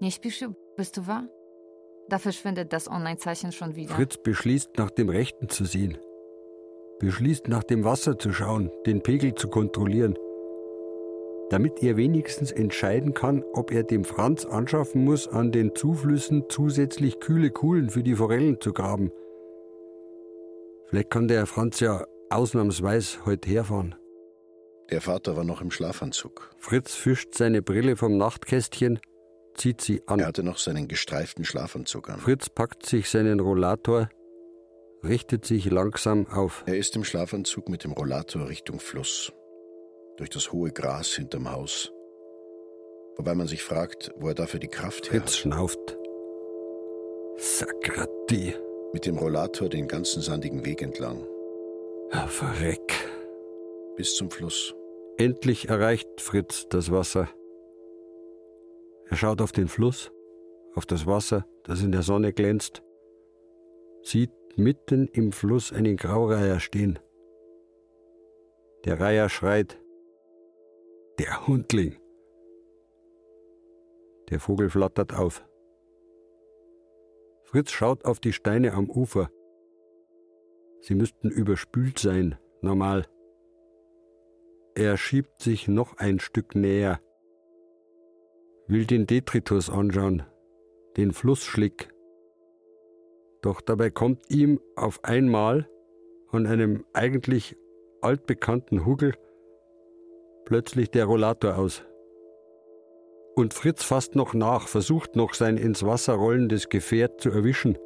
Nie 0.00 0.12
śpisz, 0.12 0.44
bist 0.76 0.98
du 0.98 1.06
wahr? 1.06 1.24
Da 2.08 2.18
verschwindet 2.18 2.72
das 2.72 2.88
Online-Zeichen 2.90 3.52
schon 3.52 3.76
wieder. 3.76 3.94
Fritz 3.94 4.16
beschließt, 4.16 4.78
nach 4.78 4.90
dem 4.90 5.10
Rechten 5.10 5.48
zu 5.48 5.64
sehen. 5.64 5.98
Beschließt, 7.00 7.48
nach 7.48 7.62
dem 7.62 7.84
Wasser 7.84 8.18
zu 8.18 8.32
schauen, 8.32 8.70
den 8.86 9.02
Pegel 9.02 9.34
zu 9.34 9.48
kontrollieren. 9.48 10.16
Damit 11.50 11.82
er 11.82 11.96
wenigstens 11.96 12.50
entscheiden 12.50 13.14
kann, 13.14 13.44
ob 13.52 13.70
er 13.70 13.82
dem 13.82 14.04
Franz 14.04 14.44
anschaffen 14.44 15.04
muss, 15.04 15.28
an 15.28 15.52
den 15.52 15.74
Zuflüssen 15.74 16.44
zusätzlich 16.48 17.20
kühle 17.20 17.50
Kuhlen 17.50 17.90
für 17.90 18.02
die 18.02 18.16
Forellen 18.16 18.60
zu 18.60 18.72
graben. 18.72 19.10
Vielleicht 20.86 21.10
kann 21.10 21.28
der 21.28 21.46
Franz 21.46 21.80
ja 21.80 22.06
ausnahmsweise 22.30 23.24
heute 23.26 23.48
herfahren. 23.48 23.94
Der 24.90 25.02
Vater 25.02 25.36
war 25.36 25.44
noch 25.44 25.60
im 25.60 25.70
Schlafanzug. 25.70 26.50
Fritz 26.56 26.94
fischt 26.94 27.34
seine 27.34 27.60
Brille 27.60 27.96
vom 27.96 28.16
Nachtkästchen, 28.16 28.98
zieht 29.58 29.80
sie 29.80 30.02
an. 30.06 30.20
Er 30.20 30.26
hatte 30.26 30.42
noch 30.42 30.58
seinen 30.58 30.88
gestreiften 30.88 31.44
Schlafanzug 31.44 32.08
an. 32.08 32.18
Fritz 32.18 32.48
packt 32.48 32.86
sich 32.86 33.10
seinen 33.10 33.40
Rollator, 33.40 34.08
richtet 35.04 35.44
sich 35.44 35.70
langsam 35.70 36.26
auf. 36.28 36.64
Er 36.66 36.76
ist 36.76 36.96
im 36.96 37.04
Schlafanzug 37.04 37.68
mit 37.68 37.84
dem 37.84 37.92
Rollator 37.92 38.48
Richtung 38.48 38.80
Fluss. 38.80 39.32
Durch 40.16 40.30
das 40.30 40.52
hohe 40.52 40.70
Gras 40.70 41.14
hinterm 41.14 41.50
Haus. 41.50 41.92
Wobei 43.16 43.34
man 43.34 43.46
sich 43.46 43.62
fragt, 43.62 44.12
wo 44.16 44.28
er 44.28 44.34
dafür 44.34 44.60
die 44.60 44.68
Kraft 44.68 45.12
her 45.12 45.20
Fritz 45.20 45.32
hat. 45.32 45.38
schnauft. 45.38 45.96
Sakrati. 47.36 48.54
Mit 48.92 49.06
dem 49.06 49.18
Rollator 49.18 49.68
den 49.68 49.86
ganzen 49.86 50.22
sandigen 50.22 50.64
Weg 50.64 50.82
entlang. 50.82 51.26
Ja, 52.12 52.26
verreck. 52.26 52.94
Bis 53.96 54.14
zum 54.14 54.30
Fluss. 54.30 54.74
Endlich 55.18 55.68
erreicht 55.68 56.08
Fritz 56.20 56.66
das 56.68 56.90
Wasser. 56.90 57.28
Er 59.10 59.16
schaut 59.16 59.40
auf 59.40 59.52
den 59.52 59.68
Fluss, 59.68 60.12
auf 60.74 60.84
das 60.86 61.06
Wasser, 61.06 61.46
das 61.64 61.82
in 61.82 61.92
der 61.92 62.02
Sonne 62.02 62.32
glänzt, 62.32 62.82
sieht 64.02 64.32
mitten 64.56 65.08
im 65.08 65.32
Fluss 65.32 65.72
einen 65.72 65.96
Graureiher 65.96 66.60
stehen. 66.60 66.98
Der 68.84 69.00
Reiher 69.00 69.28
schreit, 69.28 69.80
der 71.18 71.46
Hundling. 71.46 71.96
Der 74.30 74.40
Vogel 74.40 74.68
flattert 74.68 75.14
auf. 75.14 75.44
Fritz 77.44 77.70
schaut 77.70 78.04
auf 78.04 78.20
die 78.20 78.34
Steine 78.34 78.74
am 78.74 78.90
Ufer. 78.90 79.30
Sie 80.80 80.94
müssten 80.94 81.30
überspült 81.30 81.98
sein, 81.98 82.38
normal. 82.60 83.06
Er 84.74 84.96
schiebt 84.96 85.40
sich 85.40 85.66
noch 85.66 85.96
ein 85.96 86.20
Stück 86.20 86.54
näher, 86.54 87.00
will 88.68 88.84
den 88.84 89.06
Detritus 89.06 89.70
anschauen, 89.70 90.22
den 90.96 91.12
Flussschlick. 91.12 91.88
Doch 93.40 93.60
dabei 93.60 93.90
kommt 93.90 94.30
ihm 94.30 94.60
auf 94.76 95.02
einmal 95.04 95.68
an 96.30 96.46
einem 96.46 96.84
eigentlich 96.92 97.56
altbekannten 98.02 98.84
Hugel 98.84 99.14
plötzlich 100.44 100.90
der 100.90 101.06
Rollator 101.06 101.58
aus. 101.58 101.82
Und 103.34 103.54
Fritz 103.54 103.84
fasst 103.84 104.16
noch 104.16 104.34
nach, 104.34 104.66
versucht 104.66 105.14
noch 105.14 105.34
sein 105.34 105.56
ins 105.56 105.84
Wasser 105.84 106.14
rollendes 106.14 106.68
Gefährt 106.68 107.20
zu 107.20 107.30
erwischen. 107.30 107.78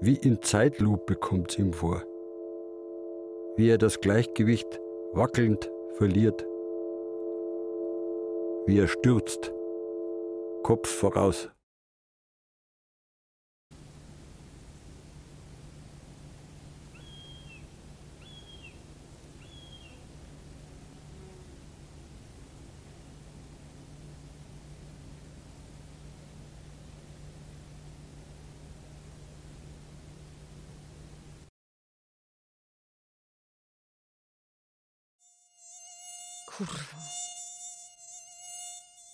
Wie 0.00 0.16
in 0.16 0.42
Zeitlupe 0.42 1.14
kommt's 1.14 1.58
ihm 1.58 1.72
vor. 1.72 2.02
Wie 3.56 3.68
er 3.68 3.78
das 3.78 4.00
Gleichgewicht 4.00 4.80
wackelnd 5.12 5.70
verliert. 5.92 6.44
Wie 8.66 8.78
er 8.78 8.88
stürzt, 8.88 9.52
Kopf 10.62 10.88
voraus. 10.88 11.53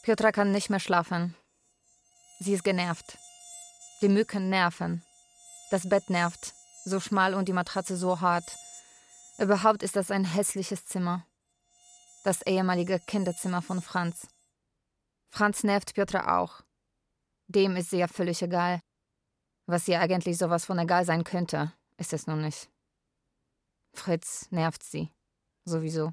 Piotra 0.03 0.32
kann 0.32 0.51
nicht 0.51 0.70
mehr 0.70 0.80
schlafen. 0.80 1.36
Sie 2.38 2.55
ist 2.55 2.64
genervt. 2.64 3.18
Die 4.01 4.09
Mücken 4.09 4.48
nerven. 4.48 5.05
Das 5.70 5.88
Bett 5.88 6.09
nervt. 6.09 6.55
So 6.84 7.01
schmal 7.01 7.34
und 7.34 7.48
die 7.48 7.53
Matratze 7.53 7.96
so 7.96 8.20
hart. 8.20 8.57
Überhaupt 9.38 9.82
ist 9.82 9.96
das 9.96 10.11
ein 10.11 10.24
hässliches 10.24 10.86
Zimmer. 10.86 11.26
Das 12.24 12.42
ehemalige 12.42 12.98
Kinderzimmer 12.98 13.61
von 13.61 13.82
Franz. 13.82 14.26
Franz 15.28 15.62
nervt 15.64 15.94
Piotra 15.94 16.38
auch. 16.38 16.62
Dem 17.46 17.76
ist 17.76 17.90
sie 17.90 17.98
ja 17.98 18.09
völlig 18.09 18.42
egal. 18.42 18.80
Was 19.66 19.86
ihr 19.86 20.01
eigentlich 20.01 20.38
sowas 20.38 20.64
von 20.64 20.78
egal 20.78 21.05
sein 21.05 21.24
könnte, 21.24 21.72
ist 21.98 22.12
es 22.12 22.26
nun 22.26 22.40
nicht. 22.40 22.70
Fritz 23.92 24.51
nervt 24.51 24.82
sie. 24.82 25.12
Sowieso. 25.64 26.12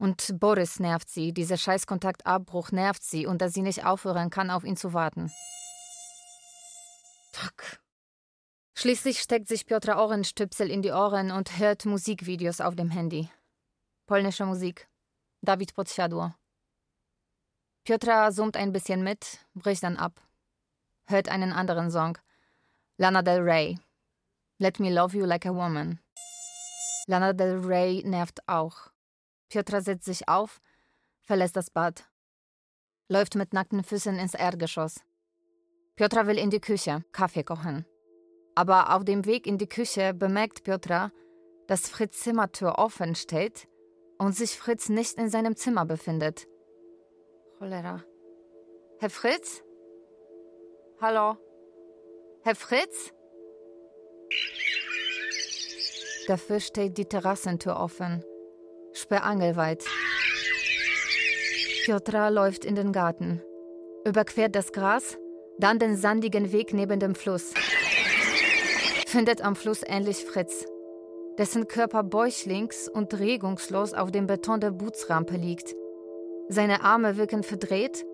Und 0.00 0.40
Boris 0.40 0.80
nervt 0.80 1.10
sie, 1.10 1.34
dieser 1.34 1.58
Scheißkontaktabbruch 1.58 2.72
nervt 2.72 3.02
sie 3.02 3.26
und 3.26 3.42
dass 3.42 3.52
sie 3.52 3.60
nicht 3.60 3.84
aufhören 3.84 4.30
kann, 4.30 4.50
auf 4.50 4.64
ihn 4.64 4.78
zu 4.78 4.94
warten. 4.94 5.30
Fuck. 7.32 7.80
Schließlich 8.74 9.20
steckt 9.20 9.46
sich 9.46 9.66
Piotra 9.66 10.02
Ohrenstöpsel 10.02 10.70
in 10.70 10.80
die 10.80 10.90
Ohren 10.90 11.30
und 11.30 11.58
hört 11.58 11.84
Musikvideos 11.84 12.62
auf 12.62 12.76
dem 12.76 12.88
Handy. 12.88 13.28
Polnische 14.06 14.46
Musik. 14.46 14.88
David 15.42 15.74
Podsiadło. 15.74 16.32
Piotra 17.84 18.32
summt 18.32 18.56
ein 18.56 18.72
bisschen 18.72 19.04
mit, 19.04 19.44
bricht 19.52 19.82
dann 19.82 19.98
ab. 19.98 20.18
Hört 21.04 21.28
einen 21.28 21.52
anderen 21.52 21.90
Song. 21.90 22.16
Lana 22.96 23.20
Del 23.20 23.40
Rey. 23.42 23.78
Let 24.56 24.80
me 24.80 24.88
love 24.88 25.14
you 25.14 25.26
like 25.26 25.44
a 25.44 25.52
woman. 25.52 26.00
Lana 27.06 27.34
Del 27.34 27.58
Rey 27.58 28.02
nervt 28.06 28.48
auch. 28.48 28.89
Piotra 29.50 29.80
setzt 29.80 30.04
sich 30.04 30.28
auf, 30.28 30.60
verlässt 31.22 31.56
das 31.56 31.70
Bad. 31.70 32.04
Läuft 33.08 33.34
mit 33.34 33.52
nackten 33.52 33.82
Füßen 33.82 34.16
ins 34.16 34.34
Erdgeschoss. 34.34 35.00
Piotra 35.96 36.28
will 36.28 36.38
in 36.38 36.50
die 36.50 36.60
Küche, 36.60 37.04
Kaffee 37.10 37.42
kochen. 37.42 37.84
Aber 38.54 38.94
auf 38.94 39.04
dem 39.04 39.26
Weg 39.26 39.48
in 39.48 39.58
die 39.58 39.68
Küche 39.68 40.14
bemerkt 40.14 40.62
Piotra, 40.62 41.10
dass 41.66 41.88
Fritz 41.88 42.20
Zimmertür 42.20 42.78
offen 42.78 43.16
steht 43.16 43.68
und 44.18 44.36
sich 44.36 44.56
Fritz 44.56 44.88
nicht 44.88 45.14
in 45.14 45.28
seinem 45.28 45.56
Zimmer 45.56 45.84
befindet. 45.84 46.46
Cholera. 47.58 48.04
Herr 49.00 49.10
Fritz? 49.10 49.64
Hallo? 51.00 51.36
Herr 52.42 52.54
Fritz? 52.54 53.12
Dafür 56.28 56.60
steht 56.60 56.96
die 56.98 57.06
Terrassentür 57.06 57.76
offen. 57.76 58.24
Sperrangelweit. 58.92 59.84
Piotra 61.84 62.28
läuft 62.28 62.64
in 62.64 62.74
den 62.74 62.92
Garten, 62.92 63.42
überquert 64.04 64.54
das 64.54 64.72
Gras, 64.72 65.18
dann 65.58 65.78
den 65.78 65.96
sandigen 65.96 66.52
Weg 66.52 66.72
neben 66.72 67.00
dem 67.00 67.14
Fluss. 67.14 67.52
Findet 69.06 69.42
am 69.42 69.56
Fluss 69.56 69.82
endlich 69.82 70.24
Fritz, 70.24 70.66
dessen 71.38 71.68
Körper 71.68 72.02
bäuchlings 72.02 72.88
und 72.88 73.18
regungslos 73.18 73.94
auf 73.94 74.10
dem 74.10 74.26
Beton 74.26 74.60
der 74.60 74.70
Bootsrampe 74.70 75.36
liegt. 75.36 75.74
Seine 76.48 76.82
Arme 76.82 77.16
wirken 77.16 77.42
verdreht, 77.42 78.04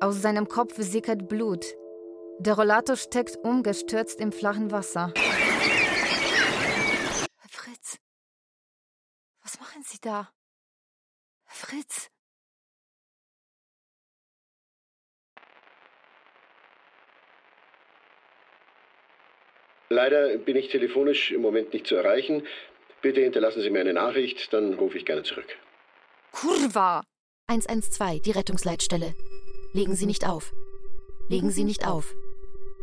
aus 0.00 0.20
seinem 0.20 0.48
Kopf 0.48 0.74
sickert 0.76 1.28
Blut. 1.28 1.64
Der 2.38 2.54
Rollator 2.54 2.96
steckt 2.96 3.38
umgestürzt 3.42 4.20
im 4.20 4.30
flachen 4.30 4.70
Wasser. 4.70 5.12
Fritz, 7.50 7.98
Sie 9.86 10.00
da? 10.00 10.30
Fritz! 11.46 12.10
Leider 19.88 20.36
bin 20.38 20.56
ich 20.56 20.68
telefonisch 20.68 21.30
im 21.30 21.42
Moment 21.42 21.72
nicht 21.72 21.86
zu 21.86 21.94
erreichen. 21.94 22.44
Bitte 23.02 23.20
hinterlassen 23.20 23.62
Sie 23.62 23.70
mir 23.70 23.80
eine 23.80 23.92
Nachricht, 23.92 24.52
dann 24.52 24.74
rufe 24.74 24.98
ich 24.98 25.06
gerne 25.06 25.22
zurück. 25.22 25.56
Kurva! 26.32 27.04
112, 27.48 28.22
die 28.22 28.32
Rettungsleitstelle. 28.32 29.14
Legen 29.72 29.94
Sie 29.94 30.06
nicht 30.06 30.26
auf. 30.26 30.52
Legen 31.28 31.50
Sie 31.50 31.62
nicht 31.62 31.86
auf. 31.86 32.12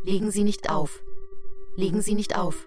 Legen 0.04 0.30
Sie 0.30 0.42
nicht 0.42 0.70
auf. 0.70 1.02
Legen 1.76 2.00
Sie 2.00 2.14
nicht 2.14 2.36
auf. 2.36 2.66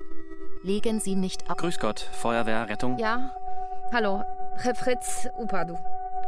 Legen 0.62 1.00
Sie 1.00 1.16
nicht 1.16 1.50
auf. 1.50 1.58
Grüß 1.58 1.80
Gott, 1.80 2.00
Feuerwehr, 2.00 2.70
Rettung. 2.70 3.00
Ja, 3.00 3.36
hallo, 3.92 4.24
Herr 4.64 4.76
Fritz 4.76 5.28
Upadł. 5.38 5.78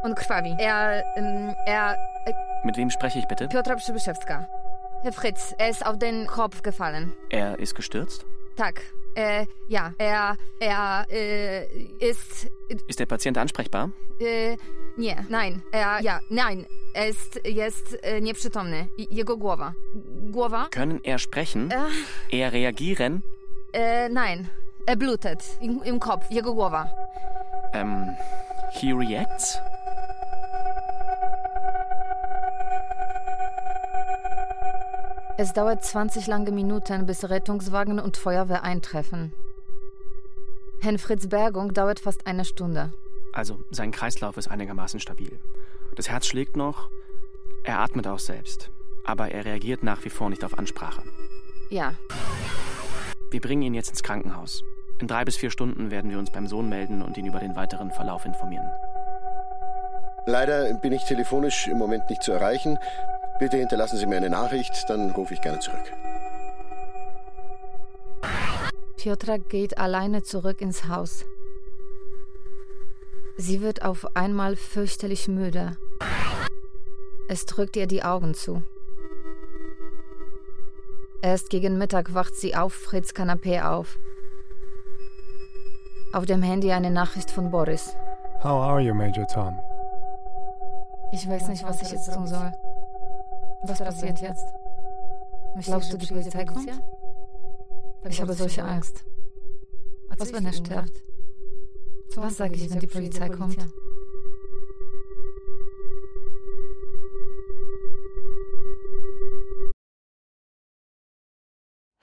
Und 0.03 0.15
krwawi. 0.15 0.55
Er, 0.59 1.03
ähm, 1.17 1.53
er, 1.65 1.95
äh, 2.25 2.33
Mit 2.63 2.77
wem 2.77 2.89
spreche 2.89 3.19
ich 3.19 3.27
bitte? 3.27 3.47
Piotra 3.49 3.75
Przybyszewska. 3.75 4.47
Herr 5.03 5.11
Fritz, 5.13 5.53
er 5.57 5.69
ist 5.69 5.85
auf 5.85 5.97
den 5.97 6.25
Kopf 6.27 6.61
gefallen. 6.61 7.13
Er 7.29 7.59
ist 7.59 7.75
gestürzt? 7.75 8.25
Tak, 8.55 8.81
äh, 9.15 9.45
ja, 9.67 9.91
er, 9.97 10.35
er, 10.61 11.05
äh, 11.09 11.65
ist, 11.99 12.47
Ist 12.87 12.99
der 12.99 13.05
Patient 13.07 13.37
ansprechbar? 13.37 13.91
äh, 14.21 14.55
nie, 14.97 15.15
nein, 15.29 15.61
er, 15.71 15.99
ja, 16.01 16.19
nein, 16.29 16.65
er 16.93 17.07
ist 17.07 17.39
jetzt 17.45 18.01
äh, 18.03 18.19
nieprzytomny. 18.21 18.89
Jego 18.97 19.37
głowa. 19.37 19.73
Głowa? 20.31 20.67
Können 20.71 20.99
er 21.03 21.19
sprechen? 21.19 21.71
Äh, 21.71 21.87
Er 22.31 22.51
reagieren? 22.53 23.23
äh, 23.73 24.07
nein, 24.09 24.49
er 24.85 24.95
blutet. 24.97 25.41
Im, 25.61 25.81
Im 25.83 25.99
Kopf, 25.99 26.29
jego 26.31 26.53
głowa. 26.53 26.89
Ähm, 27.73 28.15
he 28.71 28.91
reacts? 28.91 29.59
Es 35.37 35.53
dauert 35.53 35.83
20 35.83 36.27
lange 36.27 36.51
Minuten, 36.51 37.05
bis 37.05 37.29
Rettungswagen 37.29 37.99
und 37.99 38.17
Feuerwehr 38.17 38.63
eintreffen. 38.63 39.31
Herrn 40.81 40.97
Fritz 40.97 41.27
Bergung 41.27 41.73
dauert 41.73 41.99
fast 41.99 42.27
eine 42.27 42.43
Stunde. 42.45 42.91
Also, 43.31 43.59
sein 43.71 43.91
Kreislauf 43.91 44.37
ist 44.37 44.49
einigermaßen 44.49 44.99
stabil. 44.99 45.39
Das 45.95 46.09
Herz 46.09 46.27
schlägt 46.27 46.57
noch, 46.57 46.89
er 47.63 47.79
atmet 47.79 48.07
auch 48.07 48.19
selbst. 48.19 48.69
Aber 49.05 49.29
er 49.31 49.45
reagiert 49.45 49.83
nach 49.83 50.03
wie 50.03 50.09
vor 50.09 50.29
nicht 50.29 50.43
auf 50.43 50.57
Ansprache. 50.57 51.03
Ja, 51.69 51.93
Wir 53.31 53.41
bringen 53.41 53.61
ihn 53.61 53.73
jetzt 53.75 53.89
ins 53.89 54.03
Krankenhaus. 54.03 54.63
In 54.99 55.07
drei 55.07 55.23
bis 55.23 55.37
vier 55.37 55.49
Stunden 55.49 55.91
werden 55.91 56.11
wir 56.11 56.19
uns 56.19 56.29
beim 56.29 56.45
Sohn 56.45 56.67
melden 56.67 57.01
und 57.01 57.17
ihn 57.17 57.25
über 57.25 57.39
den 57.39 57.55
weiteren 57.55 57.91
Verlauf 57.91 58.25
informieren. 58.25 58.69
Leider 60.25 60.73
bin 60.75 60.91
ich 60.91 61.05
telefonisch 61.05 61.67
im 61.67 61.77
Moment 61.77 62.09
nicht 62.09 62.21
zu 62.21 62.31
erreichen. 62.33 62.77
Bitte 63.39 63.57
hinterlassen 63.57 63.97
Sie 63.97 64.05
mir 64.05 64.17
eine 64.17 64.29
Nachricht, 64.29 64.89
dann 64.89 65.11
rufe 65.11 65.33
ich 65.33 65.41
gerne 65.41 65.59
zurück. 65.59 65.91
Piotra 68.97 69.37
geht 69.37 69.77
alleine 69.77 70.23
zurück 70.23 70.59
ins 70.59 70.89
Haus. 70.89 71.25
Sie 73.37 73.61
wird 73.61 73.83
auf 73.83 74.17
einmal 74.17 74.57
fürchterlich 74.57 75.29
müde. 75.29 75.77
Es 77.29 77.45
drückt 77.45 77.77
ihr 77.77 77.87
die 77.87 78.03
Augen 78.03 78.33
zu. 78.33 78.61
Erst 81.21 81.49
gegen 81.49 81.77
Mittag 81.77 82.13
wacht 82.13 82.35
sie 82.35 82.57
auf 82.57 82.73
Fritz 82.73 83.13
Kanapee 83.13 83.61
auf. 83.61 83.97
Auf 86.11 86.25
dem 86.25 86.41
Handy 86.41 86.71
eine 86.71 86.89
Nachricht 86.89 87.29
von 87.29 87.51
Boris. 87.51 87.95
How 88.43 88.63
are 88.63 88.81
you, 88.81 88.95
Major 88.95 89.27
Tom? 89.27 89.59
Ich 91.11 91.29
weiß 91.29 91.49
nicht, 91.49 91.63
was 91.63 91.81
ich 91.83 91.91
jetzt 91.91 92.11
tun 92.11 92.25
soll. 92.25 92.51
Was 93.63 93.79
passiert 93.79 94.19
jetzt? 94.19 94.45
Glaubst 95.61 95.93
du, 95.93 95.97
die 95.97 96.07
Polizei 96.07 96.45
kommt? 96.45 96.69
Ich 98.07 98.21
habe 98.21 98.33
solche 98.33 98.63
Angst. 98.63 99.03
Was, 100.17 100.33
wenn 100.33 100.45
er 100.45 100.53
stirbt? 100.53 101.03
Was 102.15 102.37
sage 102.37 102.55
ich, 102.55 102.69
wenn 102.69 102.79
die 102.79 102.87
Polizei 102.87 103.29
kommt? 103.29 103.57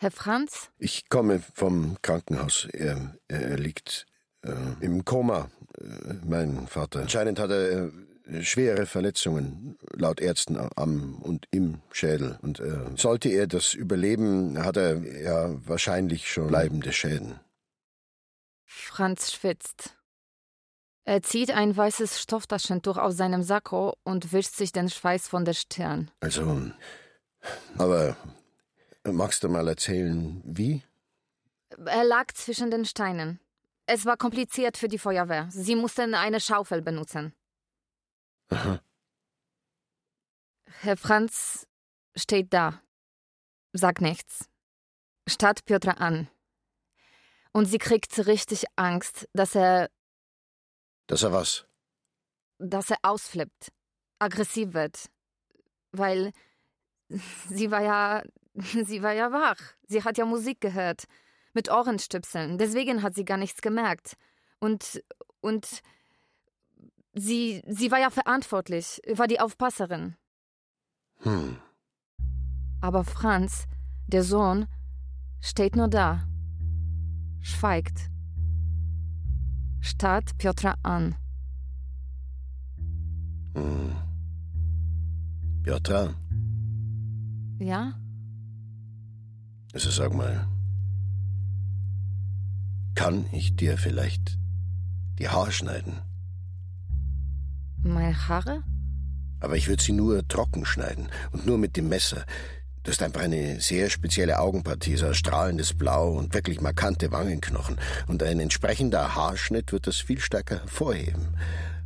Herr 0.07 0.13
Franz? 0.13 0.71
Ich 0.79 1.09
komme 1.09 1.43
vom 1.53 1.97
Krankenhaus. 2.01 2.69
Er, 2.73 3.17
er, 3.27 3.59
liegt 3.59 4.07
äh, 4.43 4.53
im 4.79 5.05
Koma, 5.05 5.51
äh, 5.81 6.15
mein 6.25 6.69
Vater. 6.69 7.01
Anscheinend 7.01 7.41
hat 7.41 7.51
er 7.51 7.91
äh, 8.25 8.45
schwere 8.45 8.87
Verletzungen, 8.87 9.77
laut 9.95 10.21
Ärzten 10.21 10.57
am 10.77 11.17
und 11.23 11.49
im 11.51 11.81
Schädel. 11.91 12.39
Und 12.41 12.61
äh, 12.61 12.79
sollte 12.95 13.31
er 13.31 13.49
das 13.49 13.75
überleben, 13.75 14.63
hat 14.65 14.77
er 14.77 15.03
ja 15.03 15.51
wahrscheinlich 15.67 16.31
schon 16.31 16.47
bleibende 16.47 16.93
Schäden. 16.93 17.41
Franz 18.65 19.33
schwitzt. 19.33 19.97
Er 21.03 21.25
zieht 21.25 21.51
ein 21.51 21.77
weißes 21.77 22.23
Stofftaschentuch 22.23 22.97
aus 22.97 23.17
seinem 23.17 23.43
Sakko 23.43 23.97
und 24.05 24.33
wischt 24.33 24.55
sich 24.55 24.71
den 24.71 24.89
Schweiß 24.89 25.27
von 25.27 25.45
der 25.45 25.55
Stirn. 25.55 26.13
Also, 26.21 26.63
aber 27.77 28.17
magst 29.13 29.43
du 29.45 29.49
mal 29.49 29.67
erzählen, 29.69 30.43
wie? 30.45 30.83
Er 31.85 32.05
lag 32.05 32.33
zwischen 32.33 32.71
den 32.71 32.85
Steinen. 32.85 33.41
Es 33.87 34.05
war 34.05 34.17
kompliziert 34.17 34.77
für 34.77 34.89
die 34.89 34.99
Feuerwehr. 34.99 35.49
Sie 35.51 35.77
mussten 35.77 36.15
eine 36.15 36.41
Schaufel 36.41 36.83
benutzen. 36.83 37.35
Aha. 38.49 38.81
Herr 40.81 40.97
Franz 40.97 41.67
steht 42.17 42.53
da. 42.53 42.81
Sagt 43.73 44.01
nichts. 44.01 44.49
Starrt 45.29 45.65
Piotr 45.65 46.01
an. 46.01 46.29
Und 47.53 47.67
sie 47.67 47.79
kriegt 47.79 48.27
richtig 48.27 48.65
Angst, 48.77 49.29
dass 49.33 49.55
er, 49.55 49.89
Dass 51.07 51.23
er 51.23 51.33
was? 51.33 51.67
dass 52.59 52.91
er 52.91 52.99
ausflippt, 53.03 53.71
aggressiv 54.19 54.73
wird. 54.75 55.07
Weil 55.93 56.33
sie 57.49 57.71
war 57.71 57.83
ja, 57.83 58.23
sie 58.85 59.03
war 59.03 59.13
ja 59.13 59.33
wach. 59.33 59.59
Sie 59.87 60.03
hat 60.03 60.19
ja 60.19 60.25
Musik 60.25 60.61
gehört. 60.61 61.05
Mit 61.53 61.71
Ohrenstöpseln. 61.71 62.59
Deswegen 62.59 63.03
hat 63.03 63.15
sie 63.15 63.25
gar 63.25 63.39
nichts 63.39 63.63
gemerkt. 63.63 64.17
Und, 64.59 65.03
und 65.41 65.83
sie, 67.15 67.63
sie 67.67 67.91
war 67.91 67.99
ja 67.99 68.11
verantwortlich, 68.11 69.01
war 69.15 69.27
die 69.27 69.41
Aufpasserin. 69.41 70.17
Hm. 71.21 71.57
Aber 72.83 73.05
Franz, 73.05 73.67
der 74.07 74.23
Sohn, 74.23 74.67
steht 75.41 75.77
nur 75.77 75.89
da. 75.89 76.29
Schweigt. 77.41 78.11
Starrt 79.81 80.37
Piotr 80.37 80.75
an. 80.83 81.15
Hm. 83.55 83.97
Piotra, 85.63 86.15
Ja? 87.59 87.95
Also 89.77 89.91
sag 89.91 90.15
mal, 90.15 90.49
kann 92.95 93.27
ich 93.31 93.57
dir 93.57 93.77
vielleicht 93.77 94.39
die 95.19 95.29
Haare 95.29 95.53
schneiden? 95.53 95.99
Meine 97.83 98.17
Haare? 98.27 98.63
Aber 99.41 99.59
ich 99.59 99.69
würde 99.69 99.83
sie 99.83 99.93
nur 99.93 100.27
trocken 100.29 100.65
schneiden 100.65 101.09
und 101.33 101.45
nur 101.45 101.59
mit 101.59 101.77
dem 101.77 101.91
Messer. 101.91 102.25
Du 102.85 102.91
hast 102.91 103.03
einfach 103.03 103.21
eine 103.21 103.61
sehr 103.61 103.91
spezielle 103.91 104.39
Augenpartie, 104.39 104.97
so 104.97 105.13
strahlendes 105.13 105.75
Blau 105.75 106.13
und 106.13 106.33
wirklich 106.33 106.63
markante 106.63 107.13
Wangenknochen. 107.13 107.77
Und 108.07 108.23
ein 108.23 108.41
entsprechender 108.41 109.15
Haarschnitt 109.15 109.73
wird 109.73 109.87
das 109.87 109.97
viel 109.97 110.21
stärker 110.21 110.61
hervorheben. 110.61 111.37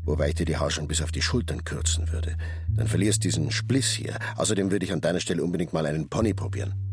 Wobei 0.05 0.29
ich 0.29 0.37
dir 0.37 0.47
die 0.47 0.59
Haare 0.59 0.71
schon 0.71 0.87
bis 0.87 1.03
auf 1.03 1.11
die 1.11 1.23
Schultern 1.23 1.65
kürzen 1.65 2.13
würde. 2.13 2.37
Dann 2.69 2.87
verlierst 2.87 3.25
diesen 3.25 3.51
Spliss 3.51 3.91
hier. 3.91 4.17
Außerdem 4.37 4.71
würde 4.71 4.87
ich 4.87 4.93
an 4.93 5.01
deiner 5.01 5.19
Stelle 5.19 5.43
unbedingt 5.43 5.73
mal 5.73 5.87
einen 5.87 6.09
Pony 6.09 6.35
probieren. 6.35 6.90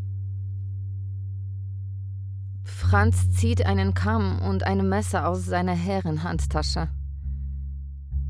Franz 2.88 3.30
zieht 3.32 3.66
einen 3.66 3.92
Kamm 3.92 4.40
und 4.40 4.62
ein 4.62 4.88
Messer 4.88 5.28
aus 5.28 5.44
seiner 5.44 5.74
Herrenhandtasche. 5.74 6.88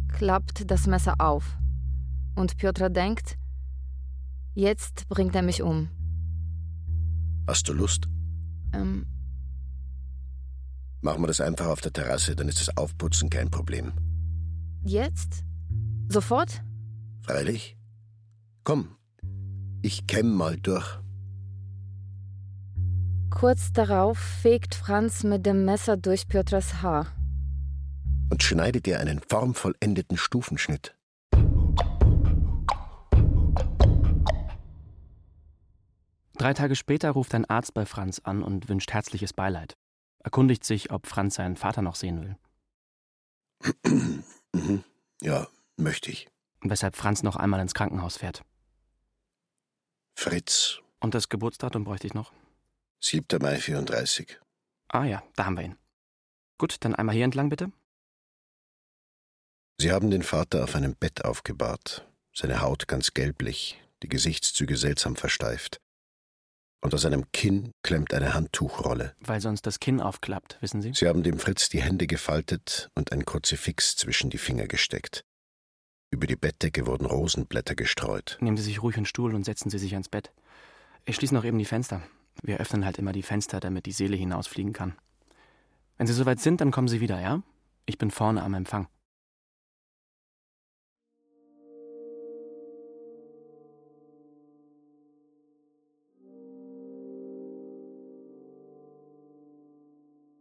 Klappt 0.09 0.69
das 0.69 0.89
Messer 0.89 1.15
auf. 1.19 1.57
Und 2.35 2.57
Piotr 2.57 2.91
denkt, 2.91 3.39
jetzt 4.55 5.09
bringt 5.09 5.37
er 5.37 5.43
mich 5.43 5.63
um. 5.63 5.89
Hast 7.47 7.69
du 7.69 7.73
Lust? 7.73 8.09
Ähm, 8.73 9.07
Machen 11.03 11.23
wir 11.23 11.29
das 11.29 11.41
einfach 11.41 11.67
auf 11.67 11.81
der 11.81 11.93
Terrasse, 11.93 12.35
dann 12.35 12.49
ist 12.49 12.61
das 12.61 12.77
Aufputzen 12.77 13.31
kein 13.31 13.51
Problem. 13.51 13.93
jetzt? 14.83 15.45
Sofort? 16.09 16.65
Freilich? 17.23 17.77
Komm, 18.65 18.97
ich 19.83 20.09
kämm 20.09 20.35
mal 20.35 20.57
durch. 20.57 20.99
Kurz 23.39 23.73
darauf 23.73 24.19
fegt 24.19 24.75
Franz 24.75 25.23
mit 25.23 25.47
dem 25.47 25.65
Messer 25.65 25.97
durch 25.97 26.27
Piotrs 26.27 26.83
Haar. 26.83 27.07
und 28.31 28.43
schneide 28.43 28.81
dir 28.81 28.99
einen 28.99 29.21
formvollendeten 29.21 30.19
Stufenschnitt. 30.19 30.97
Drei 36.37 36.53
Tage 36.53 36.75
später 36.75 37.11
ruft 37.13 37.33
ein 37.35 37.45
Arzt 37.45 37.75
bei 37.75 37.87
Franz 37.87 38.21
an 38.25 38.43
und 38.43 38.69
wünscht 38.69 38.93
herzliches 38.93 39.33
Beileid. 39.33 39.77
Erkundigt 40.19 40.65
sich, 40.65 40.91
ob 40.91 41.07
Franz 41.07 41.37
seinen 41.37 41.57
Vater 41.57 41.83
noch 41.83 41.95
sehen 41.95 42.23
will. 42.23 42.37
Mhm. 44.55 44.83
Ja, 45.21 45.47
möchte 45.77 46.11
ich. 46.11 46.27
Weshalb 46.63 46.97
Franz 46.97 47.23
noch 47.23 47.37
einmal 47.37 47.61
ins 47.61 47.75
Krankenhaus 47.75 48.17
fährt. 48.17 48.43
Fritz, 50.17 50.81
Und 51.01 51.15
das 51.15 51.29
Geburtsdatum 51.29 51.85
bräuchte 51.85 52.07
ich 52.07 52.15
noch? 52.15 52.33
7. 53.01 53.41
Mai 53.41 53.59
34. 53.59 54.39
Ah 54.89 55.05
ja, 55.05 55.23
da 55.37 55.45
haben 55.45 55.57
wir 55.57 55.65
ihn. 55.65 55.77
Gut, 56.59 56.77
dann 56.81 56.95
einmal 56.95 57.15
hier 57.15 57.25
entlang 57.25 57.49
bitte. 57.49 57.71
Sie 59.81 59.93
haben 59.93 60.11
den 60.11 60.25
Vater 60.25 60.65
auf 60.65 60.75
einem 60.75 60.97
Bett 60.97 61.25
aufgebahrt, 61.25 62.09
seine 62.35 62.61
Haut 62.61 62.89
ganz 62.89 63.15
gelblich, 63.15 63.81
die 64.03 64.09
Gesichtszüge 64.09 64.77
seltsam 64.77 65.15
versteift. 65.15 65.81
Unter 66.81 66.99
seinem 66.99 67.31
Kinn 67.33 67.73
klemmt 67.83 68.13
eine 68.13 68.35
Handtuchrolle. 68.35 69.15
Weil 69.21 69.41
sonst 69.41 69.63
das 69.67 69.79
Kinn 69.79 70.01
aufklappt, 70.01 70.59
wissen 70.61 70.83
Sie? 70.83 70.93
Sie 70.95 71.07
haben 71.07 71.23
dem 71.23 71.39
Fritz 71.39 71.69
die 71.69 71.83
Hände 71.83 72.09
gefaltet 72.09 72.89
und 72.95 73.13
ein 73.13 73.25
Kruzifix 73.25 73.97
zwischen 73.97 74.31
die 74.31 74.39
Finger 74.39 74.67
gesteckt. 74.67 75.25
Über 76.11 76.27
die 76.27 76.37
Bettdecke 76.37 76.87
wurden 76.87 77.07
Rosenblätter 77.07 77.75
gestreut. 77.75 78.39
Nehmen 78.41 78.57
Sie 78.57 78.63
sich 78.63 78.83
ruhig 78.83 78.97
einen 78.97 79.07
Stuhl 79.07 79.35
und 79.35 79.45
setzen 79.45 79.71
Sie 79.71 79.79
sich 79.79 79.93
ans 79.93 80.09
Bett. 80.09 80.33
Ich 81.05 81.17
schließe 81.17 81.35
noch 81.35 81.45
eben 81.45 81.59
die 81.59 81.65
Fenster. 81.65 82.03
Wir 82.43 82.59
öffnen 82.59 82.85
halt 82.85 82.99
immer 82.99 83.13
die 83.13 83.23
Fenster, 83.23 83.61
damit 83.61 83.87
die 83.87 83.93
Seele 83.93 84.17
hinausfliegen 84.17 84.73
kann. 84.73 84.95
Wenn 85.97 86.07
Sie 86.07 86.13
soweit 86.13 86.41
sind, 86.41 86.61
dann 86.61 86.71
kommen 86.71 86.89
Sie 86.89 87.01
wieder, 87.01 87.21
ja? 87.21 87.43
Ich 87.87 87.99
bin 87.99 88.11
vorne 88.11 88.43
am 88.43 88.55
Empfang. 88.55 88.87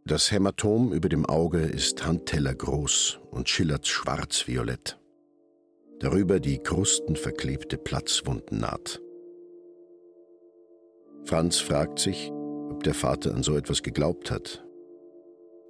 Das 0.08 0.32
Hämatom 0.32 0.94
über 0.94 1.10
dem 1.10 1.26
Auge 1.26 1.58
ist 1.60 2.06
handtellergroß 2.06 3.18
und 3.30 3.50
schillert 3.50 3.86
schwarz-violett. 3.86 4.98
Darüber 6.00 6.40
die 6.40 6.58
krustenverklebte 6.58 7.76
Platzwundennaht. 7.76 9.02
Franz 11.24 11.58
fragt 11.58 11.98
sich, 11.98 12.30
ob 12.70 12.82
der 12.84 12.94
Vater 12.94 13.34
an 13.34 13.42
so 13.42 13.56
etwas 13.56 13.82
geglaubt 13.82 14.30
hat, 14.30 14.64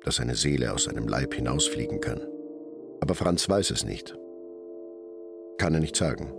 dass 0.05 0.21
eine 0.21 0.35
Seele 0.35 0.73
aus 0.73 0.89
einem 0.89 1.09
Leib 1.09 1.35
hinausfliegen 1.35 2.01
kann. 2.01 2.21
Aber 3.01 3.15
Franz 3.15 3.49
weiß 3.49 3.71
es 3.71 3.85
nicht. 3.85 4.17
Kann 5.59 5.75
er 5.75 5.81
nicht 5.81 5.97
sagen. 5.97 6.33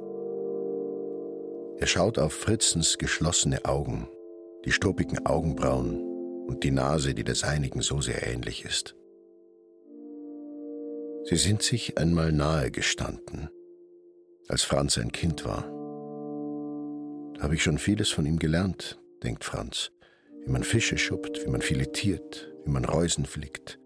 Er 1.78 1.88
schaut 1.88 2.20
auf 2.20 2.34
Fritzens 2.34 2.97
geschlossene 2.97 3.66
Augen, 3.66 4.07
die 4.66 4.72
struppigen 4.72 5.26
Augenbrauen 5.26 6.01
und 6.47 6.64
die 6.64 6.72
Nase, 6.72 7.14
die 7.14 7.24
der 7.24 7.36
seinigen 7.36 7.82
so 7.82 8.01
sehr 8.01 8.28
ähnlich 8.28 8.66
ist. 8.66 8.95
Sie 11.24 11.36
sind 11.36 11.62
sich 11.62 11.97
einmal 11.97 12.32
nahe 12.32 12.72
gestanden, 12.72 13.49
als 14.47 14.64
Franz 14.64 14.97
ein 14.97 15.12
Kind 15.12 15.45
war. 15.45 15.78
Habe 17.40 17.56
ich 17.56 17.64
schon 17.64 17.78
vieles 17.78 18.10
von 18.10 18.26
ihm 18.26 18.40
gelernt, 18.40 19.00
denkt 19.24 19.44
Franz, 19.44 19.92
wie 20.46 20.52
man 20.52 20.64
Fische 20.64 20.98
schuppt, 20.98 21.46
wie 21.46 21.50
man 21.50 21.62
filetiert, 21.62 22.52
wie 22.66 22.72
man 22.72 22.86
Reusen 22.86 23.26
flickt. 23.26 23.80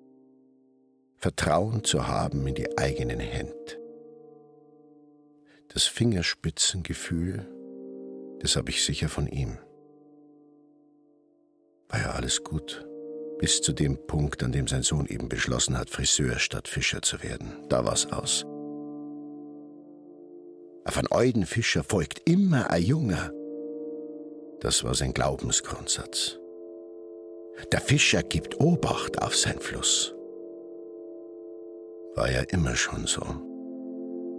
Vertrauen 1.17 1.83
zu 1.83 2.07
haben 2.07 2.45
in 2.47 2.55
die 2.55 2.77
eigenen 2.77 3.19
Hände. 3.19 3.53
Das 5.69 5.85
Fingerspitzengefühl, 5.85 7.47
das 8.39 8.55
habe 8.55 8.69
ich 8.69 8.83
sicher 8.83 9.09
von 9.09 9.27
ihm 9.27 9.57
war 11.93 12.01
ja 12.01 12.11
alles 12.11 12.43
gut. 12.43 12.83
Bis 13.37 13.61
zu 13.61 13.71
dem 13.71 13.97
Punkt, 14.07 14.41
an 14.41 14.51
dem 14.51 14.67
sein 14.67 14.81
Sohn 14.81 15.05
eben 15.05 15.29
beschlossen 15.29 15.77
hat, 15.77 15.91
Friseur 15.91 16.39
statt 16.39 16.67
Fischer 16.67 17.03
zu 17.03 17.21
werden. 17.21 17.53
Da 17.69 17.85
war's 17.85 18.07
aus. 18.07 18.45
Auf 20.85 20.97
einen 20.97 21.11
Euden 21.11 21.45
Fischer 21.45 21.83
folgt 21.83 22.27
immer 22.27 22.71
ein 22.71 22.81
Junger. 22.81 23.31
Das 24.63 24.85
war 24.85 24.95
sein 24.95 25.13
Glaubensgrundsatz. 25.13 26.39
Der 27.73 27.81
Fischer 27.81 28.23
gibt 28.23 28.61
Obacht 28.61 29.21
auf 29.21 29.35
sein 29.35 29.59
Fluss. 29.59 30.15
War 32.15 32.31
ja 32.31 32.41
immer 32.43 32.77
schon 32.77 33.05
so. 33.05 33.21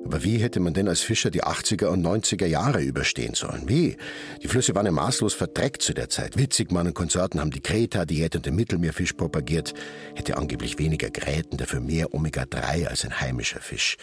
Aber 0.07 0.25
wie 0.25 0.39
hätte 0.39 0.61
man 0.61 0.73
denn 0.73 0.89
als 0.89 1.03
Fischer 1.03 1.31
die 1.31 1.45
80er 1.45 1.89
und 1.89 2.05
90er 2.05 2.47
Jahre 2.47 2.83
überstehen 2.83 3.35
sollen? 3.35 3.69
Wie? 3.69 3.99
Die 4.43 4.49
Flüsse 4.49 4.75
waren 4.75 4.87
ja 4.87 4.93
maßlos 4.93 5.35
verdreckt 5.35 5.83
zu 5.83 5.93
der 5.93 6.09
Zeit. 6.09 6.39
Witzigmann 6.39 6.87
und 6.87 6.95
Konsorten 6.95 7.39
haben 7.39 7.51
die 7.51 7.61
Kreta-Diät 7.61 8.35
und 8.35 8.47
den 8.47 8.57
Mittelmeerfisch 8.57 9.13
propagiert. 9.13 9.75
Hätte 10.15 10.39
angeblich 10.39 10.79
weniger 10.79 11.11
Gräten, 11.11 11.59
dafür 11.59 11.81
mehr 11.81 12.15
Omega-3 12.15 12.87
als 12.87 13.05
ein 13.05 13.21
heimischer 13.21 13.61
Fisch. 13.61 13.99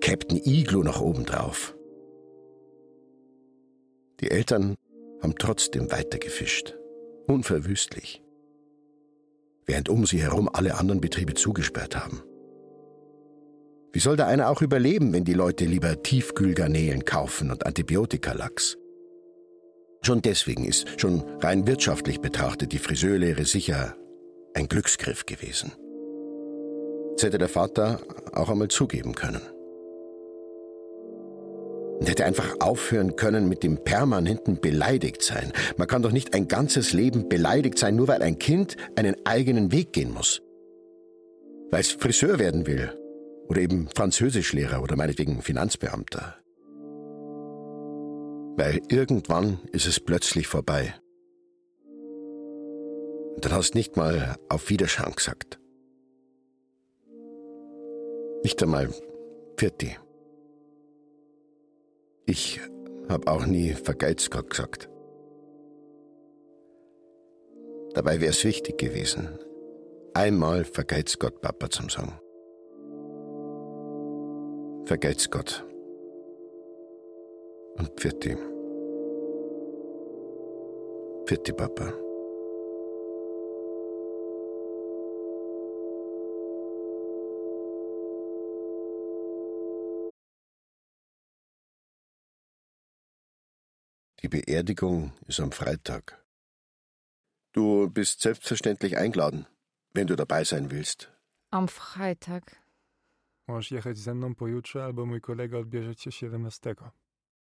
Captain 0.00 0.40
Iglo 0.44 0.82
noch 0.82 1.00
obendrauf. 1.00 1.76
Die 4.20 4.30
Eltern 4.30 4.76
haben 5.22 5.34
trotzdem 5.38 5.90
weiter 5.90 6.18
gefischt. 6.18 6.74
Unverwüstlich. 7.26 8.22
Während 9.66 9.88
um 9.88 10.06
sie 10.06 10.20
herum 10.20 10.48
alle 10.52 10.76
anderen 10.76 11.00
Betriebe 11.00 11.34
zugesperrt 11.34 11.96
haben. 11.96 12.22
Wie 13.92 14.00
soll 14.00 14.16
da 14.16 14.26
einer 14.26 14.48
auch 14.48 14.62
überleben, 14.62 15.12
wenn 15.12 15.24
die 15.24 15.34
Leute 15.34 15.64
lieber 15.64 16.02
Tiefkühlgarnelen 16.02 17.04
kaufen 17.04 17.50
und 17.50 17.66
Antibiotikalachs? 17.66 18.76
Schon 20.02 20.22
deswegen 20.22 20.64
ist, 20.64 21.00
schon 21.00 21.22
rein 21.40 21.66
wirtschaftlich 21.66 22.20
betrachtet, 22.20 22.72
die 22.72 22.78
Friseurlehre 22.78 23.44
sicher 23.44 23.96
ein 24.54 24.68
Glücksgriff 24.68 25.26
gewesen. 25.26 25.72
Das 27.14 27.24
hätte 27.24 27.38
der 27.38 27.48
Vater 27.48 28.00
auch 28.32 28.48
einmal 28.48 28.68
zugeben 28.68 29.14
können. 29.14 29.42
Und 32.00 32.08
hätte 32.08 32.24
einfach 32.24 32.56
aufhören 32.60 33.14
können 33.16 33.48
mit 33.48 33.62
dem 33.62 33.84
permanenten 33.84 34.58
beleidigt 34.58 35.22
sein. 35.22 35.52
Man 35.76 35.86
kann 35.86 36.02
doch 36.02 36.12
nicht 36.12 36.32
ein 36.32 36.48
ganzes 36.48 36.94
Leben 36.94 37.28
beleidigt 37.28 37.78
sein, 37.78 37.94
nur 37.94 38.08
weil 38.08 38.22
ein 38.22 38.38
Kind 38.38 38.76
einen 38.96 39.14
eigenen 39.26 39.70
Weg 39.70 39.92
gehen 39.92 40.12
muss. 40.12 40.40
Weil 41.70 41.82
es 41.82 41.92
Friseur 41.92 42.38
werden 42.38 42.66
will. 42.66 42.90
Oder 43.48 43.60
eben 43.60 43.88
Französischlehrer 43.94 44.82
oder 44.82 44.96
meinetwegen 44.96 45.42
Finanzbeamter. 45.42 46.36
Weil 48.56 48.80
irgendwann 48.88 49.58
ist 49.72 49.86
es 49.86 50.00
plötzlich 50.00 50.46
vorbei. 50.46 50.94
Und 53.34 53.44
dann 53.44 53.52
hast 53.52 53.74
nicht 53.74 53.96
mal 53.96 54.36
auf 54.48 54.70
Wiederschauen 54.70 55.14
gesagt. 55.14 55.60
Nicht 58.42 58.62
einmal 58.62 58.88
Pfirti. 59.56 59.96
Ich 62.30 62.60
hab 63.08 63.28
auch 63.28 63.44
nie 63.44 63.70
Vergeiz 63.70 64.30
Gott 64.30 64.50
gesagt. 64.50 64.88
Dabei 67.92 68.20
wär's 68.20 68.44
wichtig 68.44 68.78
gewesen, 68.78 69.36
einmal 70.14 70.64
Vergeiz 70.64 71.18
Gott 71.18 71.40
Papa 71.40 71.68
zum 71.70 71.88
sagen. 71.88 72.12
Vergeiz 74.84 75.28
Gott. 75.28 75.64
Und 77.78 77.90
Pfirti. 77.96 78.36
Pfirti 81.26 81.52
Papa. 81.52 81.92
Die 94.22 94.28
Beerdigung 94.28 95.12
ist 95.26 95.40
am 95.40 95.50
Freitag. 95.50 96.22
Du 97.52 97.88
bist 97.88 98.20
selbstverständlich 98.20 98.98
eingeladen, 98.98 99.46
wenn 99.94 100.06
du 100.06 100.14
dabei 100.14 100.44
sein 100.44 100.70
willst. 100.70 101.10
Am 101.50 101.68
Freitag. 101.68 102.56
Możesz 103.46 103.70
jechać 103.70 103.98
ze 103.98 104.14
mną 104.14 104.34
pojutrze, 104.34 104.84
albo 104.84 105.06
mój 105.06 105.20
kolega 105.20 105.58
odbierze 105.58 105.96
cię 105.96 106.10
17. 106.10 106.76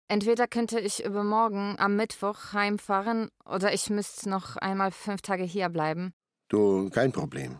Entweder 0.09 0.47
könnte 0.47 0.79
ich 0.79 1.03
übermorgen 1.03 1.75
am 1.79 1.95
Mittwoch 1.95 2.53
heimfahren 2.53 3.29
oder 3.43 3.73
ich 3.73 3.89
müsste 3.89 4.29
noch 4.29 4.55
einmal 4.55 4.91
fünf 4.91 5.21
Tage 5.21 5.43
hier 5.43 5.69
bleiben. 5.69 6.13
Du, 6.47 6.89
kein 6.89 7.11
Problem. 7.11 7.59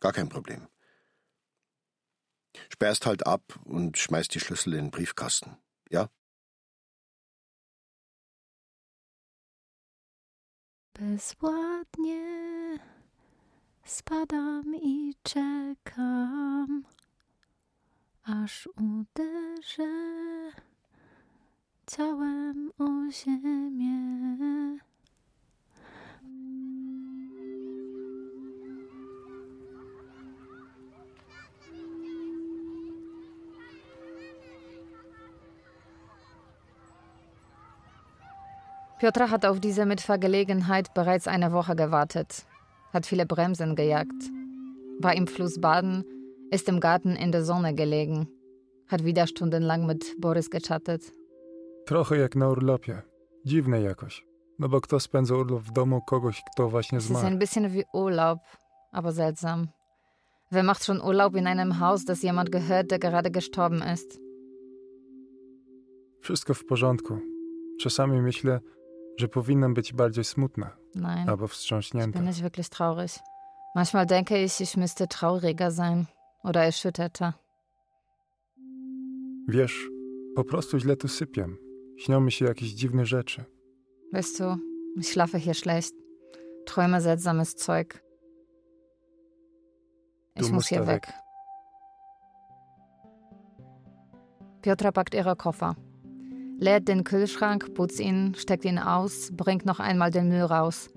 Gar 0.00 0.12
kein 0.12 0.28
Problem. 0.28 0.66
Sperrst 2.68 3.06
halt 3.06 3.26
ab 3.26 3.42
und 3.64 3.96
schmeißt 3.98 4.34
die 4.34 4.40
Schlüssel 4.40 4.72
in 4.72 4.86
den 4.86 4.90
Briefkasten. 4.90 5.56
Ja? 5.90 6.08
Bezładnie 11.00 12.78
spadam 13.84 14.74
i 14.74 15.14
czekam, 15.22 16.84
aż 18.24 18.68
uderzę 18.76 19.92
ciałem 21.86 22.70
o 22.78 23.10
ziemię. 23.10 24.78
Piotra 38.98 39.30
hat 39.30 39.44
auf 39.44 39.60
diese 39.60 39.86
Mitfahrgelegenheit 39.86 40.94
bereits 40.94 41.26
eine 41.28 41.52
Woche 41.52 41.74
gewartet, 41.76 42.46
hat 42.92 43.06
viele 43.06 43.26
Bremsen 43.26 43.74
gejagt, 43.76 44.30
war 45.00 45.14
im 45.14 45.26
Fluss 45.26 45.60
baden, 45.60 46.04
ist 46.50 46.68
im 46.68 46.80
Garten 46.80 47.16
in 47.16 47.32
der 47.32 47.44
Sonne 47.44 47.74
gelegen, 47.74 48.28
hat 48.88 49.04
wieder 49.04 49.26
stundenlang 49.26 49.86
mit 49.86 50.14
Boris 50.20 50.48
gechattet. 50.50 51.12
Trochę 51.86 52.16
jak 52.18 52.36
na 52.36 52.48
urlopie. 52.48 53.02
Dziwne 53.44 53.80
jakoś. 53.82 54.24
No 54.58 54.68
bo 54.68 54.80
kto 54.80 55.00
spędza 55.00 55.34
urlop 55.34 55.62
w 55.62 55.72
domu 55.72 56.00
kogoś, 56.02 56.42
kto 56.52 56.68
właśnie 56.68 56.98
Es 56.98 57.04
ist 57.04 57.08
zmarł? 57.10 57.26
ein 57.26 57.38
bisschen 57.38 57.68
wie 57.70 57.84
Urlaub, 57.92 58.38
aber 58.92 59.12
seltsam. 59.12 59.68
Wer 60.52 60.62
macht 60.62 60.84
schon 60.84 61.00
Urlaub 61.00 61.36
in 61.36 61.46
einem 61.46 61.80
Haus, 61.80 62.04
das 62.04 62.22
jemand 62.22 62.50
gehört, 62.52 62.90
der 62.90 62.98
gerade 62.98 63.30
gestorben 63.30 63.82
ist? 63.94 64.18
Wszystko 66.20 66.54
w 66.54 66.64
porządku. 66.64 67.18
Czasami 67.80 68.20
myślę, 68.22 68.60
że 69.16 69.28
powinnam 69.28 69.74
być 69.74 69.92
bardziej 69.92 70.24
smutna 70.24 70.76
Nein, 70.94 71.28
ich 71.44 71.50
wstrząśnięta. 71.50 72.18
bin 72.18 72.28
nicht 72.28 72.42
wirklich 72.42 72.68
traurig. 72.68 73.12
Manchmal 73.74 74.06
denke 74.06 74.44
ich, 74.44 74.60
ich 74.60 74.76
müsste 74.76 75.06
trauriger 75.08 75.72
sein 75.72 76.06
oder 76.42 76.60
erschütterter. 76.62 77.32
Wiesz, 79.48 79.88
po 80.36 80.44
prostu 80.44 80.78
źle 80.78 80.96
tu 80.96 81.08
sypiam. 81.08 81.56
Śnią 81.98 82.20
mi 82.20 82.32
się 82.32 82.44
jakieś 82.44 82.68
dziwne 82.68 83.06
rzeczy. 83.06 83.44
Weißt 84.12 84.38
du, 84.38 84.56
ich 85.00 85.08
schlafe 85.08 85.40
hier 85.40 85.54
schlecht. 85.54 85.94
Träume 86.66 87.00
seltsames 87.00 87.54
Zeug. 87.54 88.02
Ich 90.36 90.52
muss 90.52 90.68
hier 90.68 90.86
weg. 90.86 91.06
weg. 91.06 91.12
Piotra 94.62 94.92
packt 94.92 95.14
ihre 95.14 95.36
Koffer. 95.36 95.74
Leert 96.58 96.88
den 96.88 97.04
Kühlschrank, 97.04 97.74
putzt 97.74 98.00
ihn, 98.00 98.34
steckt 98.36 98.64
ihn 98.64 98.78
aus, 98.78 99.30
bringt 99.32 99.66
noch 99.66 99.80
einmal 99.80 100.10
den 100.10 100.28
Müll 100.28 100.42
raus. 100.42 100.90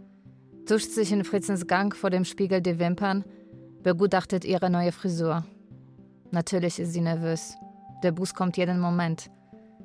Tuscht 0.65 0.91
sich 0.91 1.11
in 1.11 1.23
Fritzens 1.23 1.65
Gang 1.65 1.95
vor 1.95 2.09
dem 2.09 2.25
Spiegel 2.25 2.61
die 2.61 2.79
Wimpern, 2.79 3.23
begutachtet 3.83 4.45
ihre 4.45 4.69
neue 4.69 4.91
Frisur. 4.91 5.45
Natürlich 6.31 6.79
ist 6.79 6.93
sie 6.93 7.01
nervös. 7.01 7.55
Der 8.03 8.11
Bus 8.11 8.33
kommt 8.33 8.57
jeden 8.57 8.79
Moment. 8.79 9.29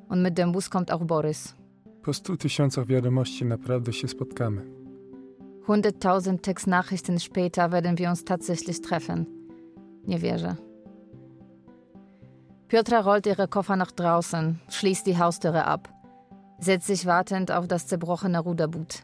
Und 0.09 0.23
mit 0.23 0.37
dem 0.37 0.53
Bus 0.53 0.70
kommt 0.70 0.91
auch 0.93 1.05
Boris. 1.05 1.55
Po 2.03 2.12
stu 2.12 2.37
tysiącach 2.37 2.87
wiadomości 2.87 3.45
naprawdę 3.45 3.93
się 3.93 4.09
spotkamy. 4.09 4.62
Hunderttausend 5.68 6.43
Textnachrichten 6.43 7.20
später 7.20 7.70
werden 7.73 7.99
wir 7.99 8.11
uns 8.11 8.25
tatsächlich 8.25 8.81
treffen. 8.81 9.27
Nie 10.07 10.18
wierzę. 10.18 10.72
Piotra 12.73 13.01
rollt 13.01 13.27
ihre 13.27 13.49
Koffer 13.49 13.77
nach 13.77 13.91
draußen, 13.91 14.59
schließt 14.70 15.07
die 15.07 15.18
Haustüre 15.18 15.66
ab, 15.66 15.91
setzt 16.59 16.87
sich 16.87 17.05
wartend 17.05 17.53
auf 17.53 17.68
das 17.68 17.87
zerbrochene 17.87 18.41
Ruderboot. 18.41 19.03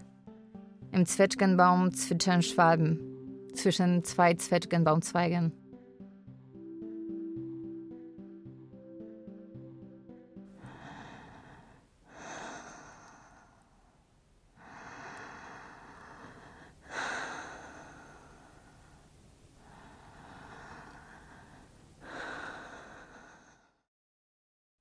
Im 0.90 1.04
Zwetschgenbaum 1.04 1.92
zwitschern 1.92 2.40
Schwalben, 2.40 2.98
zwischen 3.52 4.04
zwei 4.04 4.32
Zwetschgenbaumzweigen. 4.32 5.52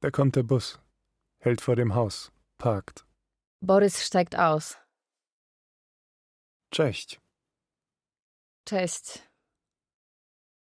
Da 0.08 0.12
kommt 0.12 0.38
der 0.38 0.44
Bus, 0.44 0.80
hält 1.44 1.60
vor 1.60 1.76
dem 1.76 1.94
Haus, 1.94 2.32
parkt. 2.58 3.06
Boris 3.60 4.06
steigt 4.06 4.36
aus. 4.38 4.78
Cześć, 6.72 7.20
Cześć. 8.66 9.24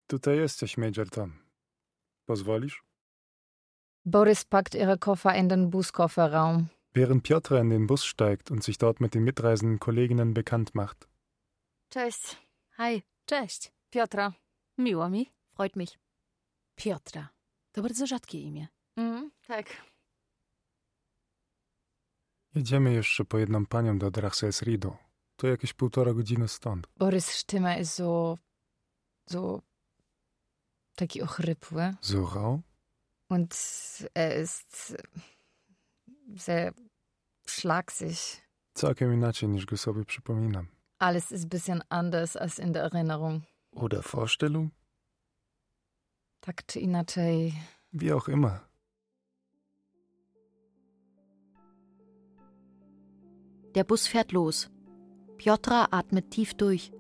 tutaj 0.08 0.36
jesteś, 0.36 0.76
Major 0.76 1.08
Tom. 1.10 1.38
Pozwolisz? 2.28 2.82
Boris 4.04 4.44
packt 4.44 4.74
ihre 4.74 4.98
Koffer 4.98 5.34
in 5.36 5.48
den 5.48 5.70
Buskofferraum. 5.70 6.68
Während 6.94 7.22
Piotra 7.22 7.60
in 7.60 7.70
den 7.70 7.86
Bus 7.86 8.04
steigt 8.04 8.50
und 8.50 8.64
sich 8.64 8.78
dort 8.78 9.00
mit 9.00 9.14
den 9.14 9.22
mitreisenden 9.24 9.78
Kolleginnen 9.78 10.34
bekannt 10.34 10.74
macht. 10.74 11.08
Cześć. 11.90 12.36
Hej, 12.78 13.02
cześć. 13.26 13.72
Piotra. 13.90 14.32
Miło 14.78 15.08
mi. 15.08 15.30
Freut 15.54 15.76
mich. 15.76 15.98
Piotra. 16.76 17.28
To 17.72 17.82
bardzo 17.82 18.06
rzadkie 18.06 18.40
imię. 18.40 18.75
Mhm, 18.96 19.30
tak. 19.46 19.66
Jedziemy 22.54 22.92
jeszcze 22.92 23.24
po 23.24 23.38
jedną 23.38 23.66
panią 23.66 23.98
do 23.98 24.10
Drachselsridu. 24.10 24.96
To 25.36 25.46
jakieś 25.46 25.72
półtora 25.72 26.14
godziny 26.14 26.48
stąd. 26.48 26.86
Boris 26.96 27.30
Stimme 27.30 27.80
ist 27.80 27.92
so. 27.94 28.38
so. 29.30 29.62
taki 30.96 31.22
ochrypły. 31.22 31.94
Rau? 32.34 32.60
Und 33.28 33.54
er 34.14 34.42
ist 34.42 34.96
sehr 36.36 36.72
schlagsig. 37.48 38.16
Całkiem 38.74 39.12
inaczej 39.14 39.48
niż 39.48 39.66
go 39.66 39.76
sobie 39.76 40.04
przypominam. 40.04 40.66
Alles 40.98 41.32
ist 41.32 41.44
ein 41.44 41.48
bisschen 41.48 41.82
anders 41.88 42.36
als 42.36 42.58
in 42.58 42.72
der 42.72 42.84
Erinnerung. 42.84 43.42
Oder 43.72 44.02
Vorstellung? 44.02 44.70
Tak 46.40 46.66
czy 46.66 46.80
inaczej. 46.80 47.54
Wie 47.92 48.14
auch 48.14 48.28
immer. 48.28 48.58
Der 53.76 53.84
Bus 53.84 54.06
fährt 54.06 54.32
los. 54.32 54.70
Piotra 55.36 55.88
atmet 55.90 56.30
tief 56.30 56.54
durch. 56.54 56.92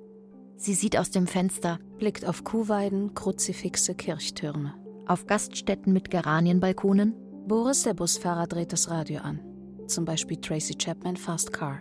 Sie 0.56 0.74
sieht 0.74 0.98
aus 0.98 1.10
dem 1.10 1.26
Fenster. 1.26 1.78
Blickt 1.98 2.26
auf 2.28 2.44
Kuhweiden, 2.44 3.14
Kruzifixe, 3.14 3.94
Kirchtürme. 3.94 4.74
Auf 5.06 5.26
Gaststätten 5.26 5.94
mit 5.94 6.10
Geranienbalkonen. 6.10 7.14
Boris, 7.48 7.84
der 7.84 7.94
Busfahrer, 7.94 8.46
dreht 8.46 8.74
das 8.74 8.90
Radio 8.90 9.20
an. 9.20 9.40
Zum 9.86 10.04
Beispiel 10.04 10.36
Tracy 10.36 10.74
Chapman 10.74 11.16
Fast 11.16 11.50
Car. 11.50 11.78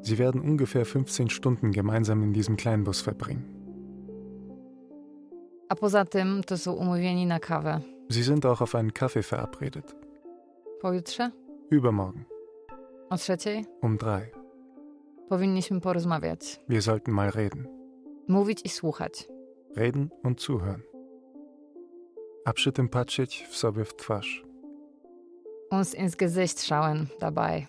Sie 0.00 0.16
werden 0.16 0.40
ungefähr 0.40 0.86
15 0.86 1.28
Stunden 1.28 1.70
gemeinsam 1.70 2.22
in 2.22 2.32
diesem 2.32 2.56
Kleinbus 2.56 3.02
verbringen. 3.02 3.54
A 5.68 5.74
poza 5.74 6.04
tym 6.04 6.42
to 6.46 6.56
są 6.56 6.72
umówieni 6.72 7.26
na 7.26 7.38
kawę. 7.38 7.82
Sie 8.08 8.22
sind 8.22 8.46
auch 8.46 8.62
auf 8.62 8.74
einen 8.74 8.94
Kaffee 8.94 9.22
verabredet. 9.22 9.94
Pojutrze? 10.80 11.32
Übermorgen. 11.70 12.24
O 13.10 13.16
trzeciej? 13.16 13.66
Um 13.82 13.98
drei. 13.98 14.37
Powinniśmy 15.28 15.80
porozmawiać. 15.80 16.60
Wir 16.68 16.82
sollten 16.82 17.14
mal 17.14 17.30
reden. 17.30 17.68
Mówić 18.28 18.60
i 18.64 18.68
słuchać. 18.68 19.28
Reden 19.76 20.08
und 20.24 20.40
zuhören. 20.40 20.80
A 22.44 22.52
przy 22.52 22.72
tym 22.72 22.88
patrzeć 22.88 23.46
w 23.50 23.56
sobie 23.56 23.84
w 23.84 23.96
twarz. 23.96 24.44
Uns 25.70 25.94
ins 25.94 26.16
Gesicht 26.16 26.60
schauen 26.60 27.06
dabei. 27.20 27.66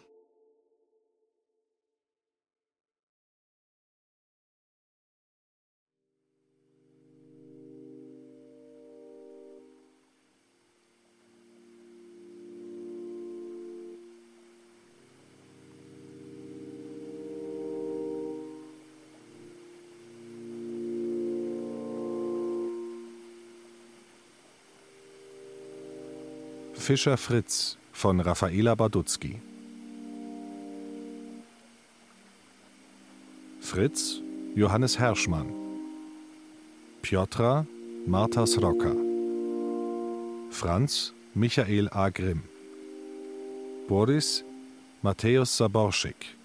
Fischer 26.90 27.18
Fritz 27.18 27.78
von 27.92 28.20
Raffaela 28.20 28.74
Badutzky. 28.74 29.40
Fritz 33.60 34.24
Johannes 34.56 34.98
Herschmann. 34.98 35.54
Piotra 37.04 37.68
Marta 38.08 38.48
Sroka. 38.48 38.96
Franz 40.50 41.14
Michael 41.36 41.90
A. 41.92 42.10
Grimm. 42.10 42.42
Boris 43.88 44.44
Matthäus 45.04 45.58
Saborschik. 45.58 46.36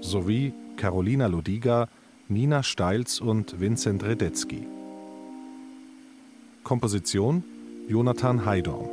Sowie 0.00 0.54
Carolina 0.78 1.26
Ludiga, 1.26 1.90
Nina 2.30 2.62
Steils 2.62 3.20
und 3.20 3.60
Vincent 3.60 4.02
Redetzky. 4.04 4.66
Komposition 6.64 7.44
Jonathan 7.88 8.44
Heidorn. 8.44 8.90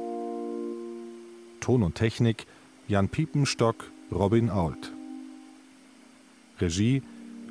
Ton 1.60 1.82
und 1.82 1.96
Technik 1.96 2.46
Jan 2.88 3.10
Piepenstock, 3.10 3.90
Robin 4.12 4.52
Ault. 4.52 4.92
Regie 6.60 7.02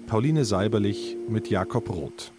Pauline 0.07 0.45
Seiberlich 0.45 1.17
mit 1.29 1.51
Jakob 1.51 1.91
Roth. 1.91 2.31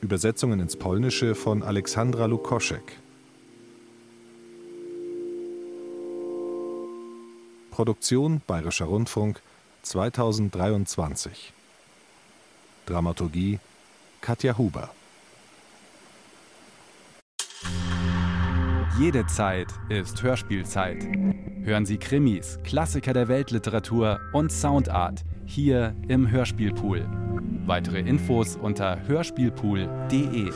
Übersetzungen 0.00 0.58
ins 0.60 0.76
Polnische 0.76 1.34
von 1.34 1.62
Alexandra 1.62 2.24
Lukoschek. 2.24 2.96
Produktion 7.70 8.40
Bayerischer 8.46 8.86
Rundfunk 8.86 9.42
2023. 9.82 11.52
Dramaturgie 12.86 13.58
Katja 14.22 14.56
Huber. 14.56 14.94
Jede 19.00 19.24
Zeit 19.24 19.68
ist 19.88 20.22
Hörspielzeit. 20.22 21.02
Hören 21.62 21.86
Sie 21.86 21.96
Krimis, 21.96 22.58
Klassiker 22.64 23.14
der 23.14 23.28
Weltliteratur 23.28 24.20
und 24.34 24.52
Soundart 24.52 25.24
hier 25.46 25.96
im 26.08 26.30
Hörspielpool. 26.30 27.08
Weitere 27.64 28.00
Infos 28.00 28.56
unter 28.56 29.00
hörspielpool.de. 29.08 30.50